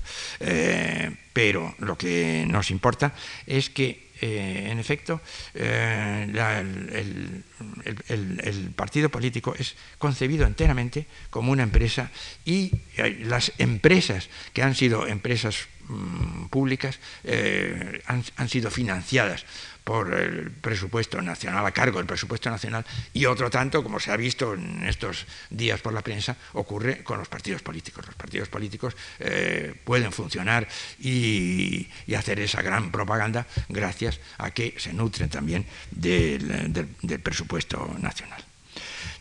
pero 1.39 1.73
lo 1.79 1.97
que 1.97 2.45
nos 2.49 2.73
importa 2.73 3.15
es 3.47 3.71
que, 3.71 4.08
eh, 4.21 4.69
en 4.71 4.79
efecto, 4.79 5.21
eh, 5.55 6.27
el, 8.09 8.71
partido 8.75 9.09
político 9.09 9.55
es 9.59 9.77
concebido 9.99 10.47
enteramente 10.47 11.07
como 11.31 11.53
una 11.53 11.63
empresa 11.63 12.11
y 12.45 12.73
las 13.21 13.53
empresas 13.59 14.29
que 14.53 14.63
han 14.63 14.75
sido 14.75 15.07
empresas 15.07 15.69
mm, 15.89 16.47
públicas 16.47 16.99
eh, 17.25 18.03
han, 18.07 18.49
sido 18.49 18.71
financiadas 18.71 19.45
por 19.89 20.13
el 20.13 20.51
presupuesto 20.51 21.23
nacional, 21.23 21.65
a 21.65 21.71
cargo 21.73 21.97
del 21.97 22.05
presupuesto 22.05 22.51
nacional, 22.51 22.85
y 23.15 23.25
otro 23.25 23.49
tanto, 23.49 23.83
como 23.83 23.99
se 23.99 24.13
ha 24.13 24.19
visto 24.19 24.53
en 24.53 24.85
estos 24.87 25.25
días 25.49 25.81
por 25.81 25.95
la 25.95 26.03
prensa, 26.03 26.37
ocurre 26.53 27.03
con 27.03 27.19
los 27.19 27.27
partidos 27.27 27.63
políticos. 27.63 28.05
Los 28.05 28.15
partidos 28.15 28.51
políticos 28.51 28.95
eh, 29.19 29.73
pueden 29.85 30.13
funcionar 30.13 30.69
y, 31.01 31.89
hacer 32.15 32.39
esa 32.41 32.61
gran 32.61 32.91
propaganda 32.91 33.47
gracias 33.71 34.21
a 34.37 34.51
que 34.51 34.75
se 34.77 34.93
nutren 34.93 35.31
también 35.31 35.65
del 35.91 37.21
presupuesto 37.23 37.97
nacional. 37.99 38.45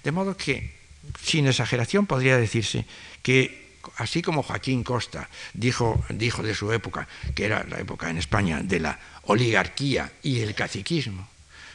De 0.04 0.12
modo 0.12 0.36
que, 0.36 0.76
sin 1.24 1.48
exageración, 1.48 2.08
podría 2.08 2.36
decirse 2.38 2.86
que 3.24 3.67
así 3.98 4.22
como 4.22 4.44
Joaquín 4.44 4.84
Costa 4.84 5.30
dijo, 5.54 6.04
dijo 6.10 6.44
de 6.44 6.56
su 6.56 6.72
época, 6.72 7.08
que 7.36 7.46
era 7.46 7.64
la 7.64 7.80
época 7.80 8.10
en 8.10 8.18
España 8.18 8.62
de 8.62 8.80
la 8.80 9.00
oligarquía 9.24 10.12
y 10.24 10.42
el 10.42 10.56
caciquismo, 10.56 11.28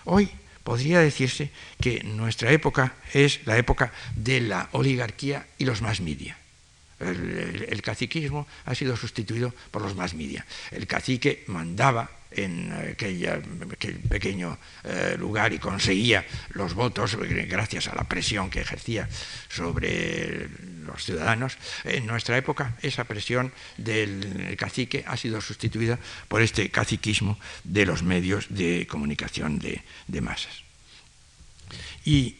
hoy 0.04 0.30
podría 0.64 1.00
decirse 1.00 1.50
que 1.80 2.02
nuestra 2.04 2.50
época 2.52 2.94
es 3.12 3.40
la 3.46 3.58
época 3.58 3.92
de 4.14 4.40
la 4.40 4.68
oligarquía 4.72 5.46
y 5.58 5.64
los 5.64 5.82
más 5.82 6.00
media. 6.00 6.38
el, 7.00 7.82
caciquismo 7.82 8.46
ha 8.64 8.76
sido 8.76 8.96
sustituido 8.96 9.52
por 9.72 9.82
los 9.82 9.96
más 9.96 10.14
media. 10.14 10.46
El 10.70 10.86
cacique 10.86 11.42
mandaba 11.48 12.21
en 12.36 12.72
aquel 12.72 13.98
pequeño 14.08 14.58
eh, 14.84 15.16
lugar 15.18 15.52
y 15.52 15.58
conseguía 15.58 16.24
los 16.50 16.74
votos 16.74 17.16
gracias 17.16 17.88
a 17.88 17.94
la 17.94 18.04
presión 18.04 18.50
que 18.50 18.60
ejercía 18.60 19.08
sobre 19.48 20.48
los 20.84 21.04
ciudadanos. 21.04 21.56
En 21.84 22.06
nuestra 22.06 22.36
época 22.36 22.76
esa 22.82 23.04
presión 23.04 23.52
del 23.76 24.56
cacique 24.58 25.04
ha 25.06 25.16
sido 25.16 25.40
sustituida 25.40 25.98
por 26.28 26.42
este 26.42 26.70
caciquismo 26.70 27.38
de 27.64 27.86
los 27.86 28.02
medios 28.02 28.46
de 28.48 28.86
comunicación 28.86 29.58
de, 29.58 30.20
masas. 30.20 30.62
Y 32.04 32.36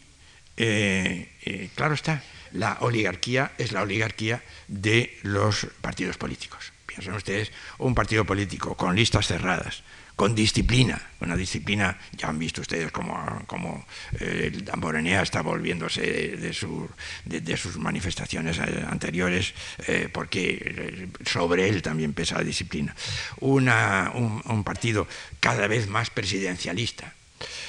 eh, 0.57 1.33
eh, 1.43 1.71
claro 1.75 1.95
está, 1.95 2.23
la 2.53 2.79
oligarquía 2.81 3.53
es 3.59 3.73
la 3.73 3.83
oligarquía 3.83 4.43
de 4.69 5.19
los 5.23 5.67
partidos 5.81 6.17
políticos. 6.17 6.72
Piensen 6.93 7.15
ustedes 7.15 7.51
un 7.79 7.95
partido 7.95 8.27
político 8.27 8.77
con 8.77 8.95
listas 8.95 9.27
cerradas, 9.27 9.83
con 10.15 10.35
disciplina, 10.35 11.01
una 11.21 11.37
disciplina, 11.37 11.99
ya 12.13 12.29
han 12.29 12.39
visto 12.39 12.61
ustedes 12.61 12.93
cómo, 12.93 13.87
eh, 14.21 14.51
el 14.53 14.63
Damborenea 14.67 15.23
está 15.23 15.41
volviéndose 15.41 16.03
de, 16.37 16.53
sus 16.53 17.79
manifestaciones 17.79 18.59
eh, 18.59 18.85
anteriores, 18.87 19.55
eh, 19.87 20.11
porque 20.13 21.09
sobre 21.25 21.67
él 21.71 21.81
también 21.81 22.13
pesa 22.13 22.37
la 22.37 22.45
disciplina. 22.45 22.95
un 23.41 24.63
partido 24.63 25.09
cada 25.41 25.67
vez 25.67 25.89
más 25.89 26.11
presidencialista, 26.11 27.15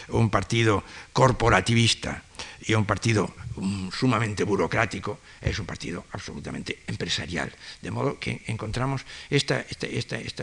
un 0.10 0.30
partido 0.30 0.84
corporativista 1.14 2.24
y 2.66 2.74
un 2.74 2.86
partido 2.86 3.34
sumamente 3.92 4.44
burocrático, 4.44 5.20
es 5.42 5.60
un 5.60 5.66
partido 5.66 6.06
absolutamente 6.12 6.80
empresarial. 6.88 7.52
De 7.82 7.92
modo 7.92 8.20
que 8.20 8.42
encontramos 8.48 9.06
esta, 9.30 9.66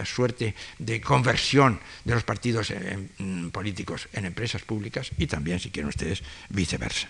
suerte 0.05 0.55
de 0.79 1.01
conversión 1.01 1.81
de 2.05 2.15
los 2.15 2.25
partidos 2.25 2.73
políticos 3.53 4.09
en 4.13 4.27
empresas 4.27 4.63
públicas 4.63 5.11
y 5.19 5.27
también, 5.27 5.61
si 5.61 5.71
quieren 5.71 5.89
ustedes, 5.89 6.23
viceversa. 6.49 7.09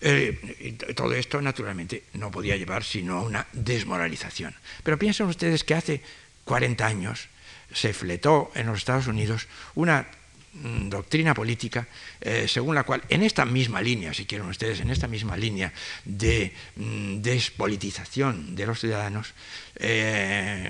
Eh, 0.00 0.78
todo 0.94 1.12
esto, 1.12 1.42
naturalmente, 1.42 2.04
no 2.14 2.30
podía 2.30 2.56
llevar 2.56 2.84
sino 2.84 3.18
a 3.18 3.22
una 3.22 3.46
desmoralización. 3.52 4.54
Pero 4.84 4.98
piensen 4.98 5.26
ustedes 5.26 5.64
que 5.64 5.74
hace 5.74 6.02
40 6.44 6.86
años 6.86 7.28
se 7.74 7.92
fletó 7.92 8.52
en 8.54 8.66
los 8.66 8.78
Estados 8.78 9.08
Unidos 9.08 9.48
una 9.74 10.06
Mm, 10.06 10.17
doctrina 10.52 11.34
política 11.34 11.86
eh, 12.20 12.46
según 12.48 12.74
la 12.74 12.84
cual, 12.84 13.02
en 13.08 13.22
esta 13.22 13.44
misma 13.44 13.80
línea, 13.80 14.12
si 14.12 14.26
quieren 14.26 14.48
ustedes, 14.48 14.80
en 14.80 14.90
esta 14.90 15.06
misma 15.06 15.36
línea 15.36 15.72
de 16.04 16.52
mm, 16.76 17.20
despolitización 17.22 18.56
de 18.56 18.66
los 18.66 18.80
ciudadanos, 18.80 19.34
eh, 19.76 20.68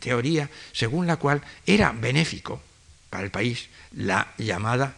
teoría, 0.00 0.48
según 0.72 1.06
la 1.06 1.16
cual 1.16 1.42
era 1.66 1.92
benéfico 1.92 2.62
para 3.10 3.24
el 3.24 3.30
país 3.30 3.68
la 3.92 4.32
llamada, 4.38 4.96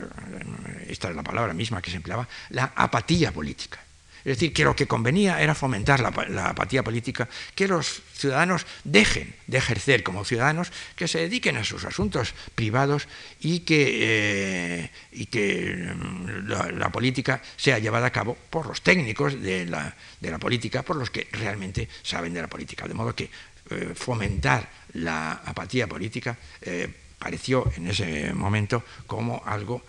eh, 0.00 0.86
esta 0.88 1.10
es 1.10 1.16
la 1.16 1.22
palabra 1.22 1.54
misma 1.54 1.82
que 1.82 1.90
se 1.90 1.96
empleaba, 1.96 2.26
la 2.50 2.72
apatía 2.74 3.32
política. 3.32 3.78
Es 4.18 4.36
decir, 4.36 4.52
que 4.52 4.64
lo 4.64 4.74
que 4.74 4.86
convenía 4.86 5.40
era 5.40 5.54
fomentar 5.54 6.00
la, 6.00 6.48
apatía 6.48 6.82
política, 6.82 7.28
que 7.54 7.68
los 7.68 8.02
ciudadanos 8.14 8.66
dejen 8.84 9.34
de 9.46 9.58
ejercer 9.58 10.02
como 10.02 10.24
ciudadanos, 10.24 10.72
que 10.96 11.06
se 11.06 11.20
dediquen 11.20 11.56
a 11.56 11.64
sus 11.64 11.84
asuntos 11.84 12.34
privados 12.54 13.06
y 13.40 13.60
que, 13.60 14.90
eh, 15.12 15.26
que 15.30 15.94
mm, 15.94 16.48
la, 16.78 16.90
política 16.90 17.40
sea 17.56 17.78
llevada 17.78 18.08
a 18.08 18.12
cabo 18.12 18.36
por 18.50 18.66
los 18.66 18.82
técnicos 18.82 19.40
de 19.40 19.66
la, 19.66 19.94
política, 20.40 20.82
por 20.82 20.96
los 20.96 21.10
que 21.10 21.28
realmente 21.32 21.88
saben 22.02 22.34
de 22.34 22.42
la 22.42 22.48
política. 22.48 22.88
De 22.88 22.94
modo 22.94 23.14
que 23.14 23.30
eh, 23.70 23.92
fomentar 23.94 24.68
la 24.94 25.32
apatía 25.44 25.86
política 25.86 26.36
eh, 26.60 26.88
pareció 27.18 27.70
en 27.76 27.88
ese 27.88 28.32
momento 28.32 28.84
como 29.06 29.42
algo 29.44 29.82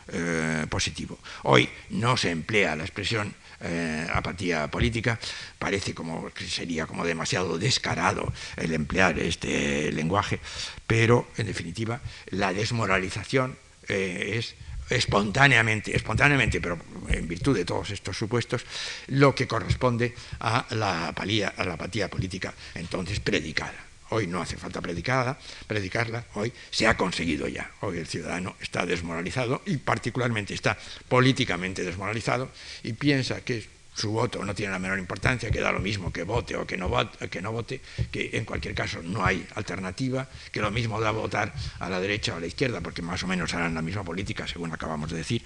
positivo. 0.67 1.19
Hoy 1.43 1.69
no 1.91 2.17
se 2.17 2.31
emplea 2.31 2.75
la 2.75 2.83
expresión 2.83 3.35
eh, 3.61 4.07
apatía 4.13 4.67
política, 4.69 5.19
parece 5.57 5.93
como 5.93 6.29
que 6.31 6.45
sería 6.47 6.85
como 6.85 7.05
demasiado 7.05 7.57
descarado 7.57 8.31
el 8.57 8.73
emplear 8.73 9.19
este 9.19 9.91
lenguaje, 9.91 10.39
pero 10.87 11.27
en 11.37 11.47
definitiva 11.47 12.01
la 12.29 12.53
desmoralización 12.53 13.57
eh, 13.87 14.35
es 14.37 14.55
espontáneamente, 14.89 15.95
espontáneamente, 15.95 16.61
pero 16.61 16.79
en 17.09 17.27
virtud 17.27 17.55
de 17.55 17.65
todos 17.65 17.91
estos 17.91 18.17
supuestos, 18.17 18.65
lo 19.07 19.35
que 19.35 19.47
corresponde 19.47 20.15
a 20.39 20.65
la, 20.71 21.09
a 21.09 21.63
la 21.65 21.73
apatía 21.73 22.09
política 22.09 22.53
entonces 22.75 23.19
predicada. 23.19 23.88
Hoy 24.09 24.27
no 24.27 24.41
hace 24.41 24.57
falta 24.57 24.81
predicarla, 24.81 25.37
predicarla, 25.67 26.25
hoy 26.33 26.51
se 26.71 26.87
ha 26.87 26.97
conseguido 26.97 27.47
ya. 27.47 27.71
Hoy 27.81 27.99
el 27.99 28.07
ciudadano 28.07 28.55
está 28.59 28.85
desmoralizado 28.85 29.61
y 29.65 29.77
particularmente 29.77 30.53
está 30.53 30.77
políticamente 31.07 31.83
desmoralizado 31.83 32.49
y 32.83 32.93
piensa 32.93 33.41
que 33.41 33.79
su 33.99 34.11
voto 34.11 34.45
no 34.45 34.55
tiene 34.55 34.71
la 34.71 34.79
menor 34.79 34.97
importancia, 34.97 35.51
que 35.51 35.59
da 35.59 35.73
lo 35.73 35.79
mismo 35.79 36.13
que 36.13 36.23
vote 36.23 36.55
o 36.55 36.65
que 36.65 36.77
no 36.77 36.87
vote, 36.87 37.27
que 37.27 37.41
no 37.41 37.51
vote, 37.51 37.81
que 38.09 38.29
en 38.33 38.45
cualquier 38.45 38.73
caso 38.73 39.03
no 39.03 39.25
hay 39.25 39.45
alternativa, 39.55 40.27
que 40.51 40.61
lo 40.61 40.71
mismo 40.71 41.01
da 41.01 41.11
votar 41.11 41.53
a 41.79 41.89
la 41.89 41.99
derecha 41.99 42.33
o 42.33 42.37
a 42.37 42.39
la 42.39 42.47
izquierda, 42.47 42.79
porque 42.79 43.01
más 43.01 43.23
o 43.23 43.27
menos 43.27 43.53
harán 43.53 43.75
la 43.75 43.81
misma 43.81 44.03
política, 44.03 44.47
según 44.47 44.71
acabamos 44.71 45.11
de 45.11 45.17
decir, 45.17 45.43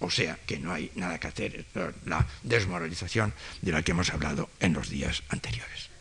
o 0.00 0.10
sea 0.10 0.38
que 0.44 0.58
no 0.58 0.72
hay 0.72 0.90
nada 0.96 1.18
que 1.18 1.28
hacer, 1.28 1.64
la 2.04 2.26
desmoralización 2.42 3.32
de 3.62 3.72
la 3.72 3.82
que 3.82 3.92
hemos 3.92 4.12
hablado 4.12 4.50
en 4.60 4.74
los 4.74 4.90
días 4.90 5.22
anteriores. 5.30 5.93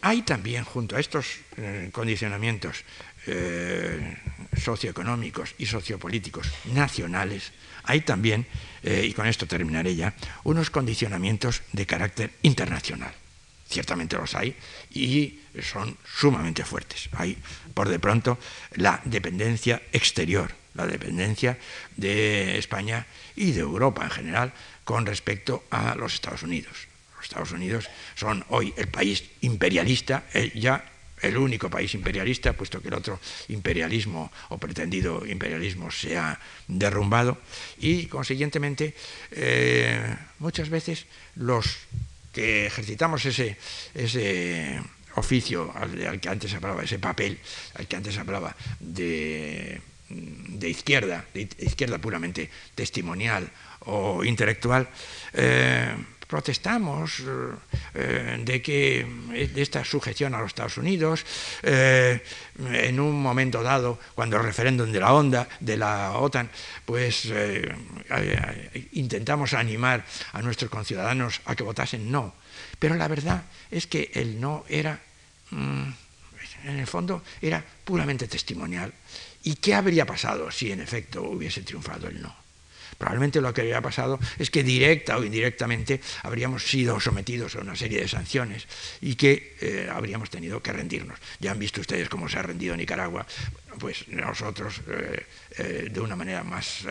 Hay 0.00 0.22
también, 0.22 0.64
junto 0.64 0.96
a 0.96 1.00
estos 1.00 1.38
eh, 1.56 1.90
condicionamientos 1.92 2.84
eh, 3.26 4.16
socioeconómicos 4.56 5.54
y 5.58 5.66
sociopolíticos 5.66 6.48
nacionales, 6.72 7.52
hay 7.84 8.02
también, 8.02 8.46
eh, 8.82 9.06
y 9.08 9.12
con 9.12 9.26
esto 9.26 9.46
terminaré 9.46 9.96
ya, 9.96 10.14
unos 10.44 10.70
condicionamientos 10.70 11.62
de 11.72 11.86
carácter 11.86 12.30
internacional. 12.42 13.12
Ciertamente 13.68 14.16
los 14.16 14.34
hay 14.34 14.56
y 14.94 15.40
son 15.62 15.96
sumamente 16.06 16.64
fuertes. 16.64 17.08
Hay, 17.12 17.36
por 17.74 17.88
de 17.88 17.98
pronto, 17.98 18.38
la 18.76 19.00
dependencia 19.04 19.82
exterior, 19.92 20.54
la 20.74 20.86
dependencia 20.86 21.58
de 21.96 22.56
España 22.56 23.06
y 23.36 23.52
de 23.52 23.60
Europa 23.60 24.04
en 24.04 24.10
general 24.10 24.52
con 24.84 25.04
respecto 25.04 25.64
a 25.70 25.94
los 25.96 26.14
Estados 26.14 26.42
Unidos. 26.42 26.87
Estados 27.22 27.52
Unidos 27.52 27.88
son 28.14 28.44
hoy 28.48 28.72
el 28.76 28.88
país 28.88 29.24
imperialista, 29.40 30.24
eh, 30.34 30.52
ya 30.54 30.84
el 31.22 31.36
único 31.36 31.70
país 31.70 31.94
imperialista, 31.94 32.52
puesto 32.52 32.80
que 32.80 32.88
el 32.88 32.94
otro 32.94 33.18
imperialismo 33.48 34.30
o 34.50 34.58
pretendido 34.58 35.26
imperialismo 35.26 35.90
se 35.90 36.16
ha 36.16 36.38
derrumbado, 36.68 37.38
y 37.78 38.06
consiguientemente 38.06 38.94
eh, 39.32 40.16
muchas 40.38 40.70
veces 40.70 41.06
los 41.34 41.66
que 42.32 42.66
ejercitamos 42.66 43.24
ese, 43.24 43.56
ese 43.94 44.80
oficio 45.14 45.72
al, 45.74 46.20
que 46.20 46.28
antes 46.28 46.54
hablaba, 46.54 46.84
ese 46.84 46.98
papel 46.98 47.38
al 47.74 47.86
que 47.86 47.96
antes 47.96 48.16
hablaba 48.18 48.54
de, 48.78 49.80
izquierda, 50.62 51.24
de 51.34 51.48
izquierda 51.58 51.98
puramente 51.98 52.50
testimonial 52.74 53.50
o 53.80 54.24
intelectual, 54.24 54.88
eh, 55.32 55.94
protestamos 56.28 57.24
eh, 57.94 58.36
de 58.44 58.62
que 58.62 59.02
de 59.32 59.62
esta 59.62 59.82
sujeción 59.82 60.34
a 60.34 60.40
los 60.40 60.48
Estados 60.48 60.76
Unidos 60.76 61.24
eh, 61.62 62.22
en 62.58 63.00
un 63.00 63.20
momento 63.20 63.62
dado 63.62 63.98
cuando 64.14 64.36
el 64.36 64.44
referéndum 64.44 64.92
de 64.92 65.00
la 65.00 65.14
onda 65.14 65.48
de 65.58 65.76
la 65.76 66.12
OTAN 66.20 66.50
pues 66.84 67.32
eh, 67.32 67.64
intentamos 68.92 69.54
animar 69.54 70.04
a 70.32 70.42
nuestros 70.42 70.70
conciudadanos 70.70 71.40
a 71.46 71.56
que 71.56 71.64
votasen 71.64 72.12
no. 72.12 72.34
Pero 72.78 72.94
la 72.94 73.08
verdad 73.08 73.42
es 73.70 73.86
que 73.86 74.12
el 74.14 74.38
no 74.38 74.64
era 74.68 75.00
mm, 75.50 75.88
en 76.64 76.78
el 76.78 76.86
fondo 76.86 77.24
era 77.40 77.64
puramente 77.84 78.28
testimonial. 78.28 78.92
Y 79.44 79.56
qué 79.56 79.74
habría 79.74 80.04
pasado 80.04 80.50
si 80.50 80.70
en 80.70 80.80
efecto 80.80 81.22
hubiese 81.22 81.62
triunfado 81.62 82.08
el 82.08 82.20
no 82.20 82.47
Probablemente 82.98 83.40
lo 83.40 83.54
que 83.54 83.60
habría 83.60 83.80
pasado 83.80 84.18
es 84.38 84.50
que 84.50 84.64
directa 84.64 85.16
o 85.16 85.24
indirectamente 85.24 86.00
habríamos 86.24 86.64
sido 86.64 86.98
sometidos 86.98 87.54
a 87.54 87.60
una 87.60 87.76
serie 87.76 88.00
de 88.00 88.08
sanciones 88.08 88.66
y 89.00 89.14
que 89.14 89.56
eh, 89.60 89.88
habríamos 89.90 90.30
tenido 90.30 90.60
que 90.60 90.72
rendirnos. 90.72 91.18
Ya 91.38 91.52
han 91.52 91.60
visto 91.60 91.80
ustedes 91.80 92.08
cómo 92.08 92.28
se 92.28 92.38
ha 92.38 92.42
rendido 92.42 92.76
Nicaragua, 92.76 93.24
pues 93.78 94.08
nosotros 94.08 94.82
eh, 94.88 95.26
eh, 95.58 95.88
de 95.92 96.00
una 96.00 96.16
manera 96.16 96.42
más 96.42 96.84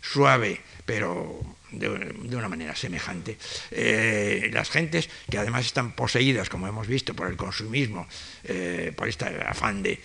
suave, 0.00 0.60
pero 0.86 1.59
de, 1.72 2.36
una 2.36 2.48
manera 2.48 2.74
semejante. 2.74 3.36
Eh, 3.70 4.50
las 4.52 4.70
gentes 4.70 5.08
que 5.30 5.38
además 5.38 5.66
están 5.66 5.92
poseídas, 5.92 6.48
como 6.48 6.66
hemos 6.66 6.86
visto, 6.86 7.14
por 7.14 7.28
el 7.28 7.36
consumismo, 7.36 8.06
eh, 8.44 8.92
por 8.94 9.08
este 9.08 9.26
afán 9.26 9.82
de, 9.82 10.00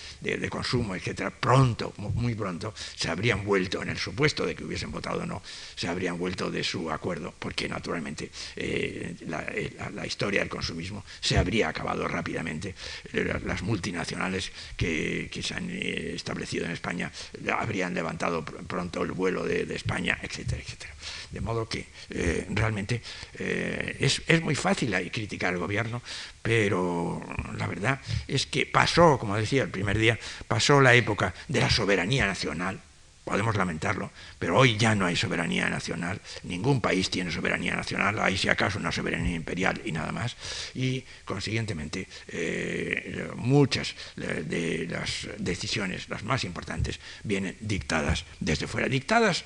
consumo, 0.50 0.96
etcétera, 0.96 1.32
pronto, 1.32 1.94
muy 1.98 2.36
pronto, 2.36 2.74
se 2.96 3.10
habrían 3.10 3.44
vuelto, 3.46 3.82
en 3.82 3.90
el 3.90 3.98
supuesto 3.98 4.46
de 4.46 4.56
que 4.56 4.64
hubiesen 4.64 4.92
votado 4.92 5.24
o 5.24 5.26
no, 5.26 5.42
se 5.76 5.88
habrían 5.88 6.18
vuelto 6.18 6.52
de 6.52 6.64
su 6.64 6.92
acuerdo, 6.92 7.34
porque 7.38 7.68
naturalmente 7.68 8.30
eh, 8.56 9.16
la, 9.28 10.06
historia 10.06 10.42
del 10.42 10.50
consumismo 10.50 11.04
se 11.20 11.38
habría 11.38 11.70
acabado 11.70 12.08
rápidamente. 12.08 12.76
Las 13.12 13.64
multinacionales 13.64 14.52
que, 14.78 15.30
se 15.42 15.54
han 15.54 15.70
establecido 15.70 16.66
en 16.66 16.72
España 16.72 17.12
habrían 17.58 17.94
levantado 17.94 18.46
pronto 18.46 19.04
el 19.04 19.12
vuelo 19.12 19.44
de, 19.44 19.66
de 19.66 19.76
España, 19.76 20.18
etcétera, 20.22 20.62
etcétera. 20.62 20.94
De 21.36 21.42
modo 21.42 21.68
que 21.68 21.86
eh, 22.12 22.48
realmente 22.50 23.02
eh, 23.34 23.98
es, 24.00 24.42
muy 24.42 24.56
fácil 24.56 24.96
criticar 25.12 25.54
al 25.54 25.60
gobierno, 25.60 26.02
pero 26.42 27.22
la 27.58 27.68
verdad 27.68 28.00
es 28.26 28.46
que 28.46 28.66
pasó, 28.66 29.20
como 29.20 29.36
decía 29.36 29.64
el 29.64 29.70
primer 29.70 29.98
día, 29.98 30.18
pasó 30.48 30.80
la 30.80 30.94
época 30.94 31.34
de 31.50 31.60
la 31.60 31.70
soberanía 31.70 32.26
nacional. 32.26 32.80
Podemos 33.26 33.58
lamentarlo, 33.58 34.12
pero 34.40 34.58
hoy 34.58 34.78
ya 34.78 34.96
no 34.96 35.08
hay 35.08 35.18
soberanía 35.18 35.68
nacional, 35.68 36.22
ningún 36.44 36.80
país 36.80 37.10
tiene 37.10 37.32
soberanía 37.32 37.76
nacional, 37.76 38.18
hay 38.20 38.38
si 38.38 38.48
acaso 38.48 38.80
una 38.80 38.94
soberanía 38.94 39.36
imperial 39.36 39.82
y 39.84 39.92
nada 39.92 40.14
más, 40.14 40.38
y 40.74 41.04
consiguientemente 41.26 42.08
eh, 42.30 43.28
muchas 43.36 43.94
de 44.16 44.88
las 44.90 45.28
decisiones, 45.38 46.08
las 46.08 46.24
más 46.24 46.46
importantes, 46.46 47.02
vienen 47.24 47.58
dictadas 47.60 48.24
desde 48.40 48.68
fuera, 48.68 48.88
dictadas 48.88 49.44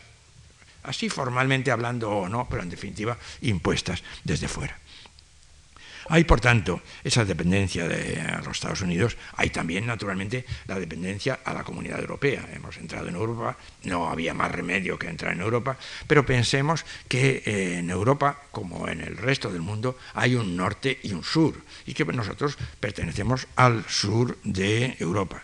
así 0.83 1.09
formalmente 1.09 1.71
hablando 1.71 2.09
o 2.09 2.29
no, 2.29 2.47
pero 2.49 2.63
en 2.63 2.69
definitiva 2.69 3.17
impuestas 3.41 4.03
desde 4.23 4.47
fuera. 4.47 4.77
Hay, 6.11 6.23
por 6.23 6.41
tanto, 6.41 6.81
esa 7.03 7.23
dependencia 7.23 7.87
de 7.87 8.19
los 8.43 8.57
Estados 8.57 8.81
Unidos, 8.81 9.15
hay 9.35 9.51
también, 9.51 9.85
naturalmente, 9.85 10.43
la 10.65 10.79
dependencia 10.79 11.39
a 11.45 11.53
la 11.53 11.63
comunidad 11.63 11.99
europea. 11.99 12.49
Hemos 12.51 12.77
entrado 12.77 13.07
en 13.09 13.15
Europa, 13.15 13.55
no 13.83 14.09
había 14.09 14.33
más 14.33 14.51
remedio 14.51 14.97
que 14.97 15.07
entrar 15.07 15.33
en 15.33 15.41
Europa, 15.41 15.77
pero 16.07 16.25
pensemos 16.25 16.83
que 17.07 17.43
eh, 17.45 17.77
en 17.77 17.91
Europa, 17.91 18.41
como 18.51 18.87
en 18.87 19.01
el 19.01 19.17
resto 19.17 19.51
del 19.51 19.61
mundo, 19.61 19.99
hay 20.15 20.33
un 20.33 20.57
norte 20.57 20.99
y 21.03 21.13
un 21.13 21.23
sur, 21.23 21.53
y 21.85 21.93
que 21.93 22.05
nosotros 22.05 22.57
pertenecemos 22.79 23.47
al 23.55 23.85
sur 23.87 24.39
de 24.43 24.97
Europa. 24.99 25.43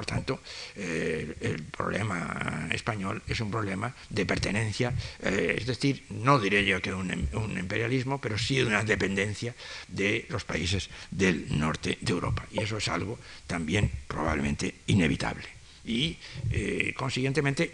Por 0.00 0.06
tanto, 0.06 0.40
eh, 0.76 1.36
el 1.42 1.62
problema 1.64 2.70
español 2.72 3.22
es 3.28 3.38
un 3.40 3.50
problema 3.50 3.94
de 4.08 4.24
pertenencia, 4.24 4.94
eh, 5.22 5.56
es 5.58 5.66
decir, 5.66 6.04
no 6.08 6.38
diré 6.40 6.64
yo 6.64 6.80
que 6.80 6.94
un, 6.94 7.28
un, 7.34 7.58
imperialismo, 7.58 8.18
pero 8.18 8.38
sí 8.38 8.56
de 8.56 8.64
una 8.64 8.82
dependencia 8.82 9.54
de 9.88 10.24
los 10.30 10.44
países 10.44 10.88
del 11.10 11.58
norte 11.58 11.98
de 12.00 12.12
Europa. 12.12 12.46
Y 12.50 12.62
eso 12.62 12.78
es 12.78 12.88
algo 12.88 13.18
también 13.46 13.90
probablemente 14.08 14.74
inevitable. 14.86 15.44
Y, 15.84 16.16
eh, 16.50 16.94
consiguientemente, 16.96 17.70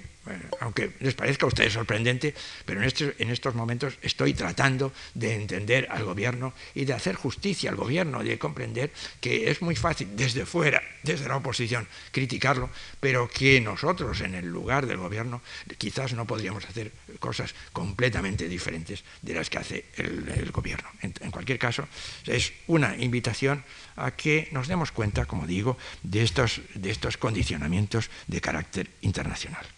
aunque 0.61 0.93
les 1.01 1.15
parezca 1.15 1.47
a 1.47 1.49
ustedes 1.49 1.73
sorprendente, 1.73 2.35
pero 2.65 2.83
en, 2.83 3.31
estos 3.31 3.55
momentos 3.55 3.99
estoy 4.03 4.35
tratando 4.35 4.93
de 5.15 5.35
entender 5.35 5.89
al 5.91 6.05
gobierno 6.05 6.53
y 6.75 6.85
de 6.85 6.95
hacer 6.95 7.15
justicia 7.15 7.71
al 7.71 7.77
gobierno, 7.77 8.23
de 8.23 8.39
comprender 8.39 8.93
que 9.21 9.51
es 9.51 9.63
muy 9.63 9.77
fácil 9.77 10.09
desde 10.15 10.47
fuera, 10.47 10.83
desde 11.03 11.29
la 11.29 11.37
oposición, 11.37 11.87
criticarlo, 12.11 12.71
pero 13.01 13.29
que 13.29 13.61
nosotros 13.61 14.21
en 14.21 14.35
el 14.35 14.47
lugar 14.47 14.87
del 14.87 14.99
gobierno 14.99 15.43
quizás 15.79 16.13
no 16.15 16.27
podríamos 16.27 16.65
hacer 16.65 16.93
cosas 17.19 17.55
completamente 17.73 18.49
diferentes 18.49 19.05
de 19.23 19.35
las 19.35 19.51
que 19.51 19.59
hace 19.59 19.85
el, 19.97 20.51
gobierno. 20.53 20.89
En, 21.03 21.31
cualquier 21.31 21.59
caso, 21.59 21.87
es 22.27 22.53
una 22.67 22.97
invitación 22.97 23.65
a 23.97 24.11
que 24.11 24.49
nos 24.53 24.69
demos 24.69 24.93
cuenta, 24.93 25.27
como 25.27 25.47
digo, 25.47 25.77
de 26.03 26.23
estos, 26.23 26.61
de 26.75 26.91
estos 26.91 27.17
condicionamientos 27.17 28.11
de 28.27 28.41
carácter 28.41 28.91
internacional. 29.03 29.76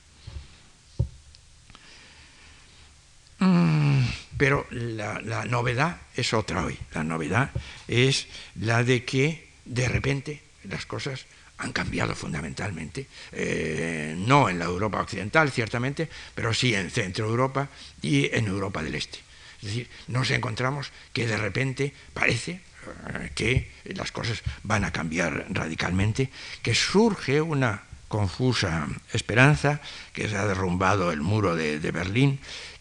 Pero 3.38 4.66
la, 4.70 5.44
novedad 5.46 5.98
es 6.14 6.32
otra 6.32 6.64
hoy. 6.64 6.78
La 6.92 7.04
novedad 7.04 7.50
es 7.86 8.26
la 8.54 8.84
de 8.84 9.04
que 9.04 9.48
de 9.64 9.88
repente 9.88 10.42
las 10.64 10.86
cosas 10.86 11.26
han 11.58 11.72
cambiado 11.72 12.14
fundamentalmente, 12.14 13.06
eh, 13.32 14.14
no 14.16 14.48
en 14.48 14.60
la 14.60 14.66
Europa 14.66 15.00
occidental, 15.00 15.50
ciertamente, 15.50 16.08
pero 16.34 16.54
sí 16.54 16.74
en 16.74 16.90
Centro 16.90 17.26
Europa 17.26 17.68
y 18.00 18.32
en 18.32 18.46
Europa 18.46 18.82
del 18.82 18.94
Este. 18.94 19.18
Es 19.60 19.64
decir, 19.64 19.88
nos 20.06 20.30
encontramos 20.30 20.92
que 21.12 21.26
de 21.26 21.36
repente 21.36 21.92
parece 22.14 22.52
eh, 22.52 23.30
que 23.34 23.72
las 23.86 24.12
cosas 24.12 24.42
van 24.62 24.84
a 24.84 24.92
cambiar 24.92 25.46
radicalmente, 25.50 26.30
que 26.62 26.76
surge 26.76 27.40
una 27.40 27.82
confusa 28.06 28.86
esperanza, 29.12 29.80
que 30.12 30.28
se 30.28 30.36
ha 30.36 30.46
derrumbado 30.46 31.10
el 31.10 31.20
muro 31.20 31.56
de 31.56 31.90
Berlín, 31.90 32.38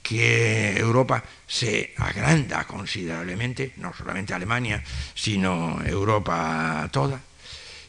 que 0.08 0.78
Europa 0.78 1.22
se 1.45 1.93
agranda 1.97 2.64
considerablemente, 2.64 3.74
no 3.76 3.93
solamente 3.93 4.34
Alemania, 4.34 4.82
sino 5.14 5.84
Europa 5.84 6.88
toda, 6.93 7.20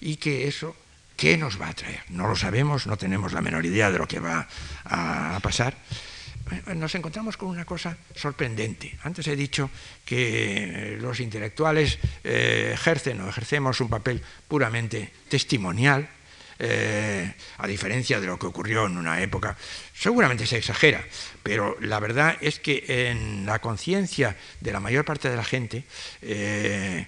y 0.00 0.16
que 0.16 0.48
eso, 0.48 0.74
¿qué 1.16 1.36
nos 1.36 1.60
va 1.60 1.68
a 1.68 1.74
traer? 1.74 2.02
No 2.08 2.26
lo 2.26 2.34
sabemos, 2.34 2.88
no 2.88 2.96
tenemos 2.96 3.32
la 3.32 3.40
menor 3.40 3.64
idea 3.64 3.92
de 3.92 3.98
lo 3.98 4.08
que 4.08 4.18
va 4.18 4.48
a 4.84 5.38
pasar. 5.40 5.76
Nos 6.74 6.92
encontramos 6.96 7.36
con 7.36 7.50
una 7.50 7.64
cosa 7.64 7.96
sorprendente. 8.16 8.98
Antes 9.04 9.28
he 9.28 9.36
dicho 9.36 9.70
que 10.04 10.98
los 11.00 11.20
intelectuales 11.20 12.00
eh, 12.24 12.72
ejercen 12.74 13.20
o 13.20 13.28
ejercemos 13.28 13.80
un 13.80 13.90
papel 13.90 14.20
puramente 14.48 15.12
testimonial, 15.28 16.08
eh, 16.58 17.32
a 17.58 17.66
diferencia 17.68 18.20
de 18.20 18.26
lo 18.26 18.38
que 18.38 18.46
ocurrió 18.46 18.86
en 18.86 18.96
una 18.96 19.22
época, 19.22 19.56
seguramente 19.94 20.44
se 20.44 20.58
exagera, 20.58 21.04
pero 21.42 21.76
la 21.80 22.00
verdad 22.00 22.36
es 22.40 22.58
que 22.58 22.84
en 23.10 23.46
la 23.46 23.60
conciencia 23.60 24.36
de 24.60 24.72
la 24.72 24.80
mayor 24.80 25.04
parte 25.04 25.30
de 25.30 25.36
la 25.36 25.44
gente 25.44 25.84
eh, 26.20 27.06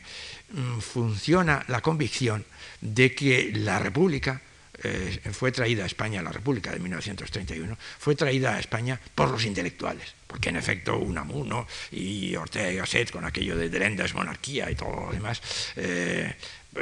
mm, 0.53 0.79
funciona 0.79 1.65
la 1.67 1.81
convicción 1.81 2.45
de 2.81 3.13
que 3.13 3.51
la 3.53 3.81
República 3.81 4.41
eh, 4.83 5.21
fue 5.33 5.51
traída 5.51 5.83
a 5.83 5.87
España, 5.87 6.23
la 6.23 6.33
República 6.33 6.71
de 6.71 6.79
1931, 6.79 7.77
fue 7.99 8.15
traída 8.15 8.55
a 8.55 8.61
España 8.61 9.01
por 9.15 9.31
los 9.31 9.45
intelectuales, 9.45 10.15
porque 10.29 10.51
en 10.51 10.57
efecto 10.57 10.97
Unamuno 10.97 11.67
y 11.91 12.37
Ortega 12.37 12.71
y 12.71 12.77
Gasset 12.77 13.11
con 13.11 13.25
aquello 13.25 13.57
de 13.57 13.69
Drendas, 13.69 14.15
monarquía 14.15 14.71
y 14.71 14.77
todo 14.77 15.07
lo 15.07 15.13
demás, 15.13 15.43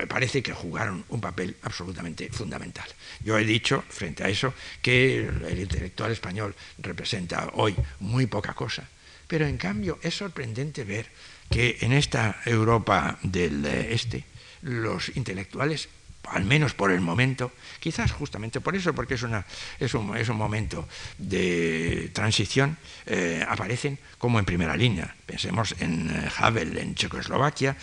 parece 0.08 0.42
que 0.42 0.52
jugaron 0.52 1.04
un 1.08 1.20
papel 1.20 1.56
absolutamente 1.62 2.28
fundamental. 2.30 2.86
Yo 3.24 3.38
he 3.38 3.44
dicho, 3.44 3.84
frente 3.88 4.24
a 4.24 4.28
eso, 4.28 4.52
que 4.82 5.26
el 5.26 5.58
intelectual 5.58 6.12
español 6.12 6.54
representa 6.78 7.50
hoy 7.54 7.74
muy 8.00 8.26
poca 8.26 8.54
cosa, 8.54 8.88
pero 9.26 9.46
en 9.46 9.56
cambio 9.56 9.98
es 10.02 10.14
sorprendente 10.14 10.84
ver 10.84 11.06
que 11.50 11.78
en 11.80 11.92
esta 11.92 12.40
Europa 12.44 13.18
del 13.22 13.64
Este 13.64 14.24
los 14.62 15.16
intelectuales 15.16 15.88
al 16.30 16.44
menos 16.44 16.74
por 16.74 16.90
el 16.90 17.00
momento, 17.00 17.52
quizás 17.80 18.12
justamente 18.12 18.60
por 18.60 18.76
eso, 18.76 18.94
porque 18.94 19.14
es, 19.14 19.22
una, 19.22 19.46
es, 19.78 19.94
un, 19.94 20.16
es 20.16 20.28
un 20.28 20.36
momento 20.36 20.86
de 21.16 22.10
transición, 22.12 22.76
eh, 23.06 23.44
aparecen 23.48 23.98
como 24.18 24.38
en 24.38 24.44
primera 24.44 24.76
línea. 24.76 25.14
Pensemos 25.24 25.74
en 25.80 26.10
eh, 26.10 26.28
Havel 26.36 26.76
en 26.76 26.94
Checoslovaquia, 26.94 27.76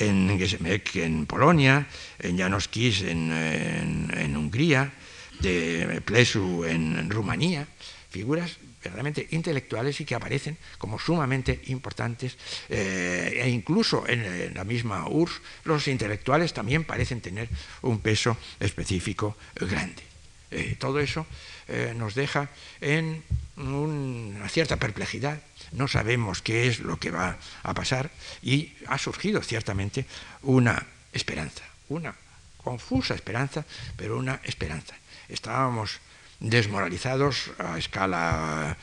en 0.00 0.38
Gesemek 0.38 0.96
en 0.96 1.26
Polonia, 1.26 1.86
en 2.18 2.38
Janos 2.38 2.68
en, 2.74 3.30
en, 4.12 4.36
Hungría, 4.36 4.92
de 5.40 6.00
Plesu 6.04 6.64
en 6.64 7.08
Rumanía, 7.10 7.66
figuras 8.10 8.56
verdaderamente 8.82 9.28
intelectuales 9.30 10.00
y 10.00 10.04
que 10.04 10.14
aparecen 10.14 10.56
como 10.78 10.98
sumamente 10.98 11.60
importantes 11.66 12.36
eh, 12.68 13.40
e 13.44 13.48
incluso 13.48 14.08
en, 14.08 14.54
la 14.54 14.64
misma 14.64 15.06
URSS 15.06 15.40
los 15.64 15.86
intelectuales 15.88 16.52
también 16.52 16.84
parecen 16.84 17.20
tener 17.20 17.48
un 17.82 18.00
peso 18.00 18.36
específico 18.58 19.36
grande. 19.54 20.02
Eh, 20.50 20.76
todo 20.78 20.98
eso 20.98 21.26
eh, 21.68 21.94
nos 21.94 22.14
deja 22.14 22.50
en 22.80 23.22
una 23.56 24.48
cierta 24.48 24.76
perplejidad, 24.76 25.40
no 25.72 25.88
sabemos 25.88 26.42
qué 26.42 26.68
es 26.68 26.80
lo 26.80 26.98
que 26.98 27.10
va 27.10 27.36
a 27.62 27.74
pasar 27.74 28.10
y 28.42 28.72
ha 28.86 28.98
surgido 28.98 29.42
ciertamente 29.42 30.06
una 30.42 30.86
esperanza, 31.12 31.64
una 31.88 32.14
confusa 32.56 33.14
esperanza, 33.14 33.64
pero 33.96 34.18
una 34.18 34.40
esperanza. 34.44 34.94
Estábamos 35.28 36.00
desmoralizados 36.40 37.50
a 37.58 37.78
escala 37.78 38.76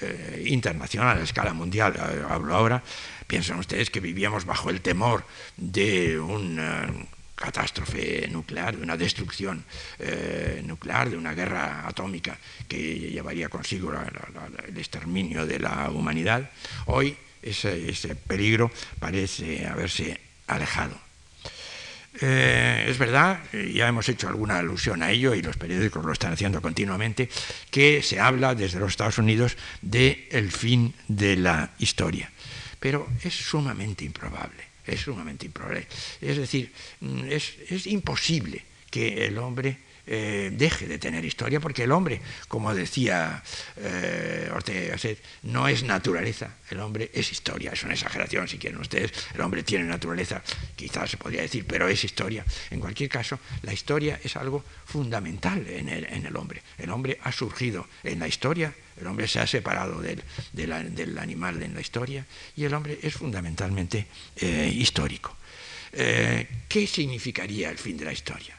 eh, 0.00 0.44
internacional, 0.46 1.18
a 1.18 1.22
escala 1.22 1.54
mundial, 1.54 1.94
eh, 1.96 2.24
hablo 2.28 2.54
ahora, 2.54 2.82
piensan 3.26 3.58
ustedes 3.58 3.90
que 3.90 4.00
vivíamos 4.00 4.44
bajo 4.44 4.70
el 4.70 4.80
temor 4.80 5.24
de 5.56 6.18
una 6.18 6.90
catástrofe 7.34 8.28
nuclear, 8.28 8.76
de 8.76 8.82
una 8.82 8.96
destrucción 8.96 9.64
eh, 9.98 10.62
nuclear, 10.64 11.10
de 11.10 11.16
una 11.16 11.34
guerra 11.34 11.86
atómica 11.86 12.38
que 12.68 13.10
llevaría 13.10 13.48
consigo 13.48 13.92
el 13.92 14.78
exterminio 14.78 15.46
de 15.46 15.58
la 15.58 15.90
humanidad. 15.90 16.50
Hoy 16.86 17.16
ese 17.42 18.14
peligro 18.26 18.70
parece 18.98 19.66
haberse 19.66 20.20
alejado. 20.46 21.04
Eh, 22.20 22.86
es 22.88 22.96
verdad, 22.96 23.40
ya 23.52 23.88
hemos 23.88 24.08
hecho 24.08 24.28
alguna 24.28 24.58
alusión 24.58 25.02
a 25.02 25.10
ello 25.10 25.34
y 25.34 25.42
los 25.42 25.56
periódicos 25.56 26.04
lo 26.04 26.12
están 26.12 26.32
haciendo 26.32 26.62
continuamente, 26.62 27.28
que 27.70 28.02
se 28.02 28.20
habla 28.20 28.54
desde 28.54 28.78
los 28.78 28.90
Estados 28.90 29.18
Unidos 29.18 29.56
de 29.82 30.28
el 30.30 30.52
fin 30.52 30.94
de 31.08 31.36
la 31.36 31.70
historia. 31.78 32.30
Pero 32.78 33.08
es 33.22 33.34
sumamente 33.34 34.04
improbable, 34.04 34.62
es 34.86 35.00
sumamente 35.00 35.46
improbable. 35.46 35.86
Es 36.20 36.36
decir, 36.36 36.72
mm, 37.00 37.24
es, 37.30 37.54
es 37.68 37.86
imposible 37.86 38.62
que 38.90 39.26
el 39.26 39.38
hombre 39.38 39.78
eh, 40.06 40.50
deje 40.52 40.86
de 40.86 40.98
tener 40.98 41.24
historia, 41.24 41.60
porque 41.60 41.84
el 41.84 41.92
hombre, 41.92 42.20
como 42.48 42.74
decía 42.74 43.42
eh, 43.78 44.50
Ortega 44.52 44.88
Gasset, 44.88 45.18
no 45.44 45.66
es 45.66 45.82
naturaleza, 45.82 46.56
el 46.70 46.80
hombre 46.80 47.10
es 47.14 47.32
historia, 47.32 47.72
es 47.72 47.82
una 47.84 47.94
exageración 47.94 48.46
si 48.46 48.58
quieren 48.58 48.78
ustedes, 48.80 49.12
el 49.34 49.40
hombre 49.40 49.62
tiene 49.62 49.84
naturaleza, 49.84 50.42
quizás 50.76 51.10
se 51.10 51.16
podría 51.16 51.40
decir, 51.40 51.64
pero 51.66 51.88
es 51.88 52.04
historia. 52.04 52.44
En 52.70 52.80
cualquier 52.80 53.08
caso, 53.08 53.38
la 53.62 53.72
historia 53.72 54.20
es 54.22 54.36
algo 54.36 54.62
fundamental 54.84 55.66
en 55.66 55.88
el, 55.88 56.36
hombre. 56.36 56.62
El 56.76 56.90
hombre 56.90 57.18
ha 57.22 57.32
surgido 57.32 57.88
en 58.02 58.18
la 58.18 58.28
historia, 58.28 58.74
el 59.00 59.06
hombre 59.06 59.26
se 59.26 59.40
ha 59.40 59.46
separado 59.46 60.02
del, 60.02 60.22
animal 61.18 61.62
en 61.62 61.74
la 61.74 61.80
historia 61.80 62.26
y 62.56 62.64
el 62.64 62.74
hombre 62.74 62.98
es 63.02 63.14
fundamentalmente 63.14 64.06
eh, 64.36 64.70
histórico. 64.74 65.34
¿Qué 65.92 66.86
significaría 66.88 67.70
el 67.70 67.78
fin 67.78 67.96
de 67.96 68.04
la 68.04 68.12
historia? 68.12 68.58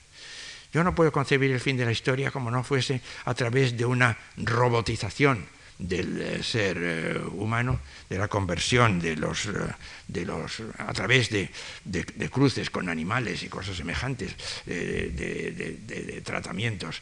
Yo 0.75 0.83
no 0.83 0.93
puedo 0.93 1.09
concebir 1.09 1.51
el 1.51 1.61
fin 1.61 1.77
de 1.77 1.85
la 1.85 1.93
historia 1.93 2.31
como 2.31 2.51
no 2.51 2.61
fuese 2.61 2.99
a 3.23 3.33
través 3.33 3.77
de 3.77 3.85
una 3.85 4.17
robotización 4.35 5.45
del 5.79 6.19
eh, 6.19 6.43
ser 6.43 6.77
eh, 6.81 7.17
humano, 7.31 7.79
de 8.09 8.17
la 8.17 8.27
conversión 8.27 8.99
de 8.99 9.15
los, 9.15 9.45
eh, 9.45 9.51
de 10.09 10.25
los 10.25 10.61
a 10.77 10.91
través 10.91 11.29
de, 11.29 11.49
cruces 12.29 12.69
con 12.69 12.89
animales 12.89 13.43
y 13.43 13.47
cosas 13.47 13.77
semejantes, 13.77 14.35
de, 14.65 16.21
tratamientos 16.25 17.01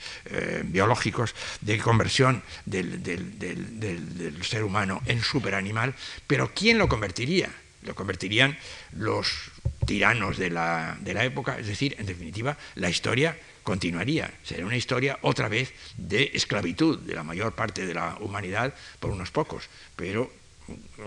biológicos, 0.66 1.34
de 1.62 1.80
conversión 1.80 2.44
del, 2.68 3.02
del, 3.02 4.44
ser 4.44 4.64
humano 4.64 5.02
en 5.08 5.20
superanimal, 5.20 5.96
pero 6.28 6.52
¿quién 6.54 6.78
lo 6.78 6.88
convertiría? 6.88 7.50
Lo 7.82 7.96
convertirían 7.96 8.56
los 8.98 9.50
tiranos 9.88 10.38
de 10.38 10.52
la, 10.52 10.96
de 11.02 11.16
la 11.16 11.26
época, 11.26 11.58
es 11.58 11.66
decir, 11.66 11.96
en 11.98 12.06
definitiva, 12.06 12.56
la 12.76 12.92
historia 12.92 13.36
continuaría. 13.64 14.32
Sería 14.44 14.66
una 14.66 14.78
historia 14.78 15.18
otra 15.22 15.48
vez 15.48 15.74
de 15.98 16.32
esclavitud 16.34 17.00
de 17.00 17.16
la 17.16 17.24
mayor 17.24 17.54
parte 17.54 17.86
de 17.86 17.94
la 17.94 18.18
humanidad 18.20 18.74
por 19.00 19.12
unos 19.12 19.32
pocos, 19.32 19.70
pero 19.96 20.32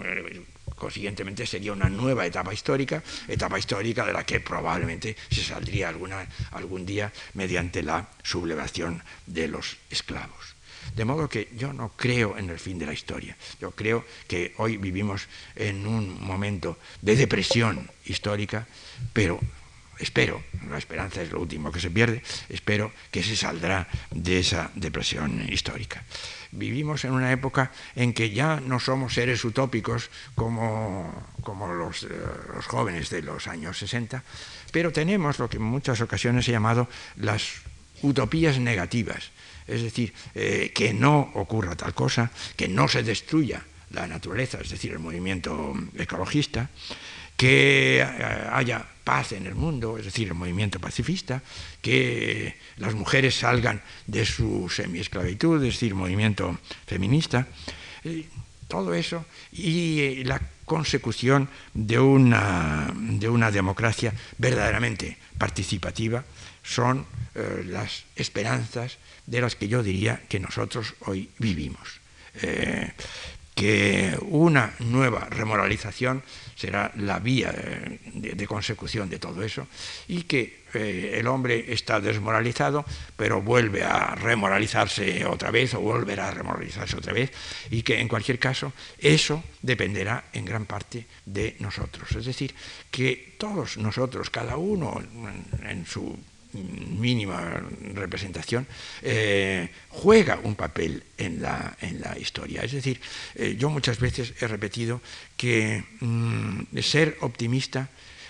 eh, 0.02 0.42
consiguientemente 0.74 1.46
sería 1.46 1.72
una 1.72 1.88
nueva 1.88 2.26
etapa 2.26 2.52
histórica, 2.52 3.02
etapa 3.28 3.59
histórica 3.59 4.04
de 4.04 4.12
la 4.12 4.24
que 4.24 4.40
probablemente 4.40 5.16
se 5.30 5.42
saldría 5.42 5.88
alguna, 5.88 6.26
algún 6.52 6.84
día 6.84 7.12
mediante 7.34 7.82
la 7.82 8.09
sublevación 8.22 9.02
de 9.26 9.48
los 9.48 9.76
esclavos. 9.90 10.57
De 10.94 11.04
modo 11.04 11.28
que 11.28 11.48
yo 11.57 11.72
no 11.72 11.92
creo 11.96 12.38
en 12.38 12.48
el 12.50 12.59
fin 12.59 12.78
de 12.78 12.86
la 12.86 12.92
historia. 12.92 13.36
Yo 13.61 13.72
creo 13.72 14.04
que 14.28 14.54
hoy 14.59 14.76
vivimos 14.76 15.26
en 15.57 15.86
un 15.86 16.22
momento 16.22 16.78
de 17.02 17.16
depresión 17.16 17.90
histórica, 18.04 18.66
pero 19.12 19.40
espero, 19.99 20.42
la 20.68 20.78
esperanza 20.78 21.22
es 21.22 21.30
lo 21.30 21.40
último 21.40 21.72
que 21.72 21.80
se 21.80 21.90
pierde, 21.90 22.22
espero 22.49 22.92
que 23.11 23.22
se 23.22 23.36
saldrá 23.36 23.88
de 24.11 24.38
esa 24.38 24.70
depresión 24.74 25.47
histórica. 25.49 26.05
Vivimos 26.53 27.05
en 27.05 27.12
una 27.12 27.32
época 27.32 27.72
en 27.94 28.12
que 28.12 28.30
ya 28.30 28.61
no 28.61 28.80
somos 28.80 29.14
seres 29.14 29.44
utópicos 29.44 30.11
como, 30.34 31.12
como 31.42 31.72
los, 31.72 32.05
eh, 32.05 32.09
los 32.55 32.66
jóvenes 32.66 33.11
de 33.11 33.22
los 33.22 33.47
años 33.47 33.78
60, 33.78 34.22
pero 34.72 34.92
tenemos 34.92 35.38
lo 35.38 35.49
que 35.49 35.57
en 35.59 35.64
muchas 35.64 36.01
ocasiones 36.01 36.49
ha 36.49 36.53
llamado 36.53 36.88
las 37.16 37.62
utopías 38.03 38.59
negativas, 38.59 39.30
es 39.66 39.82
decir, 39.82 40.12
eh, 40.34 40.72
que 40.74 40.92
no 40.92 41.30
ocurra 41.34 41.76
tal 41.76 41.94
cosa, 41.94 42.30
que 42.57 42.68
no 42.68 42.88
se 42.88 43.03
destruya 43.03 43.62
la 43.90 44.07
naturaleza, 44.07 44.59
es 44.61 44.70
decir, 44.70 44.92
el 44.92 44.99
movimiento 44.99 45.74
ecologista, 45.97 46.70
que 47.37 47.99
eh, 48.01 48.49
haya 48.53 48.84
paz 49.05 49.32
en 49.32 49.47
el 49.47 49.55
mundo, 49.55 49.99
es 49.99 50.05
decir, 50.07 50.28
el 50.28 50.34
movimiento 50.34 50.80
pacifista, 50.80 51.43
que 51.80 52.57
las 52.78 52.95
mujeres 52.95 53.37
salgan 53.37 53.82
de 54.07 54.26
su 54.26 54.68
semiesclavitud, 54.68 55.62
es 55.62 55.74
decir, 55.74 55.95
movimiento 55.95 56.59
feminista, 56.87 57.47
eh, 58.05 58.26
todo 58.66 58.95
eso 58.95 59.24
y 59.53 60.01
eh, 60.01 60.22
la 60.24 60.41
consecución 60.64 61.49
de 61.72 62.01
una, 62.01 62.93
de 62.97 63.28
una 63.28 63.53
democracia 63.53 64.12
verdaderamente 64.39 65.16
participativa 65.39 66.24
son 66.64 67.07
las 67.66 68.05
esperanzas 68.16 68.97
de 69.26 69.43
las 69.43 69.55
que 69.55 69.68
yo 69.68 69.82
diría 69.82 70.22
que 70.26 70.41
nosotros 70.41 70.95
hoy 71.01 71.28
vivimos. 71.39 72.01
que 73.55 74.18
una 74.22 74.74
nueva 74.80 75.28
remoralización 75.30 76.22
será 76.57 76.90
la 76.96 77.20
vía 77.20 77.52
de, 77.52 78.46
consecución 78.46 79.09
de 79.09 79.18
todo 79.18 79.42
eso, 79.42 79.68
y 80.09 80.22
que 80.22 80.64
eh, 80.74 81.16
el 81.20 81.26
hombre 81.28 81.72
está 81.72 82.00
desmoralizado, 82.00 82.84
pero 83.16 83.42
vuelve 83.42 83.84
a 83.84 84.14
remoralizarse 84.14 85.24
otra 85.26 85.50
vez 85.50 85.74
o 85.74 85.80
volverá 85.80 86.28
a 86.28 86.30
remoralizarse 86.32 86.96
otra 86.96 87.12
vez, 87.12 87.30
y 87.70 87.82
que 87.82 88.00
en 88.00 88.09
cualquier 88.09 88.38
caso 88.38 88.72
eso 88.98 89.44
dependerá 89.62 90.24
en 90.32 90.44
gran 90.44 90.64
parte 90.64 91.07
de 91.26 91.57
nosotros. 91.61 92.11
Es 92.16 92.24
decir, 92.24 92.54
que 92.90 93.36
todos 93.38 93.76
nosotros, 93.76 94.30
cada 94.30 94.57
uno 94.57 95.02
en 95.62 95.86
su 95.86 96.16
mínima 96.57 97.62
representación, 97.94 98.66
eh, 99.02 99.68
juega 99.88 100.38
un 100.42 100.54
papel 100.54 101.02
en 101.16 101.42
la, 101.42 101.76
en 101.80 102.00
la 102.00 102.18
historia. 102.18 102.62
Es 102.62 102.72
decir, 102.72 103.00
eh, 103.34 103.57
yo 103.59 103.70
muchas 103.70 103.98
veces 104.00 104.34
he 104.40 104.48
repetido 104.48 105.00
que 105.36 105.84
mm, 106.00 106.78
ser 106.80 107.16
optimista 107.20 107.88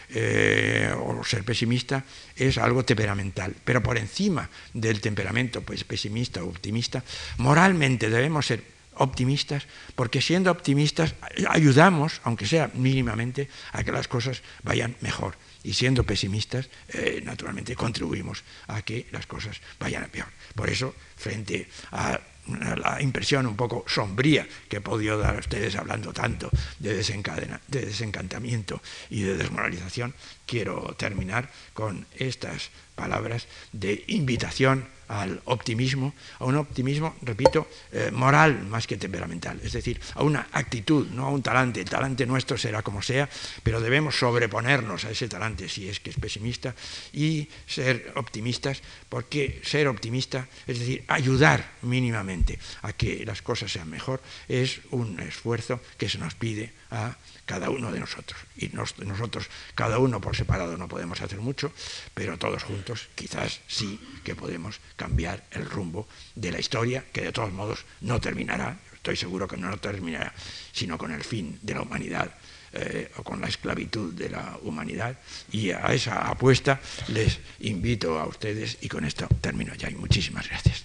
eh, 0.08 0.94
o 0.94 1.24
ser 1.24 1.42
pesimista 1.42 2.04
es 2.36 2.58
algo 2.58 2.84
temperamental, 2.84 3.54
pero 3.64 3.82
por 3.82 3.98
encima 3.98 4.48
del 4.72 5.00
temperamento 5.00 5.62
pues, 5.62 5.82
pesimista 5.82 6.44
o 6.44 6.48
optimista, 6.48 7.02
moralmente 7.38 8.08
debemos 8.08 8.46
ser 8.46 8.62
optimistas, 8.96 9.66
porque 9.94 10.22
siendo 10.22 10.50
optimistas 10.50 11.14
ayudamos, 11.48 12.20
aunque 12.24 12.46
sea 12.46 12.70
mínimamente, 12.74 13.48
a 13.72 13.82
que 13.84 13.92
las 13.92 14.08
cosas 14.08 14.42
vayan 14.62 14.96
mejor 15.00 15.36
y 15.66 15.74
siendo 15.74 16.04
pesimistas, 16.04 16.70
eh, 16.88 17.20
naturalmente 17.24 17.74
contribuimos 17.74 18.44
a 18.68 18.82
que 18.82 19.06
las 19.10 19.26
cosas 19.26 19.60
vayan 19.80 20.04
a 20.04 20.06
peor. 20.06 20.28
Por 20.54 20.70
eso, 20.70 20.94
frente 21.16 21.68
a 21.90 22.20
la 22.46 23.02
impresión 23.02 23.46
un 23.46 23.56
poco 23.56 23.84
sombría 23.88 24.46
que 24.68 24.76
he 24.76 24.80
podido 24.80 25.18
dar 25.18 25.34
a 25.34 25.40
ustedes 25.40 25.74
hablando 25.74 26.12
tanto 26.12 26.48
de, 26.78 26.94
de 26.94 27.80
desencantamiento 27.80 28.80
y 29.10 29.22
de 29.22 29.36
desmoralización, 29.36 30.14
quiero 30.46 30.94
terminar 30.96 31.50
con 31.74 32.06
estas 32.16 32.70
palabras 32.94 33.46
de 33.72 34.04
invitación 34.08 34.88
al 35.08 35.40
optimismo, 35.44 36.14
a 36.38 36.44
un 36.44 36.56
optimismo, 36.56 37.14
repito, 37.22 37.68
eh, 37.92 38.10
moral 38.10 38.66
más 38.66 38.86
que 38.86 38.96
temperamental, 38.96 39.60
es 39.62 39.72
decir, 39.72 40.00
a 40.14 40.24
una 40.24 40.48
actitud, 40.52 41.06
no 41.10 41.26
a 41.26 41.30
un 41.30 41.42
talante. 41.42 41.80
El 41.80 41.88
talante 41.88 42.26
nuestro 42.26 42.58
será 42.58 42.82
como 42.82 43.02
sea, 43.02 43.28
pero 43.62 43.80
debemos 43.80 44.18
sobreponernos 44.18 45.04
a 45.04 45.10
ese 45.10 45.28
talante 45.28 45.68
si 45.68 45.88
es 45.88 46.00
que 46.00 46.10
es 46.10 46.16
pesimista 46.16 46.74
y 47.12 47.48
ser 47.66 48.12
optimistas, 48.16 48.82
porque 49.08 49.60
ser 49.62 49.86
optimista, 49.86 50.48
es 50.66 50.80
decir, 50.80 51.04
ayudar 51.06 51.76
mínimamente 51.82 52.58
a 52.82 52.92
que 52.92 53.24
las 53.24 53.42
cosas 53.42 53.70
sean 53.70 53.88
mejor, 53.88 54.20
es 54.48 54.80
un 54.90 55.20
esfuerzo 55.20 55.80
que 55.98 56.08
se 56.08 56.18
nos 56.18 56.34
pide 56.34 56.72
a 56.90 57.16
cada 57.46 57.70
uno 57.70 57.90
de 57.92 58.00
nosotros. 58.00 58.38
Y 58.56 58.68
nosotros, 58.68 59.48
cada 59.74 59.98
uno 59.98 60.20
por 60.20 60.36
separado, 60.36 60.76
no 60.76 60.88
podemos 60.88 61.20
hacer 61.22 61.40
mucho, 61.40 61.72
pero 62.12 62.36
todos 62.36 62.64
juntos 62.64 63.08
quizás 63.14 63.60
sí 63.66 63.98
que 64.24 64.34
podemos 64.34 64.80
cambiar 64.96 65.44
el 65.52 65.64
rumbo 65.64 66.06
de 66.34 66.52
la 66.52 66.58
historia, 66.58 67.04
que 67.12 67.22
de 67.22 67.32
todos 67.32 67.52
modos 67.52 67.84
no 68.00 68.20
terminará, 68.20 68.78
estoy 68.92 69.16
seguro 69.16 69.46
que 69.46 69.56
no 69.56 69.78
terminará, 69.78 70.34
sino 70.72 70.98
con 70.98 71.12
el 71.12 71.22
fin 71.22 71.58
de 71.62 71.74
la 71.74 71.82
humanidad 71.82 72.34
eh, 72.72 73.10
o 73.16 73.22
con 73.22 73.40
la 73.40 73.46
esclavitud 73.46 74.12
de 74.12 74.28
la 74.28 74.58
humanidad. 74.62 75.16
Y 75.52 75.70
a 75.70 75.94
esa 75.94 76.28
apuesta 76.28 76.80
les 77.08 77.38
invito 77.60 78.18
a 78.18 78.26
ustedes 78.26 78.78
y 78.80 78.88
con 78.88 79.04
esto 79.04 79.28
termino 79.40 79.74
ya. 79.74 79.88
Y 79.88 79.94
muchísimas 79.94 80.48
gracias. 80.48 80.84